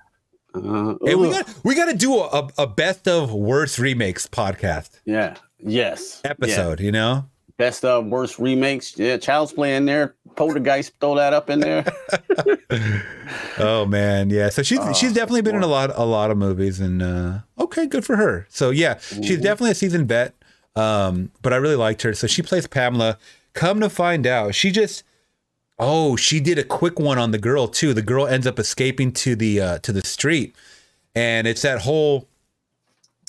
[0.54, 4.90] Uh, Hey, we got we got to do a, a, best of worst remakes podcast
[5.06, 6.32] yeah, yes, Yeah.
[6.32, 6.80] episode.
[6.82, 7.26] You know.
[7.58, 8.98] Best of worst remakes.
[8.98, 10.16] Yeah, Child's Play in there.
[10.36, 11.86] Poltergeist, throw that up in there.
[13.58, 14.50] Oh man, yeah.
[14.50, 17.40] So she's Oh, she's definitely been in a lot a lot of movies, and uh,
[17.60, 18.48] okay, good for her.
[18.50, 20.34] So yeah, she's definitely a seasoned vet.
[20.76, 22.14] Um, but I really liked her.
[22.14, 23.18] So she plays Pamela.
[23.54, 25.04] Come to find out, she just
[25.80, 27.94] oh she did a quick one on the girl too.
[27.94, 30.56] The girl ends up escaping to the uh, to the street,
[31.14, 32.28] and it's that whole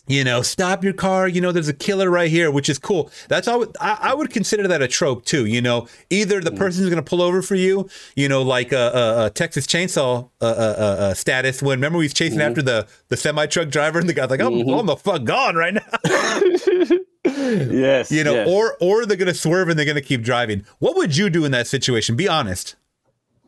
[0.08, 1.28] you know, stop your car.
[1.28, 3.10] You know, there's a killer right here, which is cool.
[3.28, 3.64] That's all.
[3.80, 5.46] I, I would consider that a trope too.
[5.46, 8.76] You know, either the person's going to pull over for you, you know, like a,
[8.76, 11.62] a, a Texas Chainsaw uh, uh, uh, status.
[11.62, 14.40] When remember we was chasing after the the semi truck driver, and the guy's like,
[14.40, 15.82] "I'm, I'm the fuck gone right now."
[17.24, 18.48] yes, you know, yes.
[18.48, 20.64] or or they're going to swerve and they're going to keep driving.
[20.80, 22.16] What would you do in that situation?
[22.16, 22.76] Be honest.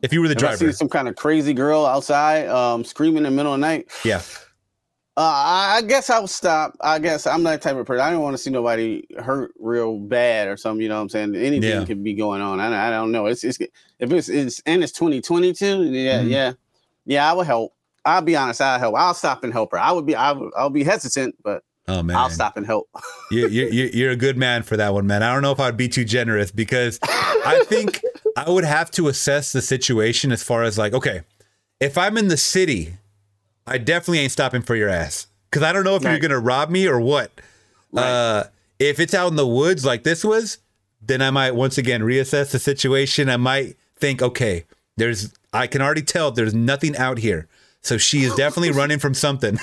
[0.01, 3.17] If you were the If I see some kind of crazy girl outside um, screaming
[3.17, 4.21] in the middle of the night, yeah,
[5.17, 5.21] uh,
[5.77, 6.75] I guess I'll stop.
[6.81, 8.01] I guess I'm that type of person.
[8.05, 10.81] I don't want to see nobody hurt real bad or something.
[10.81, 11.35] You know what I'm saying?
[11.35, 11.85] Anything Yeah.
[11.85, 12.59] could be going on.
[12.59, 13.25] I, I don't know.
[13.27, 15.83] It's, it's if it's, it's and it's 2022.
[15.85, 16.29] Yeah, Mhm.
[16.29, 16.53] yeah,
[17.05, 17.29] yeah.
[17.29, 17.73] I would help.
[18.03, 18.61] I'll be honest.
[18.61, 18.95] I'll help.
[18.95, 19.79] I'll stop and help her.
[19.79, 20.15] I would be.
[20.15, 22.89] I would, I'll be hesitant, but oh man, I'll stop and help.
[23.31, 25.23] you, you, you- you're a good man for that one, man.
[25.23, 28.01] I don't know if I'd be too generous because I think
[28.37, 31.21] I would have to assess the situation as far as like, okay,
[31.79, 32.95] if I'm in the city,
[33.67, 36.69] I definitely ain't stopping for your ass because I don't know if you're gonna rob
[36.69, 37.31] me or what.
[37.95, 38.43] Uh,
[38.77, 40.57] if it's out in the woods like this was,
[41.01, 43.29] then I might once again reassess the situation.
[43.29, 44.65] I might think, okay,
[44.97, 47.47] there's I can already tell there's nothing out here.
[47.81, 49.59] So she is definitely running from something.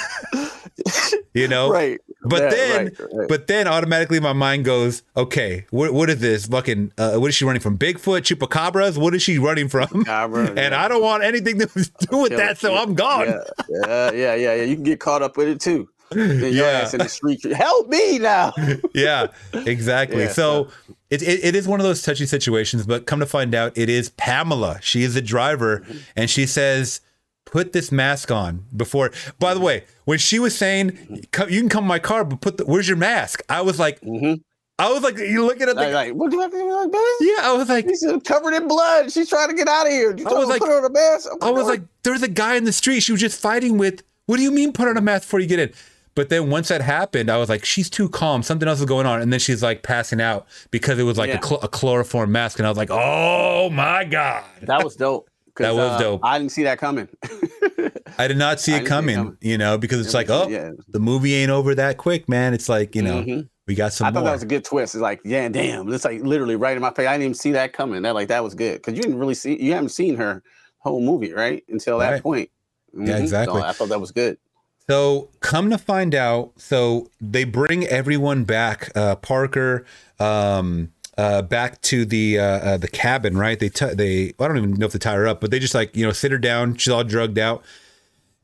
[1.35, 1.71] you know?
[1.71, 2.01] right.
[2.25, 3.29] But Yeah, then, right, right.
[3.29, 6.93] but then automatically my mind goes, okay, what what is this fucking?
[6.97, 7.77] Uh, what is she running from?
[7.79, 8.97] Bigfoot, chupacabras?
[8.97, 9.87] What is she running from?
[9.89, 10.85] Chupacabra, and yeah.
[10.85, 13.27] I don't want anything to do with that, so I'm gone.
[13.69, 14.63] Yeah, yeah, yeah, yeah.
[14.63, 15.89] You can get caught up with it too.
[16.13, 16.81] Then your Yeah.
[16.83, 17.43] ass in the street.
[17.53, 18.53] Help me now.
[18.95, 20.25] yeah, exactly.
[20.25, 20.69] Yeah, so
[21.11, 23.89] it, it, it is one of those touchy situations, but come to find out, it
[23.89, 24.79] is Pamela.
[24.83, 25.99] She is the driver, Mm-hmm.
[26.17, 27.01] and she says,
[27.53, 30.99] "Put this mask on." Before, by the way, when she was saying,
[31.49, 34.01] "You can come in my car, but put the where's your mask?" I was like,
[34.01, 34.41] Mhm.
[34.79, 36.73] I was like, you looking at the, Like, like, what do you have to do
[36.75, 37.17] like this?
[37.21, 39.13] yeah, I was like, She's covered in blood.
[39.13, 40.17] She's trying to get out of here.
[40.17, 41.29] You I was like- put on a mask.
[41.31, 44.03] Oh I was like, there's a guy in the street she was just fighting with.
[44.27, 45.71] What do you mean put on a mask before you get in?
[46.15, 48.43] But then once that happened, I was like, she's too calm.
[48.43, 49.21] Something else is going on.
[49.23, 51.39] And then she's like passing out because it was like a, Yeah.
[51.41, 52.59] chl- a chloroform mask.
[52.59, 54.43] And I was like, oh my God.
[54.63, 55.29] that was dope.
[55.57, 56.21] That was uh, dope.
[56.25, 57.09] I didn't see that coming.
[58.19, 59.37] I did not see it didn't see it coming, coming.
[59.41, 60.71] you know, because it's It like, was- oh, yeah.
[60.89, 62.55] the movie ain't over that quick, man.
[62.55, 63.49] It's like, you know, Mhm.
[63.67, 64.25] we got some I thought more.
[64.29, 64.95] that was a good twist.
[64.95, 65.93] It's like, yeah, damn.
[65.93, 67.07] It's like literally right in my face.
[67.07, 68.03] I didn't even see that coming.
[68.03, 69.61] That like that was good because you didn't really see.
[69.63, 70.43] You haven't seen her
[70.79, 71.63] whole movie, right?
[71.69, 72.23] Until that Right.
[72.23, 72.51] point.
[72.95, 73.21] Yeah, Mhm.
[73.21, 73.61] exactly.
[73.61, 74.37] So I thought that was good.
[74.89, 78.91] So come to find out, so they bring everyone back.
[78.97, 79.85] Uh, Parker,
[80.19, 83.59] um, uh, back to the uh, uh, the cabin, right?
[83.59, 85.75] They t- they I don't even know if they tie her up, but they just
[85.75, 86.77] like you know sit her down.
[86.77, 87.63] She's all drugged out,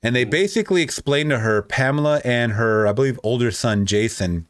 [0.02, 4.46] and they basically explain to her Pamela and her I believe older son Jason.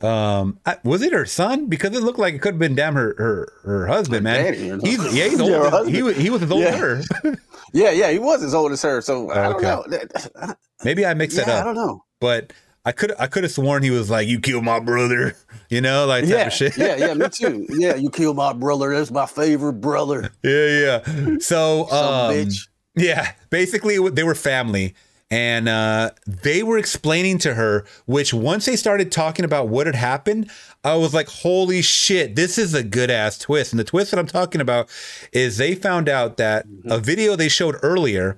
[0.00, 1.66] Um, I- was it her son?
[1.66, 4.44] Because it looked like it could have been damn her her, her husband, man.
[4.44, 4.88] daddy.
[4.88, 5.90] He's yeah, he's Yeah, older.
[5.90, 6.78] he was he was as old as Yeah.
[6.80, 7.02] her.
[7.74, 9.02] Yeah, yeah, he was as old as her.
[9.02, 10.22] So I don't Okay.
[10.40, 10.54] know.
[10.84, 11.60] Maybe I mixed it up.
[11.60, 12.02] I don't know.
[12.20, 12.52] but
[12.88, 15.34] I could I could have sworn he was like, "You killed my brother,"
[15.68, 16.78] you know, like type Yeah, of shit.
[16.78, 17.66] yeah, yeah, me too.
[17.70, 18.94] Yeah, you killed my brother.
[18.94, 20.30] That's my favorite brother.
[20.42, 21.36] yeah, yeah.
[21.40, 22.68] So, um, bitch.
[22.96, 24.94] yeah, basically they were family,
[25.30, 27.84] and uh, they were explaining to her.
[28.06, 30.50] Which once they started talking about what had happened,
[30.82, 34.18] I was like, "Holy shit, this is a good ass twist." And the twist that
[34.18, 34.88] I'm talking about
[35.32, 36.90] is they found out that Mm-hmm.
[36.90, 38.36] a video they showed earlier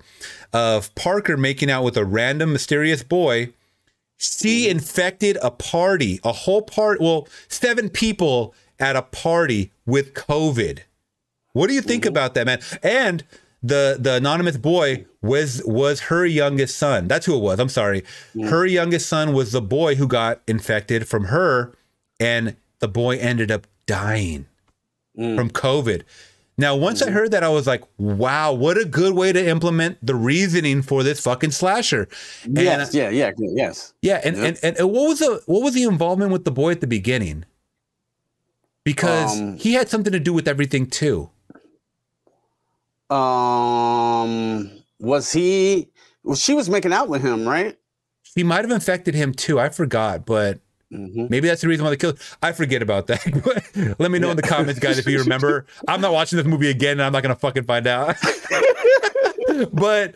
[0.52, 3.52] of Parker making out with a random mysterious boy.
[4.20, 4.70] She Mm-hmm.
[4.72, 7.00] infected a party, a whole part.
[7.00, 10.80] Well, seven people at a party with COVID.
[11.54, 12.60] What do you think about that, man?
[12.82, 13.24] And
[13.62, 17.08] the the anonymous boy was was her youngest son.
[17.08, 17.58] That's who it was.
[17.58, 18.04] I'm sorry.
[18.34, 21.72] Her youngest son was the boy who got infected from her,
[22.18, 24.46] and the boy ended up dying
[25.16, 26.02] from COVID.
[26.60, 29.96] Now, once I heard that, I was like, "Wow, what a good way to implement
[30.04, 32.06] the reasoning for this fucking slasher."
[32.44, 33.94] And Yes, yeah, yeah, yes.
[34.02, 36.72] yeah, and, and, and and what was the what was the involvement with the boy
[36.72, 37.46] at the beginning?
[38.84, 41.30] Because Um, he had something to do with everything too.
[43.08, 45.88] Um, was he?
[46.22, 47.78] Well, she was making out with him, right?
[48.34, 49.58] He might have infected him too.
[49.58, 50.60] I forgot, but
[50.92, 51.26] Mm-hmm.
[51.30, 52.18] maybe that's the reason why they killed.
[52.42, 53.94] I forget about that.
[54.00, 55.66] Let me know in the comments, guys, if you remember.
[55.86, 58.16] I'm not watching this movie again, and I'm not gonna fucking find out.
[59.72, 60.14] but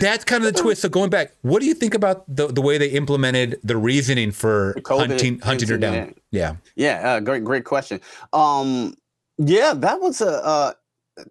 [0.00, 0.82] that's kind of the twist.
[0.82, 4.30] So going back, what do you think about the the way they implemented the reasoning
[4.30, 6.14] for The hunting hunting her down?
[6.30, 6.56] Yeah.
[6.74, 8.00] Yeah, uh, great, great question.
[8.32, 8.94] Um,
[9.38, 10.72] yeah, that was a uh,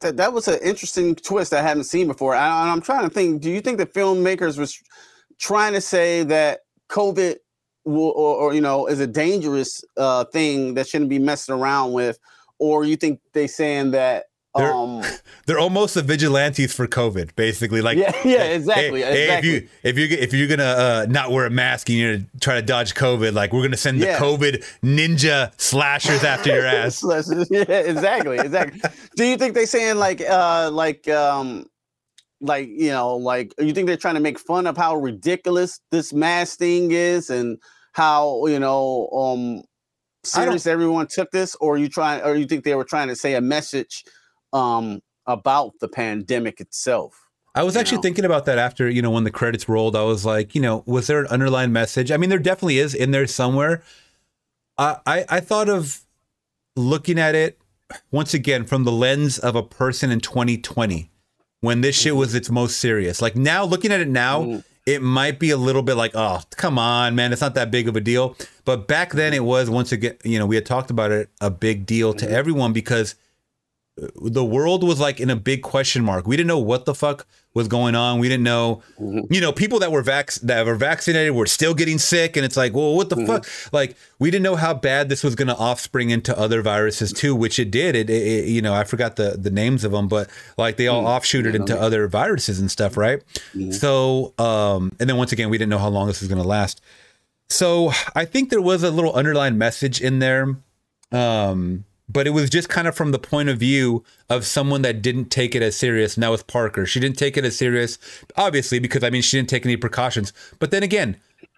[0.01, 2.35] that that was an interesting twist I haven't seen before.
[2.35, 3.41] I, and I'm trying to think.
[3.41, 4.79] Do you think the filmmakers was
[5.39, 7.37] trying to say that COVID
[7.85, 11.93] will, or, or you know, is a dangerous uh, thing that shouldn't be messing around
[11.93, 12.17] with,
[12.59, 14.25] or you think they saying that?
[14.55, 15.01] They're- Um,
[15.47, 17.81] They're almost the vigilantes for COVID, basically.
[17.81, 21.31] Like, Yeah, yeah, hey, exactly, hey, if you if you if you're gonna uh, not
[21.31, 24.05] wear a mask and you're gonna try to dodge COVID, like we're gonna send the
[24.05, 27.03] COVID ninja slashers after your ass.
[27.49, 28.79] yeah, exactly, exactly.
[29.17, 31.65] Do you think they saying like uh like um
[32.43, 36.13] like you know like you think they're trying to make fun of how ridiculous this
[36.13, 37.57] mask thing is and
[37.93, 39.63] how you know um
[40.23, 43.33] serious everyone took this or you trying or you think they were trying to say
[43.33, 44.03] a message
[44.51, 47.19] um about the pandemic itself?
[47.55, 48.03] I was actually know?
[48.03, 49.95] thinking about that after you know when the credits rolled.
[49.95, 52.11] I was like, you know, was there an underlying message?
[52.11, 53.83] I mean, there definitely is in there somewhere.
[54.77, 56.01] I I, I thought of
[56.75, 57.59] looking at it
[58.11, 61.11] once again from the lens of a person in 2020
[61.63, 63.21] when this shit was its most serious.
[63.21, 64.63] Like now, looking at it now, mm.
[64.85, 67.87] it might be a little bit like, oh, come on, man, it's not that big
[67.87, 68.35] of a deal.
[68.65, 71.49] But back then, it was once again, you know, we had talked about it, a
[71.49, 72.35] big deal to mm-hmm.
[72.35, 73.15] everyone because
[74.01, 76.27] uh, the world was like in a big question mark.
[76.27, 78.17] We didn't know what the fuck was going on.
[78.19, 78.81] We didn't know,
[79.29, 82.57] you know, people that were vac that were vaccinated were still getting sick, and it's
[82.57, 83.45] like, well, what the fuck?
[83.71, 87.35] Like, we didn't know how bad this was going to offspring into other viruses too,
[87.35, 87.95] which it did.
[87.95, 90.87] It, it, it- you know, I forgot the the names of them, but like they
[90.87, 93.21] all offshooted into other viruses and stuff, right?
[93.71, 96.47] So, um, and then once again, we didn't know how long this was going to
[96.47, 96.81] last.
[97.49, 100.55] So, I think there was a little underlying message in there
[101.11, 105.01] um but it was just kind of from the point of view of someone that
[105.01, 107.97] didn't take it as serious now with parker she didn't take it as serious
[108.37, 111.17] obviously because i mean she didn't take any precautions but then again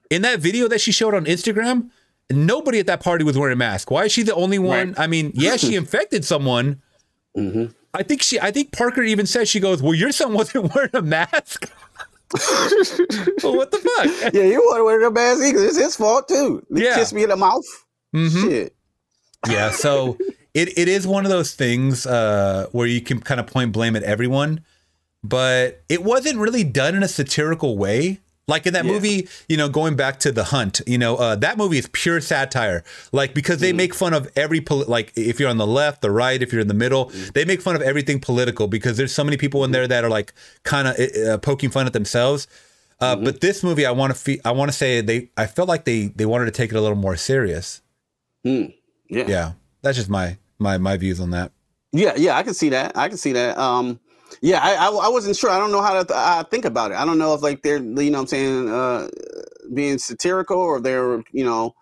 [0.10, 1.90] in that video that she showed on instagram
[2.32, 4.99] nobody at that party was wearing a mask why is she the only one Right.
[4.99, 6.82] i mean yeah she infected someone
[7.38, 7.65] mm-hmm.
[7.94, 10.91] i think she i think parker even said she goes well your son wasn't wearing
[10.94, 11.72] a mask
[13.44, 16.27] well, what the fuck Yeah, you want to wear a mask because it's his fault
[16.27, 16.65] too.
[16.73, 16.95] He Yeah.
[16.95, 17.64] kissed me in the mouth.
[18.15, 18.49] Mm-hmm.
[18.49, 18.76] Shit.
[19.48, 20.18] yeah so
[20.56, 23.95] it, it is one of those things uh, where you can kind of point blame
[23.95, 24.64] at everyone
[25.23, 28.19] but it wasn't really done in a satirical way.
[28.48, 28.91] Like in that Yeah.
[28.91, 32.22] movie you know going back to the hunt you know uh, that movie is pure
[32.22, 32.84] satire.
[33.11, 36.11] Like because they make fun of every poli- like if you're on the left the
[36.11, 39.23] right if you're in the middle they make fun of everything political because there's so
[39.23, 42.48] many people in there that are like kind of uh, poking fun at themselves.
[43.02, 45.68] Uh, but this movie i want to fe- i want to say they i felt
[45.68, 47.82] like they they wanted to take it a little more serious.
[48.44, 48.65] Hmm.
[49.10, 49.26] Yeah.
[49.27, 49.52] yeah.
[49.82, 51.52] That's just my my my views on that
[51.94, 52.98] Yeah, yeah, I can see that.
[52.98, 53.58] I can see that.
[53.58, 54.00] Um,
[54.42, 55.50] Yeah, I, I I wasn't sure.
[55.50, 56.98] I don't know how to th- I think about it.
[56.98, 59.10] I don't know if like they're you know what I'm saying uh
[59.74, 61.76] being satirical or they're you know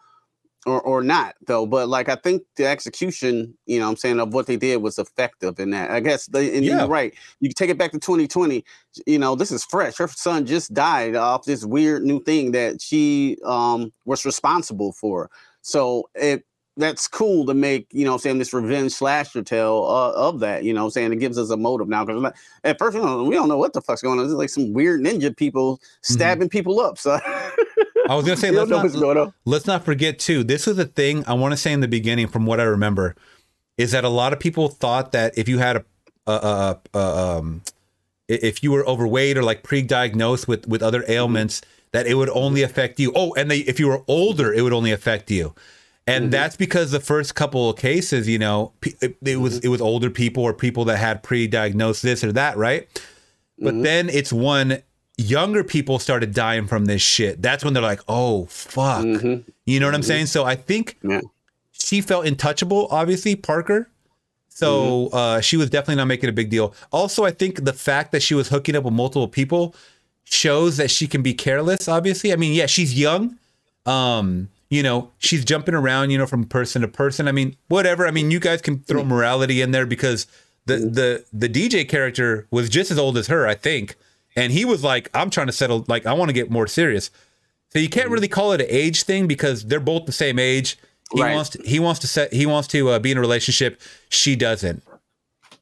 [0.66, 1.66] or or not though.
[1.68, 4.82] But like I think the execution, you know what I'm saying, of what they did
[4.82, 5.92] was effective in that.
[5.92, 6.80] I guess they and Yeah.
[6.80, 7.14] you're right.
[7.42, 8.64] You can take it back to 2020.
[9.08, 9.98] You know, this is fresh.
[9.98, 15.30] Her son just died off this weird new thing that she um was responsible for.
[15.62, 16.44] So it
[16.78, 20.74] that's cool to make, you know, saying this revenge slasher tale uh, of that, you
[20.74, 22.04] know, saying it gives us a motive now.
[22.04, 22.32] Because
[22.64, 24.26] at first, we don't, we don't know what the fuck's going on.
[24.26, 26.98] It's like some weird ninja people stabbing people up.
[26.98, 27.20] So
[28.10, 30.44] I was gonna say let's not, going let's not forget too.
[30.44, 33.16] This was a thing I want to say in the beginning, from what I remember,
[33.78, 35.86] is that a lot of people thought that if you had a,
[36.26, 37.00] a, a, a
[37.38, 37.62] um,
[38.28, 42.64] if you were overweight or like pre-diagnosed with with other ailments, that it would only
[42.64, 43.14] affect you.
[43.16, 45.54] Oh, and they, if you were older, it would only affect you.
[46.06, 46.32] And mm-hmm.
[46.32, 49.68] that's because the first couple of cases, you know, it, it was mm-hmm.
[49.68, 52.88] it was older people or people that had pre-diagnosed this or that, right?
[53.58, 53.84] But mm-hmm.
[53.84, 54.84] then it's when
[55.18, 57.42] younger people started dying from this shit.
[57.42, 60.26] That's when they're like, "Oh fuck," you know what I'm saying?
[60.26, 61.22] So I think Yeah.
[61.72, 62.88] she felt untouchable.
[62.92, 63.90] Obviously, Parker.
[64.50, 66.76] So uh, she was definitely not making a big deal.
[66.92, 69.76] Also, I think the fact that she was hooking up with multiple people
[70.26, 71.88] shows that she can be careless.
[71.88, 73.38] Obviously, I mean, yeah, she's young.
[73.86, 77.28] Um, you know, she's jumping around, you know, from person to person.
[77.28, 78.08] I mean, whatever.
[78.08, 80.26] I mean, you guys can throw morality in there because
[80.66, 83.95] the the the DJ character was just as old as her, I think,
[84.36, 85.86] and he was like, "I'm trying to settle.
[85.88, 87.12] Like, I want to get more serious."
[87.72, 90.78] So you can't really call it an age thing because they're both the same age.
[91.14, 91.34] He Right.
[91.34, 93.82] wants to, he wants to set he wants to uh, be in a relationship.
[94.10, 94.84] She doesn't.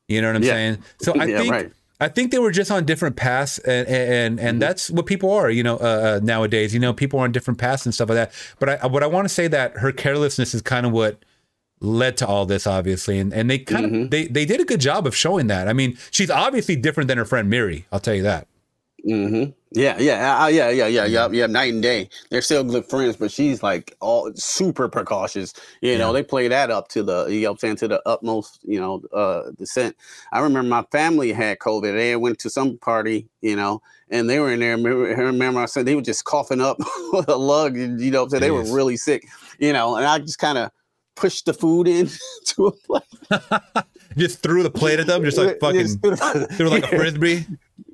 [0.07, 0.51] You know what I'm Yeah.
[0.53, 0.77] saying?
[1.01, 1.71] So I Yeah, think right.
[2.01, 4.59] I think they were just on different paths, and and and Mm-hmm.
[4.59, 5.49] that's what people are.
[5.49, 8.15] You know, uh, uh, nowadays, you know, people are on different paths and stuff like
[8.15, 8.31] that.
[8.59, 11.23] But I, what I want to say that her carelessness is kind of what
[11.79, 14.01] led to all this, obviously, and and they kind Mm-hmm.
[14.03, 15.67] of they they did a good job of showing that.
[15.67, 17.85] I mean, she's obviously different than her friend Miri.
[17.91, 18.47] I'll tell you that.
[19.03, 21.45] Hmm Yeah, yeah, uh, yeah, yeah, yeah, yeah, yeah.
[21.47, 22.09] Night and day.
[22.29, 25.53] They're still good friends, but she's like all super precautious.
[25.81, 28.59] You know, they play that up to the, you know, I'm saying to the utmost,
[28.63, 29.95] you know, uh, descent.
[30.31, 31.93] I remember my family had COVID.
[31.93, 34.75] They went to some party, you know, and they were in there.
[34.77, 36.77] Remember, I remember I said they were just coughing up
[37.27, 37.77] a lug.
[37.77, 39.25] You know, so they were really sick.
[39.57, 40.69] You know, and I just kind of
[41.15, 42.09] pushed the food in
[42.45, 43.03] to a plate.
[44.17, 46.01] Just threw the plate at them, just like fucking Just-
[46.57, 47.45] threw like a frisbee.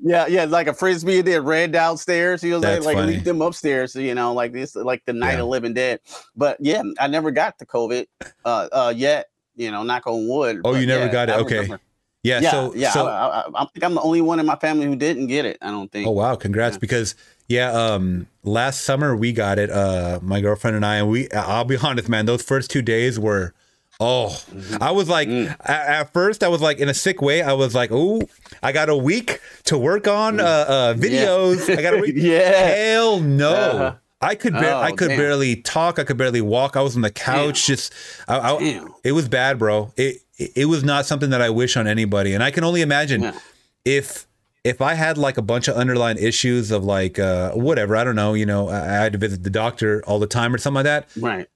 [0.07, 1.21] Yeah, yeah, like a frisbee.
[1.21, 2.43] They ran downstairs.
[2.43, 3.13] You know, That's like, like funny.
[3.15, 3.95] leave them upstairs.
[3.95, 5.41] You know, like this, like the night Yeah.
[5.41, 5.99] of living dead.
[6.35, 8.05] But yeah, I never got the COVID
[8.45, 9.27] uh, uh, yet.
[9.55, 10.61] You know, knock on wood.
[10.63, 11.33] Oh, you never yeah, got it?
[11.33, 11.55] I Okay.
[11.55, 11.81] remember.
[12.23, 12.41] Yeah.
[12.41, 12.91] Yeah, so yeah.
[12.91, 15.45] so I, I, I think I'm the only one in my family who didn't get
[15.45, 15.57] it.
[15.61, 16.07] I don't think.
[16.07, 17.15] Oh wow, congrats because
[17.47, 21.65] yeah, um last summer we got it uh my girlfriend and I and we I'll
[21.65, 23.53] be honest man, those first 2 days were
[23.99, 24.39] oh,
[24.81, 25.55] I was like Mm.
[25.67, 28.21] at, first I was like in a sick way, I was like, "Oh,
[28.61, 31.69] I got a week to work on uh, uh videos.
[31.75, 32.51] I got a week." Yeah.
[32.51, 33.49] Hell no.
[33.53, 33.95] Uh-huh.
[34.19, 35.17] I could bar- Oh, I could damn.
[35.19, 35.99] barely talk.
[35.99, 36.75] I could barely walk.
[36.75, 37.67] I was on the couch.
[37.67, 37.93] Just
[38.27, 38.93] I, I, Damn.
[39.03, 39.93] it was bad, bro.
[39.95, 42.33] It, it it was not something that I wish on anybody.
[42.33, 43.37] And I can only imagine Yeah.
[43.85, 44.25] if
[44.63, 48.15] if I had like a bunch of underlying issues of like uh whatever, I don't
[48.15, 50.83] know, you know, I, I had to visit the doctor all the time or something
[50.83, 51.47] like that, Right.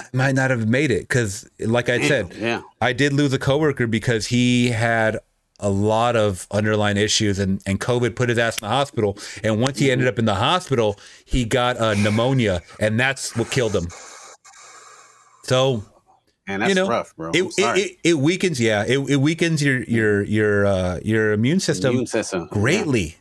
[0.00, 2.62] I might not have made it because, like I said, Yeah.
[2.80, 5.18] I did lose a coworker because he had
[5.60, 9.18] a lot of underlying issues and, and COVID put his ass in the hospital.
[9.42, 13.50] And once he ended up in the hospital, he got a pneumonia and that's what
[13.50, 13.88] killed him.
[15.44, 15.82] So,
[16.46, 17.30] And that's you know, rough, bro.
[17.34, 21.58] it, it, it, it weakens, yeah, it, it weakens your, your, your, uh, your immune
[21.60, 22.46] system Immune system.
[22.52, 23.02] Greatly.
[23.02, 23.14] you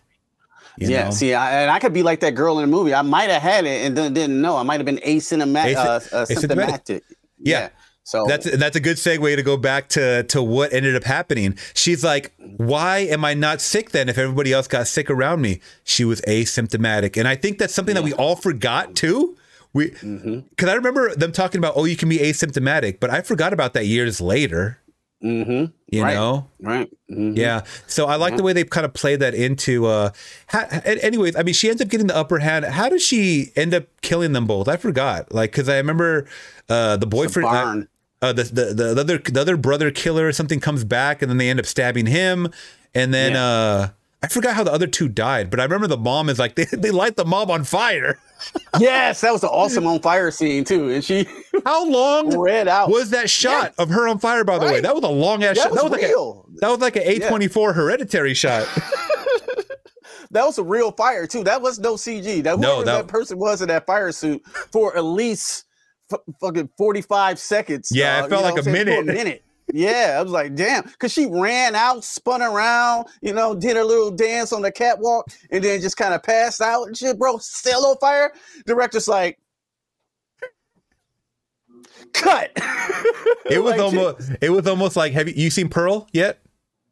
[0.78, 1.12] yeah, know?
[1.12, 2.94] see, I, and I could be like that girl in the movie.
[2.94, 4.58] I might have had it and then didn't know.
[4.58, 5.76] I might have been asymptomatic.
[5.76, 6.40] Asy- uh, uh, asymptomatic.
[6.40, 7.04] symptomatic.
[7.40, 7.70] Yeah.
[8.08, 11.58] So That's that's a good segue to go back to to what ended up happening.
[11.74, 14.08] She's like, "Why am I not sick then?
[14.08, 17.95] If everybody else got sick around me, she was asymptomatic." And I think that's something
[17.95, 19.36] that we all forgot too.
[19.74, 23.52] We because I remember them talking about, "Oh, you can be asymptomatic," but I forgot
[23.52, 24.80] about that years later.
[25.23, 25.65] Mm-hmm.
[25.89, 26.14] You Right.
[26.14, 26.89] know, right.
[27.10, 27.35] Mhm.
[27.35, 27.61] yeah.
[27.88, 29.85] So I like the way they kind of played that into.
[29.88, 30.11] uh
[30.53, 32.65] and Anyways, I mean, she ends up getting the upper hand.
[32.65, 34.68] How does she end up killing them both?
[34.68, 35.31] I forgot.
[35.34, 36.27] Like, because I remember
[36.69, 37.48] uh the boyfriend.
[37.48, 37.88] uh, barn.
[38.22, 41.38] uh, the, the the other the other brother killer or something comes back and then
[41.38, 42.49] they end up stabbing him
[42.94, 43.44] and then Yeah.
[43.44, 43.89] uh
[44.23, 46.65] I forgot how the other two died, but I remember the mom is like they,
[46.65, 48.19] they light the mom on fire.
[48.80, 51.26] Yes, that was an awesome on fire scene too, and she
[51.65, 52.88] How long ran out.
[52.91, 54.44] was that shot of her on fire?
[54.44, 55.72] By the way, that was a long ass shot.
[55.72, 56.45] was that was real.
[56.52, 58.68] like a that was like an A twenty four hereditary shot.
[60.30, 61.44] that was a real fire too.
[61.44, 62.44] That was no CG.
[62.44, 65.65] That No, that- that, person was in that fire suit for at least
[66.14, 67.89] f- fucking forty five seconds.
[67.91, 68.76] Yeah, it felt like a I'm saying?
[68.77, 69.10] For minute.
[69.10, 69.44] A minute.
[69.73, 73.84] Yeah, I was like, damn, because she ran out, spun around, you know, did her
[73.84, 77.38] little dance on the catwalk, and then just kind of passed out and shit, bro.
[77.39, 78.31] Still on fire.
[78.65, 79.38] Director's like,
[82.14, 82.52] cut.
[83.49, 86.39] It was Like, almost it was almost like have you, you seen Pearl yet?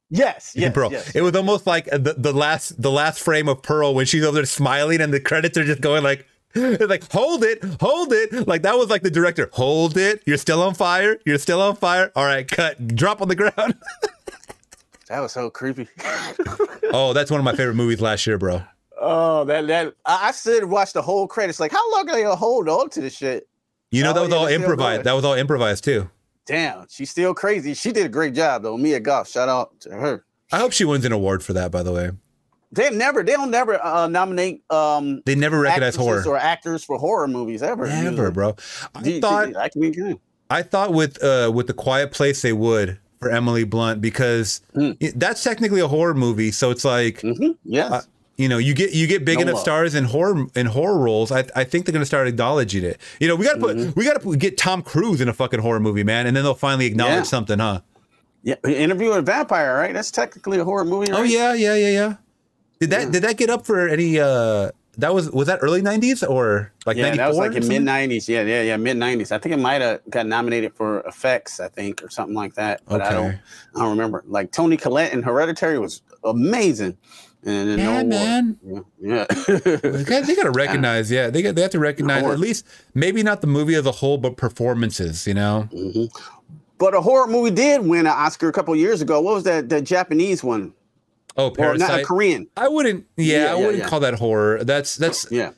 [0.10, 0.90] yes, yes, Pearl.
[0.92, 1.14] yes.
[1.14, 4.36] It was almost like the, the last the last frame of Pearl when she's over
[4.36, 6.26] there smiling and the credits are just going like
[6.56, 8.48] it's like hold it, hold it.
[8.48, 9.50] Like that was like the director.
[9.54, 10.24] Hold it.
[10.26, 11.18] You're still on fire.
[11.26, 12.12] You're still on fire.
[12.16, 12.88] All right, cut.
[12.96, 13.76] Drop on the ground.
[15.08, 15.88] That was so creepy.
[16.92, 18.64] oh, that's one of my favorite movies last year, bro.
[19.00, 21.60] oh, that that I, I stood and watched the whole credits.
[21.60, 23.48] Like, how long are they gonna hold on to this shit?
[23.92, 25.04] You know Oh, that was yeah, all improvised.
[25.04, 26.10] That was all improvised too.
[26.48, 27.76] Damn, she's still crazy.
[27.76, 28.78] She did a great job though.
[28.78, 30.26] Mia Goth, shout out to her.
[30.52, 31.70] I hope she wins an award for that.
[31.72, 32.10] By the way,
[32.72, 36.24] They never, they don't never uh, nominate um they never recognize horror.
[36.28, 37.88] or actors for horror movies ever.
[37.88, 38.32] Never, usually.
[38.32, 38.56] bro.
[38.96, 40.20] I thought that can be good.
[40.50, 44.98] I thought with uh with the Quiet Place they would for Emily Blunt because Mm.
[45.00, 46.52] it- that's technically a horror movie.
[46.52, 47.92] So it's like hmm Yes.
[47.92, 48.02] uh,
[48.38, 49.64] you know you get you get big No enough love.
[49.64, 51.32] stars in horror in horror roles.
[51.32, 53.00] I I think they're gonna start acknowledging it.
[53.22, 53.98] You know we gotta put Mm-hmm.
[54.00, 56.54] we gotta put, get Tom Cruise in a fucking horror movie, man, and then they'll
[56.56, 57.24] finally acknowledge Yeah.
[57.24, 57.80] something, huh?
[58.44, 59.94] yeah, Interview a Vampire, right?
[59.94, 61.22] That's technically a horror movie, right?
[61.22, 62.14] Oh yeah, yeah, yeah, yeah.
[62.80, 63.10] Did that Yeah.
[63.12, 64.20] did that get up for any?
[64.20, 67.18] uh That was was that early '90s or like yeah, '94?
[67.18, 68.28] that was like in mid '90s.
[68.30, 69.32] Yeah, yeah, yeah, mid '90s.
[69.32, 72.82] I think it might have got nominated for effects, I think, or something like that.
[72.88, 73.36] But I don't,
[73.76, 74.24] I don't remember.
[74.28, 76.98] Like Toni Collette in Hereditary was amazing,
[77.46, 78.10] and then Yeah, no award.
[78.10, 78.58] man.
[78.64, 79.26] Yeah, yeah.
[79.60, 80.04] They
[80.36, 83.48] got to recognize, yeah, they got, they have to recognize at least maybe not the
[83.48, 85.28] movie as a whole, but performances.
[85.28, 85.68] You know,
[86.78, 89.20] but a horror movie did win an Oscar a couple years ago.
[89.22, 89.68] What was that?
[89.68, 90.74] The Japanese one,
[91.38, 92.48] oh, or not a Korean?
[92.56, 93.88] I wouldn't, yeah, Yeah, I wouldn't yeah.
[93.90, 94.64] call that horror.
[94.64, 95.52] That's that's Yeah.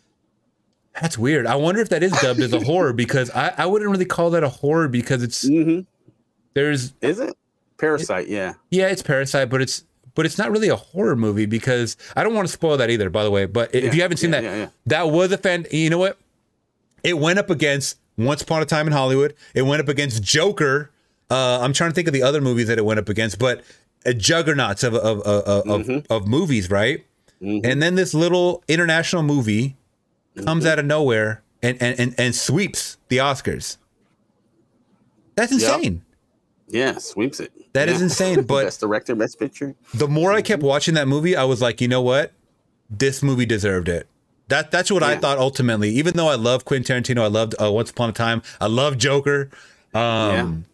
[1.01, 1.45] that's weird.
[1.47, 4.29] I wonder if that is dubbed as a horror because I, I wouldn't really call
[4.31, 5.81] that a horror because it's hmm
[6.53, 7.35] there's Is it
[7.77, 8.27] Parasite?
[8.27, 8.53] Yeah.
[8.71, 9.83] yeah, it's Parasite, but it's
[10.15, 13.11] but it's not really a horror movie because I don't want to spoil that either.
[13.11, 14.69] By the way, but if you haven't seen yeah, that, yeah, yeah.
[14.87, 15.67] that was a fan.
[15.71, 16.17] You know what?
[17.03, 19.35] It went up against Once Upon a Time in Hollywood.
[19.53, 20.89] It went up against Joker.
[21.29, 23.61] Uh, I'm trying to think of the other movies that it went up against, but
[24.13, 26.11] juggernauts of of of, of, Mm-hmm.
[26.11, 27.05] of movies, right?
[27.41, 29.75] And then this little international movie
[30.43, 30.71] comes Mm-hmm.
[30.71, 33.77] out of nowhere and and and, and sweeps the Oscars.
[35.35, 35.61] That's Yep.
[35.75, 36.01] insane.
[36.69, 37.51] Yeah, sweeps it.
[37.73, 39.75] That That is insane, but- best director, best picture.
[39.93, 42.33] the more I kept watching that movie, I was like, you know what?
[42.89, 44.07] This movie deserved it.
[44.49, 45.89] That that's what I thought ultimately.
[45.91, 48.97] Even though I love Quentin Tarantino, I loved uh, Once Upon a Time, I love
[48.97, 49.49] Joker.
[49.93, 50.65] Um,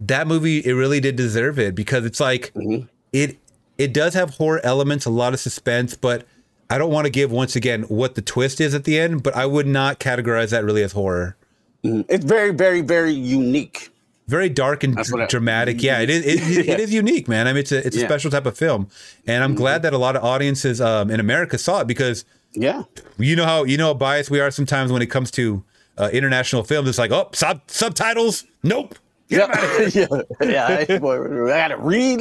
[0.00, 2.86] That movie, it really did deserve it because it's like Mm-hmm.
[3.12, 3.36] it
[3.78, 6.26] it does have horror elements, a lot of suspense, but
[6.70, 9.22] I don't want to give once again what the twist is at the end.
[9.22, 11.36] But I would not categorize that really as horror.
[11.82, 13.90] It's very, very, very unique.
[14.26, 15.82] very dark and That's dr- what I- dramatic.
[15.82, 16.26] Yeah, it is.
[16.26, 16.74] It, it- Yeah.
[16.74, 17.46] it is unique, man.
[17.48, 18.04] I mean, it's a it's a Yeah.
[18.04, 18.10] Mm-hmm.
[18.12, 18.88] special type of film,
[19.26, 22.82] and I'm glad that a lot of audiences um, in America saw it because Yeah.
[23.16, 25.64] you know how you know how biased we are sometimes when it comes to
[25.96, 26.88] uh, international films.
[26.90, 28.96] It's like, oh, sub- subtitles, nope.
[29.28, 29.88] Yeah.
[29.94, 30.06] yeah.
[30.40, 30.84] Yeah.
[30.88, 32.20] I, boy, I gotta read.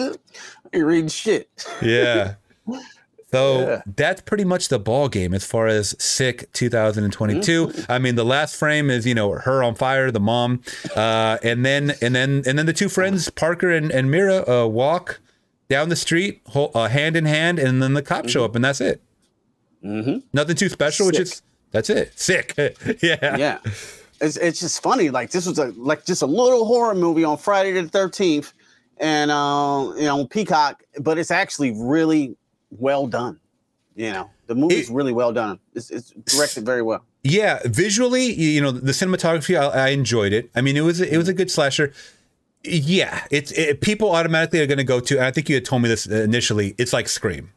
[0.73, 1.49] I read shit.
[1.81, 2.35] Yeah.
[3.31, 3.81] So Yeah.
[3.95, 7.67] that's pretty much the ball game as far as sick 2022.
[7.67, 7.91] Mm-hmm.
[7.91, 10.61] I mean, the last frame is you know her on fire, the mom,
[10.95, 14.65] uh, and then and then and then the two friends Parker and, and Miri uh,
[14.65, 15.19] walk
[15.69, 18.63] down the street hol- uh, hand in hand, and then the cops show up, and
[18.63, 19.01] that's it.
[19.83, 20.19] Mm-hmm.
[20.33, 21.07] Nothing too special.
[21.07, 22.17] Which is that's it.
[22.19, 22.53] Sick.
[23.01, 23.37] yeah.
[23.37, 23.59] Yeah.
[24.19, 25.09] It's, it's just funny.
[25.09, 28.53] Like this was a like just a little horror movie on Friday the thirteenth,
[28.99, 32.35] and uh, you know Peacock, but it's actually really
[32.71, 33.39] well done.
[33.95, 35.59] You know, the movie's It- really well done.
[35.73, 37.03] It's, it's directed very well.
[37.23, 40.49] Yeah, visually, you you know, the cinematography, I, I enjoyed it.
[40.55, 41.91] I mean, it was it was a good slasher.
[42.63, 45.17] Yeah, it's it, people automatically are going to go to.
[45.17, 46.73] And I think you had told me this initially.
[46.77, 47.51] It's like Scream,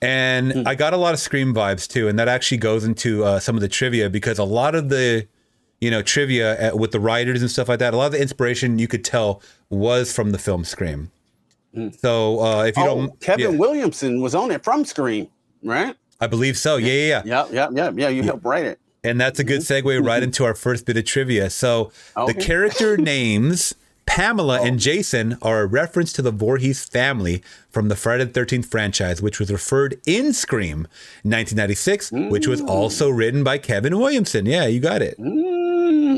[0.00, 3.38] and I got a lot of Scream vibes too, and that actually goes into uh,
[3.40, 5.28] some of the trivia because a lot of the,
[5.82, 7.92] you know, trivia at, with the writers and stuff like that.
[7.92, 11.10] A lot of the inspiration you could tell was from the film Scream.
[11.74, 11.88] Hmm.
[11.98, 15.26] So uh, if you Oh, don't, Kevin yeah, Williamson was on it from Scream,
[15.64, 15.96] right?
[16.20, 16.76] I believe so.
[16.76, 17.24] Yeah, yeah, yeah.
[17.24, 17.94] Yep, yep, yep.
[17.96, 18.78] Yeah, you helped write it.
[19.02, 19.88] And that's a good mm-hmm.
[19.88, 20.24] segue right mm-hmm.
[20.24, 21.50] into our first bit of trivia.
[21.50, 23.74] So the character names
[24.06, 24.78] Pamela and oh.
[24.78, 29.38] Jason are a reference to the Voorhees family from the Friday the 13th franchise, which
[29.38, 30.80] was referred in Scream
[31.22, 32.68] 1996, which was mm.
[32.68, 34.46] also written by Kevin Williamson.
[34.46, 35.18] Yeah, you got it.
[35.18, 35.61] Mm,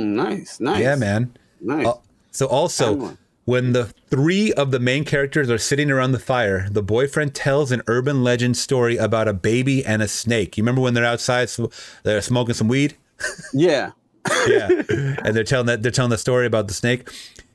[0.04, 0.80] nice, nice.
[0.80, 1.36] Yeah, man.
[1.60, 1.86] Nice.
[1.86, 1.94] Uh,
[2.30, 6.82] so also, when the three of the main characters are sitting around the fire, the
[6.82, 10.56] boyfriend tells an urban legend story about a baby and a snake.
[10.56, 11.70] You remember when they're outside, so
[12.02, 12.96] they're smoking some weed?
[13.52, 13.92] yeah.
[14.48, 17.10] yeah and they're telling that they're telling the story about the snake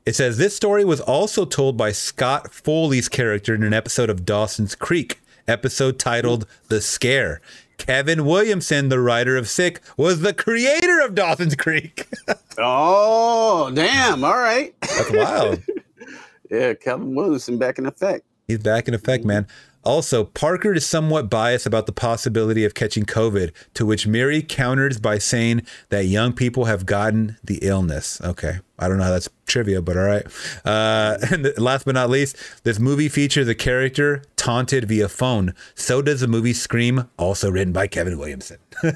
[0.06, 4.24] It says this story was also told by Scott Foley's character in an episode of
[4.24, 7.42] Dawson's Creek, episode titled The Scare.
[7.80, 12.08] Kevin Williamson, the writer of Sick, was the creator of Dawson's Creek.
[12.62, 14.22] Oh, damn.
[14.26, 14.76] All right.
[14.82, 15.62] That's wild.
[16.52, 18.26] Yeah, Kevin Williamson back in effect.
[18.48, 19.48] He's back in effect, man.
[19.84, 25.00] Also, Parker is somewhat biased about the possibility of catching COVID, to which Miri counters
[25.00, 28.20] by saying that young people have gotten the illness.
[28.22, 28.60] Okay.
[28.78, 30.26] I don't know how that's trivia, but all right.
[30.66, 35.54] Uh, and last but not least, this movie features a character taunted via phone.
[35.76, 38.58] So does the movie Scream, also written by Kevin Williamson.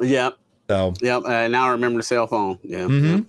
[0.00, 0.38] Yep.
[0.68, 1.24] So, Yep.
[1.24, 2.58] Uh, now I remember the cell phone.
[2.62, 2.80] Yeah.
[2.80, 3.22] Mm-hmm.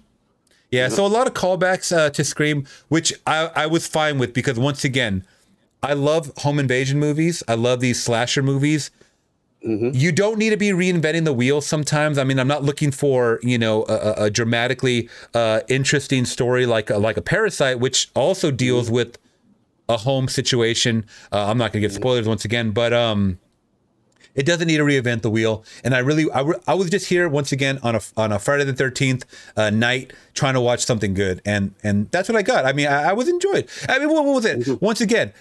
[0.72, 4.34] yeah, so a lot of callbacks uh, to Scream, which I, I was fine with
[4.34, 5.26] because once again,
[5.84, 7.44] I love home invasion movies.
[7.48, 8.92] I love these slasher movies.
[9.62, 12.20] You don't need to be reinventing the wheel sometimes.
[12.20, 16.92] I mean, I'm not looking for you know a, a- dramatically uh, interesting story like
[16.92, 19.18] a, like a Parasite, which also deals with
[19.90, 21.04] a home situation.
[21.32, 23.40] Uh, I'm not going to give spoilers once again, but um,
[24.36, 25.64] it doesn't need to reinvent the wheel.
[25.84, 28.38] And I really, I, re- I was just here once again on a on a
[28.38, 29.26] Friday the Thirteenth
[29.58, 32.66] uh, night trying to watch something good, and and that's what I got.
[32.66, 33.68] I mean, I, I was enjoyed.
[33.90, 34.80] I mean, what, what was it?
[34.80, 35.34] Once again.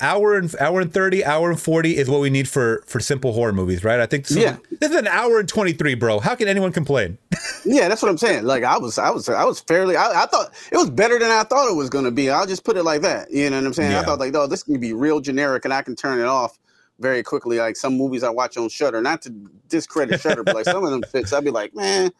[0.00, 3.32] Hour and hour and thirty, hour and forty is what we need for for simple
[3.32, 3.98] horror movies, right?
[3.98, 4.56] I think this, is- Yeah.
[4.78, 6.20] this is an hour and twenty three, bro.
[6.20, 7.18] How can anyone complain?
[7.66, 8.44] Yeah, that's what I'm saying.
[8.44, 9.94] Like I was, I was, I was fairly.
[9.94, 12.30] I, I thought it was better than I thought it was going to be.
[12.30, 13.30] I'll just put it like that.
[13.30, 13.92] You know what I'm saying?
[13.92, 14.00] Yeah.
[14.00, 16.58] I thought like, oh, this can be real generic, and I can turn it off
[17.00, 17.58] very quickly.
[17.58, 19.30] Like some movies I watch on Shudder, not to
[19.68, 22.10] discredit Shudder, but like some of them fits, I'd be like, man,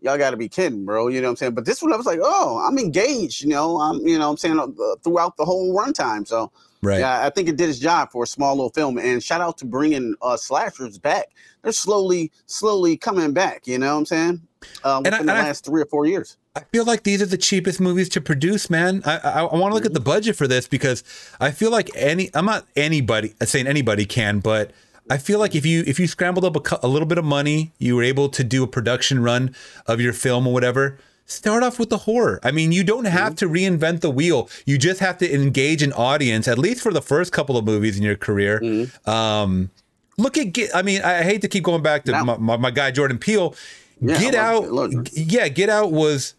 [0.00, 1.06] y'all got to be kidding, bro.
[1.06, 1.54] You know what I'm saying?
[1.54, 3.42] But this one, I was like, oh, I'm engaged.
[3.42, 4.66] You know, I'm, you know, I'm saying uh,
[5.04, 6.26] throughout the whole runtime.
[6.26, 6.50] So
[6.82, 7.00] Right.
[7.00, 8.98] yeah, I think it did its job for a small little film.
[8.98, 11.26] And shout out to bringing uh, slashers back.
[11.62, 13.66] They're slowly, slowly coming back.
[13.66, 14.40] You know what I'm saying?
[14.84, 16.36] Uh, And I- within the and I- last three or four years.
[16.56, 19.02] I feel like these are the cheapest movies to produce, man.
[19.04, 21.04] I I, I want to look at the budget for this because
[21.40, 24.72] I feel like any I'm not anybody saying anybody can, but
[25.08, 27.72] I feel like if you if you scrambled up a, a little bit of money,
[27.78, 29.54] you were able to do a production run
[29.86, 30.98] of your film or whatever.
[31.30, 32.40] Start off with the horror.
[32.42, 34.48] I mean, you don't have to reinvent the wheel.
[34.64, 37.98] You just have to engage an audience, at least for the first couple of movies
[37.98, 38.88] in your career.
[39.04, 39.70] Um,
[40.16, 40.74] look at Get.
[40.74, 43.54] I mean, I hate to keep going back to my, my, my guy Jordan Peele.
[44.00, 44.72] Yeah, Get out.
[44.72, 46.34] Love yeah, Get Out was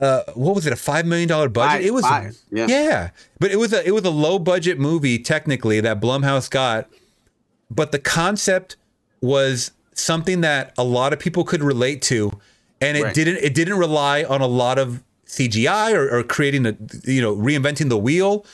[0.00, 0.72] uh, what was it?
[0.72, 1.78] A five million dollar budget?
[1.78, 3.10] Five- it was five, yeah.
[3.38, 6.88] but it was a it was a low budget movie technically that Blumhouse got,
[7.70, 8.76] but the concept
[9.20, 12.32] was something that a lot of people could relate to,
[12.82, 13.14] and it Right.
[13.14, 17.34] didn't it didn't rely on a lot of CGI or, or creating a you know
[17.34, 18.44] reinventing the wheel.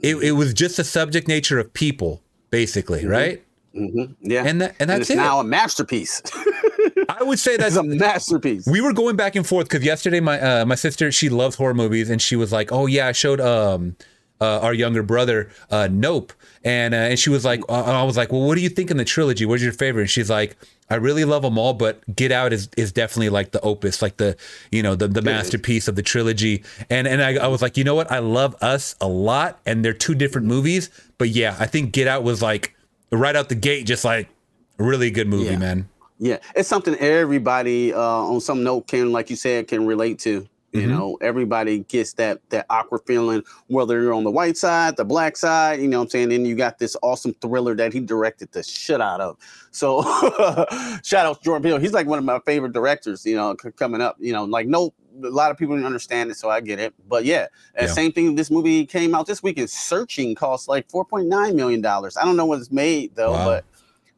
[0.00, 3.42] It, it was just the subject nature of people, basically, right?
[3.72, 5.16] Yeah, And that- and that's it's it.
[5.16, 6.22] now a masterpiece.
[7.08, 8.66] I would say that's a masterpiece.
[8.66, 11.74] we were going back and forth because yesterday my uh, my sister she loves horror
[11.74, 13.96] movies and she was like, oh yeah, I showed um
[14.40, 16.32] uh, our younger brother uh, Nope,
[16.64, 18.90] and uh, and she was like, uh, I was like, well, what do you think
[18.90, 19.44] in the trilogy?
[19.46, 20.02] What's your favorite?
[20.02, 20.56] And she's like,
[20.90, 24.16] I really love them all, but Get Out is is definitely like the opus, like
[24.16, 24.36] the
[24.72, 26.64] you know the the masterpiece of the trilogy.
[26.88, 28.10] And and I, I was like, you know what?
[28.10, 32.08] I love Us a lot, and they're two different movies, but yeah, I think Get
[32.08, 32.74] Out was like
[33.12, 34.28] right out the gate, just like
[34.78, 35.58] a really good movie, Yeah.
[35.58, 35.88] man.
[36.20, 40.48] Yeah, it's something everybody uh, on some note can, like you said, can relate to.
[40.72, 40.90] You Mm-hmm.
[40.90, 45.34] know, everybody gets that that awkward feeling, whether you're on the white side, the black
[45.36, 45.80] side.
[45.80, 46.28] You know what I'm saying?
[46.28, 49.38] Then you got this awesome thriller that he directed the shit out of.
[49.70, 50.02] So
[51.02, 51.78] shout out to Jordan Peele.
[51.78, 53.24] He's like one of my favorite directors.
[53.24, 54.16] You know, c- coming up.
[54.20, 54.92] You know, like no,
[55.24, 56.92] a lot of people didn't understand it, so I get it.
[57.08, 57.46] But yeah,
[57.80, 57.86] Yeah.
[57.86, 58.34] same thing.
[58.34, 59.70] This movie came out this weekend.
[59.70, 62.16] Searching cost like 4.9 million dollars.
[62.18, 63.44] I don't know what it's made though, Wow.
[63.46, 63.64] but.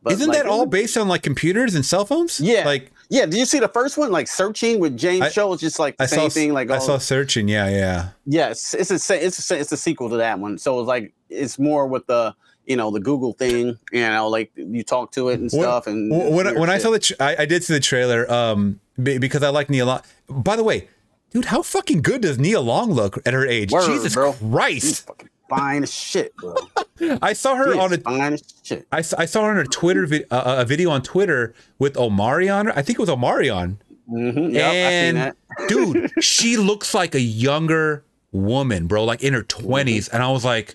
[0.03, 2.41] But Isn't like, that all based on like computers and cell phones?
[2.41, 2.65] Yeah.
[2.65, 4.13] Like Yeah, did you see the first one?
[4.13, 6.53] Like searching with James I- Show is just like the I same saw thing.
[6.53, 7.49] Like I saw searching.
[7.49, 8.09] Yeah, yeah.
[8.25, 8.95] yes, it's a
[9.27, 10.57] it's a, it's a sequel to that one.
[10.59, 12.35] So it's like it's more with the
[12.67, 13.77] you know the Google thing.
[13.93, 15.87] You know, like you talk to it and When- stuff.
[15.89, 18.79] And when when, when I saw the tra- I, I did see the trailer um
[19.03, 20.03] because I like Nia Long.
[20.29, 20.89] By the way,
[21.31, 23.73] dude, how fucking good does Nia Long look at her age?
[23.73, 24.35] Word, Jesus bro.
[24.35, 25.11] Christ!
[25.51, 26.55] Fine as shit, bro.
[27.23, 28.87] I saw her on a fine as shit.
[28.93, 32.49] I, I saw her on a Twitter vid, uh, a video on Twitter with Omari
[32.49, 32.73] on her.
[32.77, 33.79] I think it was Omari on.
[34.11, 35.37] Mhm, yep, and that.
[35.69, 40.09] dude, she looks like a younger woman, bro, like in her 20s.
[40.13, 40.75] And I was like,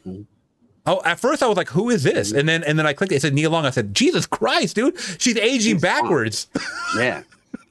[0.85, 2.31] oh, at first I was like, who is this?
[2.31, 3.65] And then and then I clicked it, it said Nia Long.
[3.65, 6.02] I said, Jesus Christ, dude, she's aging She's fine.
[6.02, 6.47] backwards.
[6.97, 7.23] Yeah,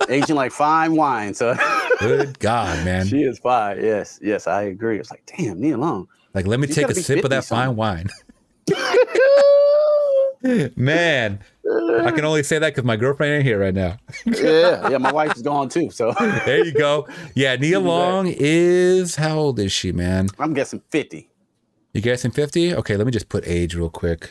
[0.09, 1.33] aging like fine wine.
[1.35, 1.55] So
[1.99, 3.07] Good God, man.
[3.07, 3.83] she is fine.
[3.83, 4.99] Yes, yes, I agree.
[4.99, 6.09] It's like damn, Nia Long.
[6.35, 7.69] Like, let me take a sip of that something.
[7.69, 8.09] fine wine.
[10.77, 11.39] Man,
[12.03, 13.97] I can only say that because my girlfriend ain't here right now.
[14.27, 14.99] yeah, yeah.
[14.99, 16.13] My wife is gone too, so
[16.45, 17.09] There you go.
[17.35, 20.29] Yeah, Nia Long is how old is she, man?
[20.39, 21.31] I'm guessing fifty.
[21.95, 22.75] You guessing 50?
[22.75, 24.29] Okay, let me just put age real quick.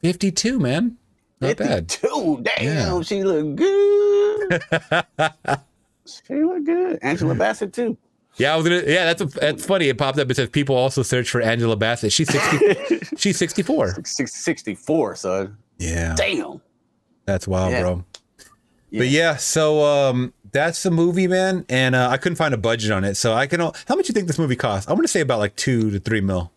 [0.00, 0.96] 52, man.
[1.42, 1.92] Not bad.
[1.92, 2.42] 52.
[2.42, 3.00] Damn, Yeah.
[3.02, 4.62] she look good.
[6.06, 6.98] she look good.
[7.02, 7.98] Angela Bassett too.
[8.38, 8.82] Yeah, I was gonna.
[8.86, 9.88] Yeah, that's that's funny.
[9.88, 10.30] It popped up.
[10.30, 12.12] It says people also search for Angela Bassett.
[12.12, 13.06] She's sixty.
[13.16, 13.94] she's sixty four.
[14.04, 15.56] Six- 64, son.
[15.78, 16.60] Yeah, Damn.
[17.24, 17.80] that's wild, Yeah.
[17.82, 18.04] bro.
[18.92, 21.66] But yeah, so um, that's the movie, man.
[21.68, 23.60] And uh, I couldn't find a budget on it, so I can.
[23.60, 24.88] How much you think this movie cost?
[24.88, 26.52] I'm gonna say about like two to three mil.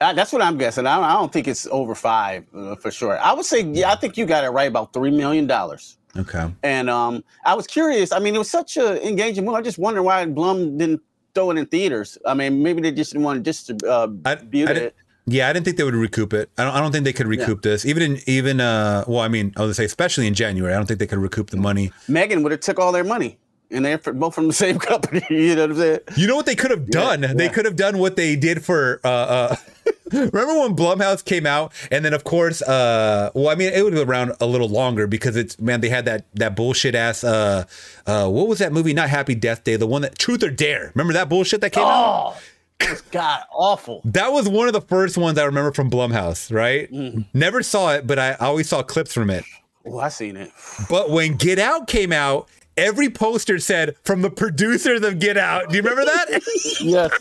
[0.00, 0.86] I, that's what I'm guessing.
[0.86, 3.18] I don't, I don't think it's over five uh, for sure.
[3.20, 5.96] I would say, yeah, I think you got it right about three million dollars.
[6.16, 6.52] Okay.
[6.62, 8.12] And um, I was curious.
[8.12, 9.56] I mean, it was such a engaging movie.
[9.56, 11.00] I just wonder why Blum didn't
[11.34, 12.18] throw it in theaters.
[12.26, 14.94] I mean, maybe they just didn't want to distribute uh, I- I it.
[15.26, 16.50] Yeah, I didn't think they would recoup it.
[16.58, 16.74] I don't.
[16.74, 17.86] I don't think they could recoup this.
[17.86, 20.74] Even in even uh, well, I mean, I would say especially in January.
[20.74, 21.92] I don't think they could recoup the money.
[22.08, 23.38] Megan would have took all their money,
[23.70, 25.24] and they're both from the same company.
[25.30, 26.00] you know what I'm saying?
[26.16, 27.20] You know what they could have done?
[27.20, 27.52] They yeah.
[27.52, 29.00] could have done what they did for.
[29.04, 29.56] Uh, uh,
[30.12, 33.92] remember when Blumhouse came out, and then of course, uh, well, I mean, it would
[33.92, 37.24] have been around a little longer because it's man, they had that that bullshit ass.
[37.24, 37.64] Uh,
[38.06, 38.92] uh, what was that movie?
[38.92, 40.92] Not Happy Death Day, the one that Truth or Dare.
[40.94, 42.34] Remember that bullshit that came out?
[42.34, 42.40] Oh,
[42.80, 44.02] it's god awful.
[44.04, 46.52] That was one of the first ones I remember from Blumhouse.
[46.52, 46.90] Right?
[46.92, 47.26] Mm.
[47.34, 49.44] Never saw it, but I always saw clips from it.
[49.86, 50.50] Oh, I seen it.
[50.88, 52.48] But when Get Out came out.
[52.74, 55.68] Every poster said from the producers of Get Out.
[55.68, 56.40] Do you remember that?
[56.80, 57.12] Yes.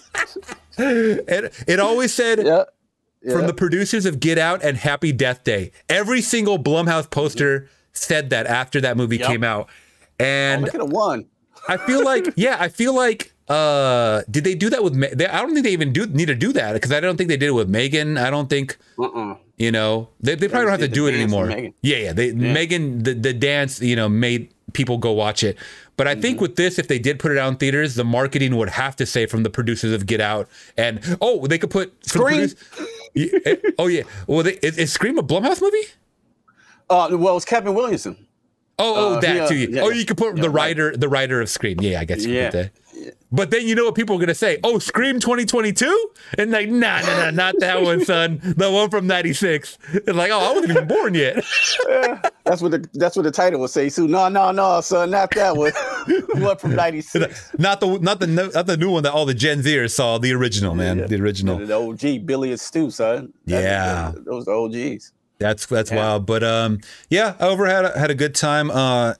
[0.77, 2.39] it, it always said
[3.23, 3.33] yeah.
[3.33, 5.71] from the producers of Get Out and Happy Death Day.
[5.89, 9.27] Every single Blumhouse poster said that after that movie Yep.
[9.27, 9.69] came out.
[10.19, 11.25] And Look at the one.
[11.67, 14.95] I feel like, yeah, I feel like, uh, did they do that with?
[14.95, 17.17] Ma- they, I don't think they even do need to do that because I don't
[17.17, 18.17] think they did it with Megan.
[18.17, 19.35] I don't think Uh-uh.
[19.57, 21.47] you know they, they probably don't have to do it anymore.
[21.47, 21.73] Megan.
[21.81, 22.13] Yeah, yeah.
[22.13, 25.57] They, Megan, the, the dance, you know, made people go watch it.
[26.01, 26.21] But I Mm-hmm.
[26.23, 28.95] think with this, if they did put it out in theaters, the marketing would have
[28.95, 32.49] to say from the producers of Get Out, and oh, they could put Scream.
[32.49, 32.55] produce-
[33.13, 34.01] Yeah, oh yeah.
[34.25, 35.77] Well, they, is, is Scream a Blumhouse movie?
[36.89, 38.17] Uh, well, it's Kevin Williamson.
[38.79, 39.55] Oh, oh, Uh, that yeah, too.
[39.57, 41.79] yeah, oh, you could put Yeah, the writer, the writer of Scream.
[41.81, 42.49] Yeah, I guess you Yeah.
[42.49, 42.80] could put that.
[43.31, 44.59] But then you know what people are gonna say?
[44.63, 48.39] Oh, Scream 2022, and like, nah, nah, nah, not that one, son.
[48.43, 49.77] The one from '96.
[50.07, 51.35] And like, oh, I wasn't even born yet.
[52.43, 53.87] That's what the that's what the title will say.
[53.89, 55.71] So no, no, no, son, not that one.
[56.43, 57.53] one from '96.
[57.59, 60.17] not the not the not the new one that all the Gen Zers saw.
[60.17, 61.05] The original, man.
[61.07, 61.57] The original.
[61.59, 63.31] The OG Billy and Stu, son.
[63.45, 64.11] That- Yeah.
[64.25, 65.13] those are OGs.
[65.37, 66.25] That's that's wild.
[66.25, 66.79] But um,
[67.09, 68.69] yeah, I over had a, had a good time.
[68.69, 69.13] Uh,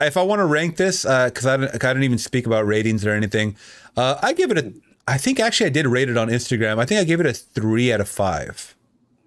[0.00, 2.66] if I want to rank this, uh, because I, don't, I didn't even speak about
[2.66, 3.56] ratings or anything,
[3.96, 4.72] uh, I give it a.
[5.08, 6.78] I think actually I did rate it on Instagram.
[6.78, 8.76] I think I gave it a three out of five,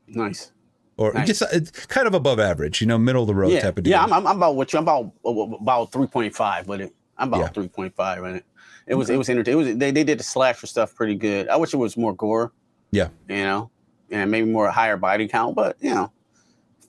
[0.07, 0.51] Nice.
[0.97, 1.27] or Nice.
[1.27, 2.79] just it's kind of above average.
[2.81, 3.91] You know, middle of the road Yeah, type of deal.
[3.91, 4.03] yeah.
[4.03, 4.79] I'm, I'm, about what you.
[4.79, 6.93] I'm about uh, about three point five but it.
[7.17, 7.47] I'm about Yeah.
[7.49, 8.45] three point five in it.
[8.87, 9.59] It was it was entertaining.
[9.61, 11.49] It was they, they did the slasher stuff pretty good.
[11.49, 12.51] I wish it was more gore,
[12.91, 13.69] yeah, you know,
[14.11, 15.55] and maybe more higher body count.
[15.55, 16.11] But you know,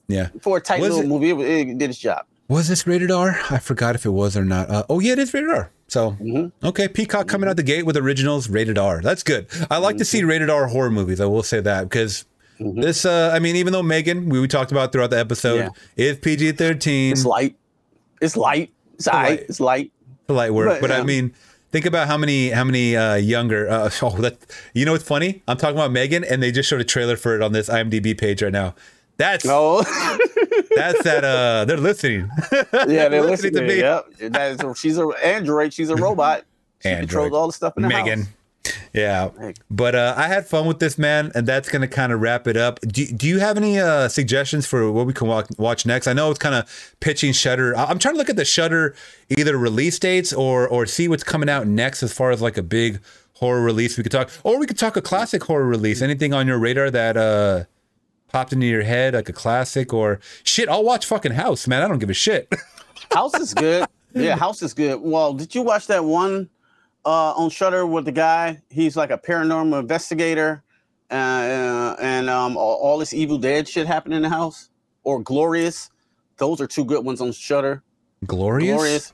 [0.07, 0.29] yeah.
[0.41, 2.25] for a tight Was little it- movie, it, it did its job.
[2.47, 3.39] Was this rated R?
[3.49, 4.69] I forgot if it was or not.
[4.69, 5.69] Uh, oh yeah, it is rated R.
[5.87, 6.65] So Mm-hmm.
[6.67, 9.01] okay, Peacock coming out the gate with originals rated R.
[9.01, 9.47] That's good.
[9.71, 10.27] I like to see Mm-hmm.
[10.29, 11.19] rated R horror movies.
[11.21, 12.25] I will say that because
[12.59, 13.05] this.
[13.05, 15.69] Uh, I mean, even though Megan, we, we talked about throughout the episode, Yeah.
[16.11, 17.55] is PG thirteen, It's light.
[18.21, 18.71] It's light.
[18.95, 19.39] It's light.
[19.41, 19.91] It's light.
[20.27, 20.67] light work.
[20.67, 21.33] But, But, I mean,
[21.71, 23.69] think about how many how many uh, younger.
[23.69, 24.37] Uh, oh, that
[24.73, 25.43] you know what's funny?
[25.47, 28.17] I'm talking about Megan, and they just showed a trailer for it on this IMDb
[28.17, 28.73] page right now.
[29.17, 29.81] That's No.
[30.75, 31.23] that's that.
[31.23, 32.29] Uh, they're listening.
[32.51, 32.63] yeah,
[33.09, 33.77] they're Listening listening to me.
[33.79, 34.31] Yep.
[34.33, 35.73] That is, she's an android.
[35.73, 36.43] She's a robot.
[36.83, 37.09] She Android.
[37.09, 38.19] controls all the stuff in the Megan.
[38.23, 38.29] house.
[38.93, 39.29] Yeah.
[39.71, 42.47] But uh, I had fun with this, man, and that's going to kind of wrap
[42.47, 42.79] it up.
[42.81, 46.07] Do, do you have any uh, suggestions for what we can watch, watch next?
[46.07, 47.75] I know it's kind of pitching Shudder.
[47.77, 48.95] I'm trying to look at the Shudder
[49.29, 52.63] either release dates or or see what's coming out next as far as like a
[52.63, 52.99] big
[53.35, 56.01] horror release we could talk, or we could talk a classic horror release.
[56.01, 57.63] Anything on your radar that uh,
[58.29, 60.69] popped into your head, like a classic or shit?
[60.69, 61.81] I'll watch fucking House, man.
[61.81, 62.51] I don't give a shit.
[63.11, 63.85] House is good.
[64.13, 64.99] Yeah, House is good.
[65.01, 66.49] Well, did you watch that one
[67.05, 68.61] uh, on Shudder with the guy?
[68.69, 70.63] He's like a paranormal investigator,
[71.11, 74.69] uh, uh, and um, all, all this Evil Dead shit happened in the house.
[75.03, 75.89] Or Glorious.
[76.37, 77.81] Those are two good ones on Shudder.
[78.25, 78.75] Glorious.
[78.75, 79.13] Glorious.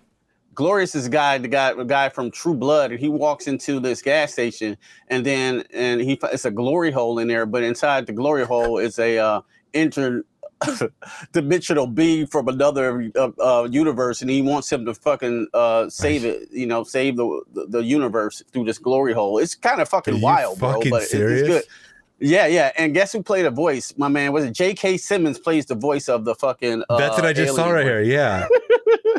[0.54, 4.02] Glorious is guy, the guy, the guy from True Blood, and he walks into this
[4.02, 4.78] gas station,
[5.08, 8.78] and then and he it's a glory hole in there, but inside the glory hole
[8.78, 9.42] is a uh,
[9.74, 10.24] inter
[11.34, 16.26] dimensional being from another uh, uh, universe, and he wants him to fucking uh, save
[16.26, 19.38] it, you know, save the, the the universe through this glory hole.
[19.40, 21.64] It's kind of fucking wild, fucking bro, but it- it's good.
[22.20, 22.72] Yeah, yeah.
[22.78, 23.94] And guess who played a voice?
[23.98, 24.96] My man was it J.K.
[24.98, 26.84] Simmons plays the voice of the fucking.
[26.88, 28.02] Uh, That's what I just saw right here.
[28.02, 28.48] Yeah.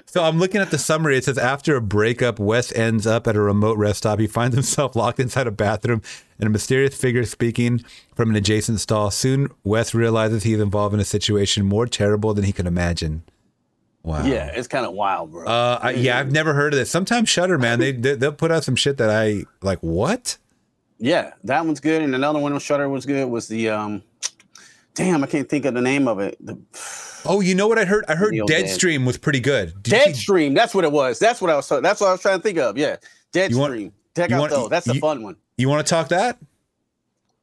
[0.06, 1.16] so I'm looking at the summary.
[1.16, 4.18] It says after a breakup, Wes ends up at a remote rest stop.
[4.18, 6.02] He finds himself locked inside a bathroom
[6.38, 7.84] and a mysterious figure speaking
[8.14, 9.10] from an adjacent stall.
[9.10, 13.22] Soon, Wes realizes he's involved in a situation more terrible than he can imagine.
[14.02, 14.24] Wow.
[14.26, 15.46] Yeah, it's kind of wild, bro.
[15.46, 16.90] Uh, I, yeah, I've never heard of this.
[16.90, 19.78] Sometimes Shudder, man, they, they they'll put out some shit that I like.
[19.80, 20.36] What?
[20.98, 22.02] yeah, that one's good.
[22.02, 23.28] And another one on Shudder was good.
[23.28, 24.02] Was the um,
[24.94, 26.36] damn, I can't think of the name of it.
[26.44, 26.58] The
[27.26, 28.04] Oh, you know what I heard?
[28.08, 28.66] I heard Neil Dead.
[28.66, 29.82] Deadstream was pretty good.
[29.82, 30.54] Did you Deadstream.
[30.54, 31.18] That's what it was.
[31.18, 31.68] That's what I was.
[31.68, 32.76] That's what I was trying to think of.
[32.76, 32.96] Yeah,
[33.34, 33.92] You Deadstream.
[34.14, 34.68] Check out want- those.
[34.68, 35.36] That's a fun one.
[35.56, 36.38] You want to talk that?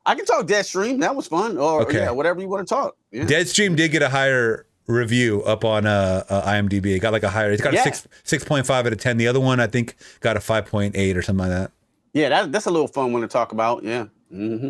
[0.06, 0.99] I can talk Deadstream.
[1.02, 1.57] That was fun.
[1.57, 1.99] Or Okay.
[1.99, 2.95] yeah, whatever you want to talk.
[3.11, 3.23] Yeah.
[3.23, 6.88] Deadstream did get a higher review up on uh, uh IMDb.
[6.95, 7.52] It got like a higher.
[7.52, 9.18] It's got a six six point five out of ten.
[9.18, 11.72] The other one I think got a five point eight or something like that.
[12.14, 13.84] yeah, that, that's a little fun one to talk about.
[13.84, 14.06] Yeah.
[14.31, 14.69] Hmm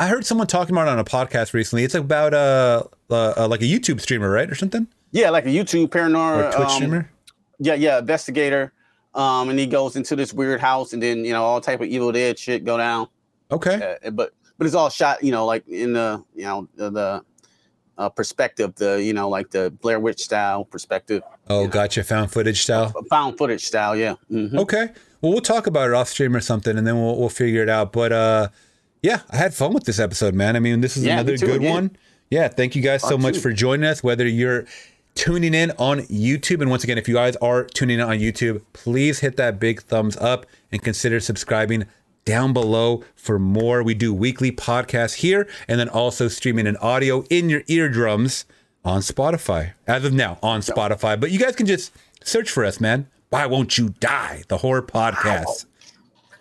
[0.00, 1.84] I heard someone talking about it on a podcast recently.
[1.84, 5.50] It's about uh, uh, uh like a YouTube streamer, right, or something, Yeah, like a
[5.50, 7.10] YouTube paranormal or Twitch um, streamer.
[7.58, 8.72] Yeah, yeah, investigator.
[9.14, 11.86] Um, and he goes into this weird house, and then you know all type of
[11.86, 13.08] Evil Dead shit go down.
[13.50, 13.96] Okay.
[14.04, 17.24] Uh, but but it's all shot, you know, like in the you know the, the
[17.98, 22.04] uh, perspective, the you know like the Blair Witch style perspective, oh, gotcha.
[22.04, 22.92] Found footage style.
[23.08, 23.96] found footage style.
[23.96, 24.16] Yeah.
[24.30, 24.58] Mhm.
[24.58, 24.88] Okay.
[25.22, 27.68] Well, we'll talk about it off stream or something, and then we'll we'll figure it
[27.68, 27.92] out.
[27.92, 28.48] But uh,
[29.02, 30.56] yeah, I had fun with this episode, man.
[30.56, 31.72] I mean, this is Yeah, another too, good again.
[31.72, 31.96] one.
[32.30, 33.40] Yeah, thank you guys so much two.
[33.40, 34.02] for joining us.
[34.02, 34.64] Whether you're
[35.14, 38.62] tuning in on YouTube, and once again, if you guys are tuning in on YouTube,
[38.72, 41.86] please hit that big thumbs up and consider subscribing
[42.24, 43.82] down below for more.
[43.84, 48.44] We do weekly podcasts here, and then also streaming an audio in your eardrums
[48.84, 49.72] on Spotify.
[49.86, 51.92] As of now, on Spotify, but you guys can just
[52.24, 53.06] search for us, man.
[53.30, 54.42] Why won't you die?
[54.48, 55.66] The horror podcast.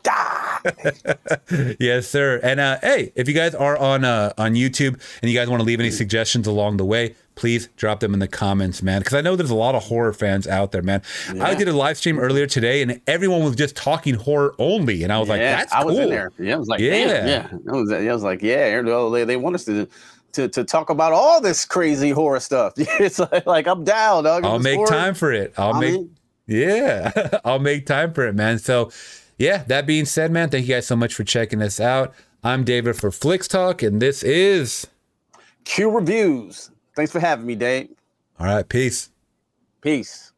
[1.80, 2.40] yes, sir.
[2.44, 5.61] And uh, hey, if you guys are on uh, on YouTube and you guys want
[5.61, 8.99] to leave any suggestions along the way, please drop them in the comments, man.
[9.02, 11.02] Because I know there's a lot of horror fans out there, man.
[11.41, 15.11] I did a live stream earlier today, and everyone was just talking horror only, and
[15.11, 16.32] I was like, "That's I cool." was in there.
[16.40, 16.95] Yeah, I was like, Yeah.
[16.95, 17.48] yeah, yeah.
[17.52, 18.82] I was, I was like, yeah.
[18.82, 19.88] They, they want us to.
[20.34, 22.73] To, to talk about all this crazy horror stuff.
[22.77, 24.44] It's like, like I'm down, dog.
[24.44, 25.53] I'll make horror, time for it.
[25.57, 26.10] I'll I'm make in.
[26.48, 28.60] yeah, I'll make time for it, man.
[28.60, 28.91] So,
[29.38, 29.64] yeah.
[29.68, 32.14] That being said, man, thank you guys so much for checking us out.
[32.44, 34.88] I'm David for Flix Talk, and this is
[35.64, 36.72] Q reviews.
[36.95, 37.90] Thanks for having me, Dave.
[38.40, 38.68] all right.
[38.68, 39.10] Peace.
[39.82, 40.32] Peace.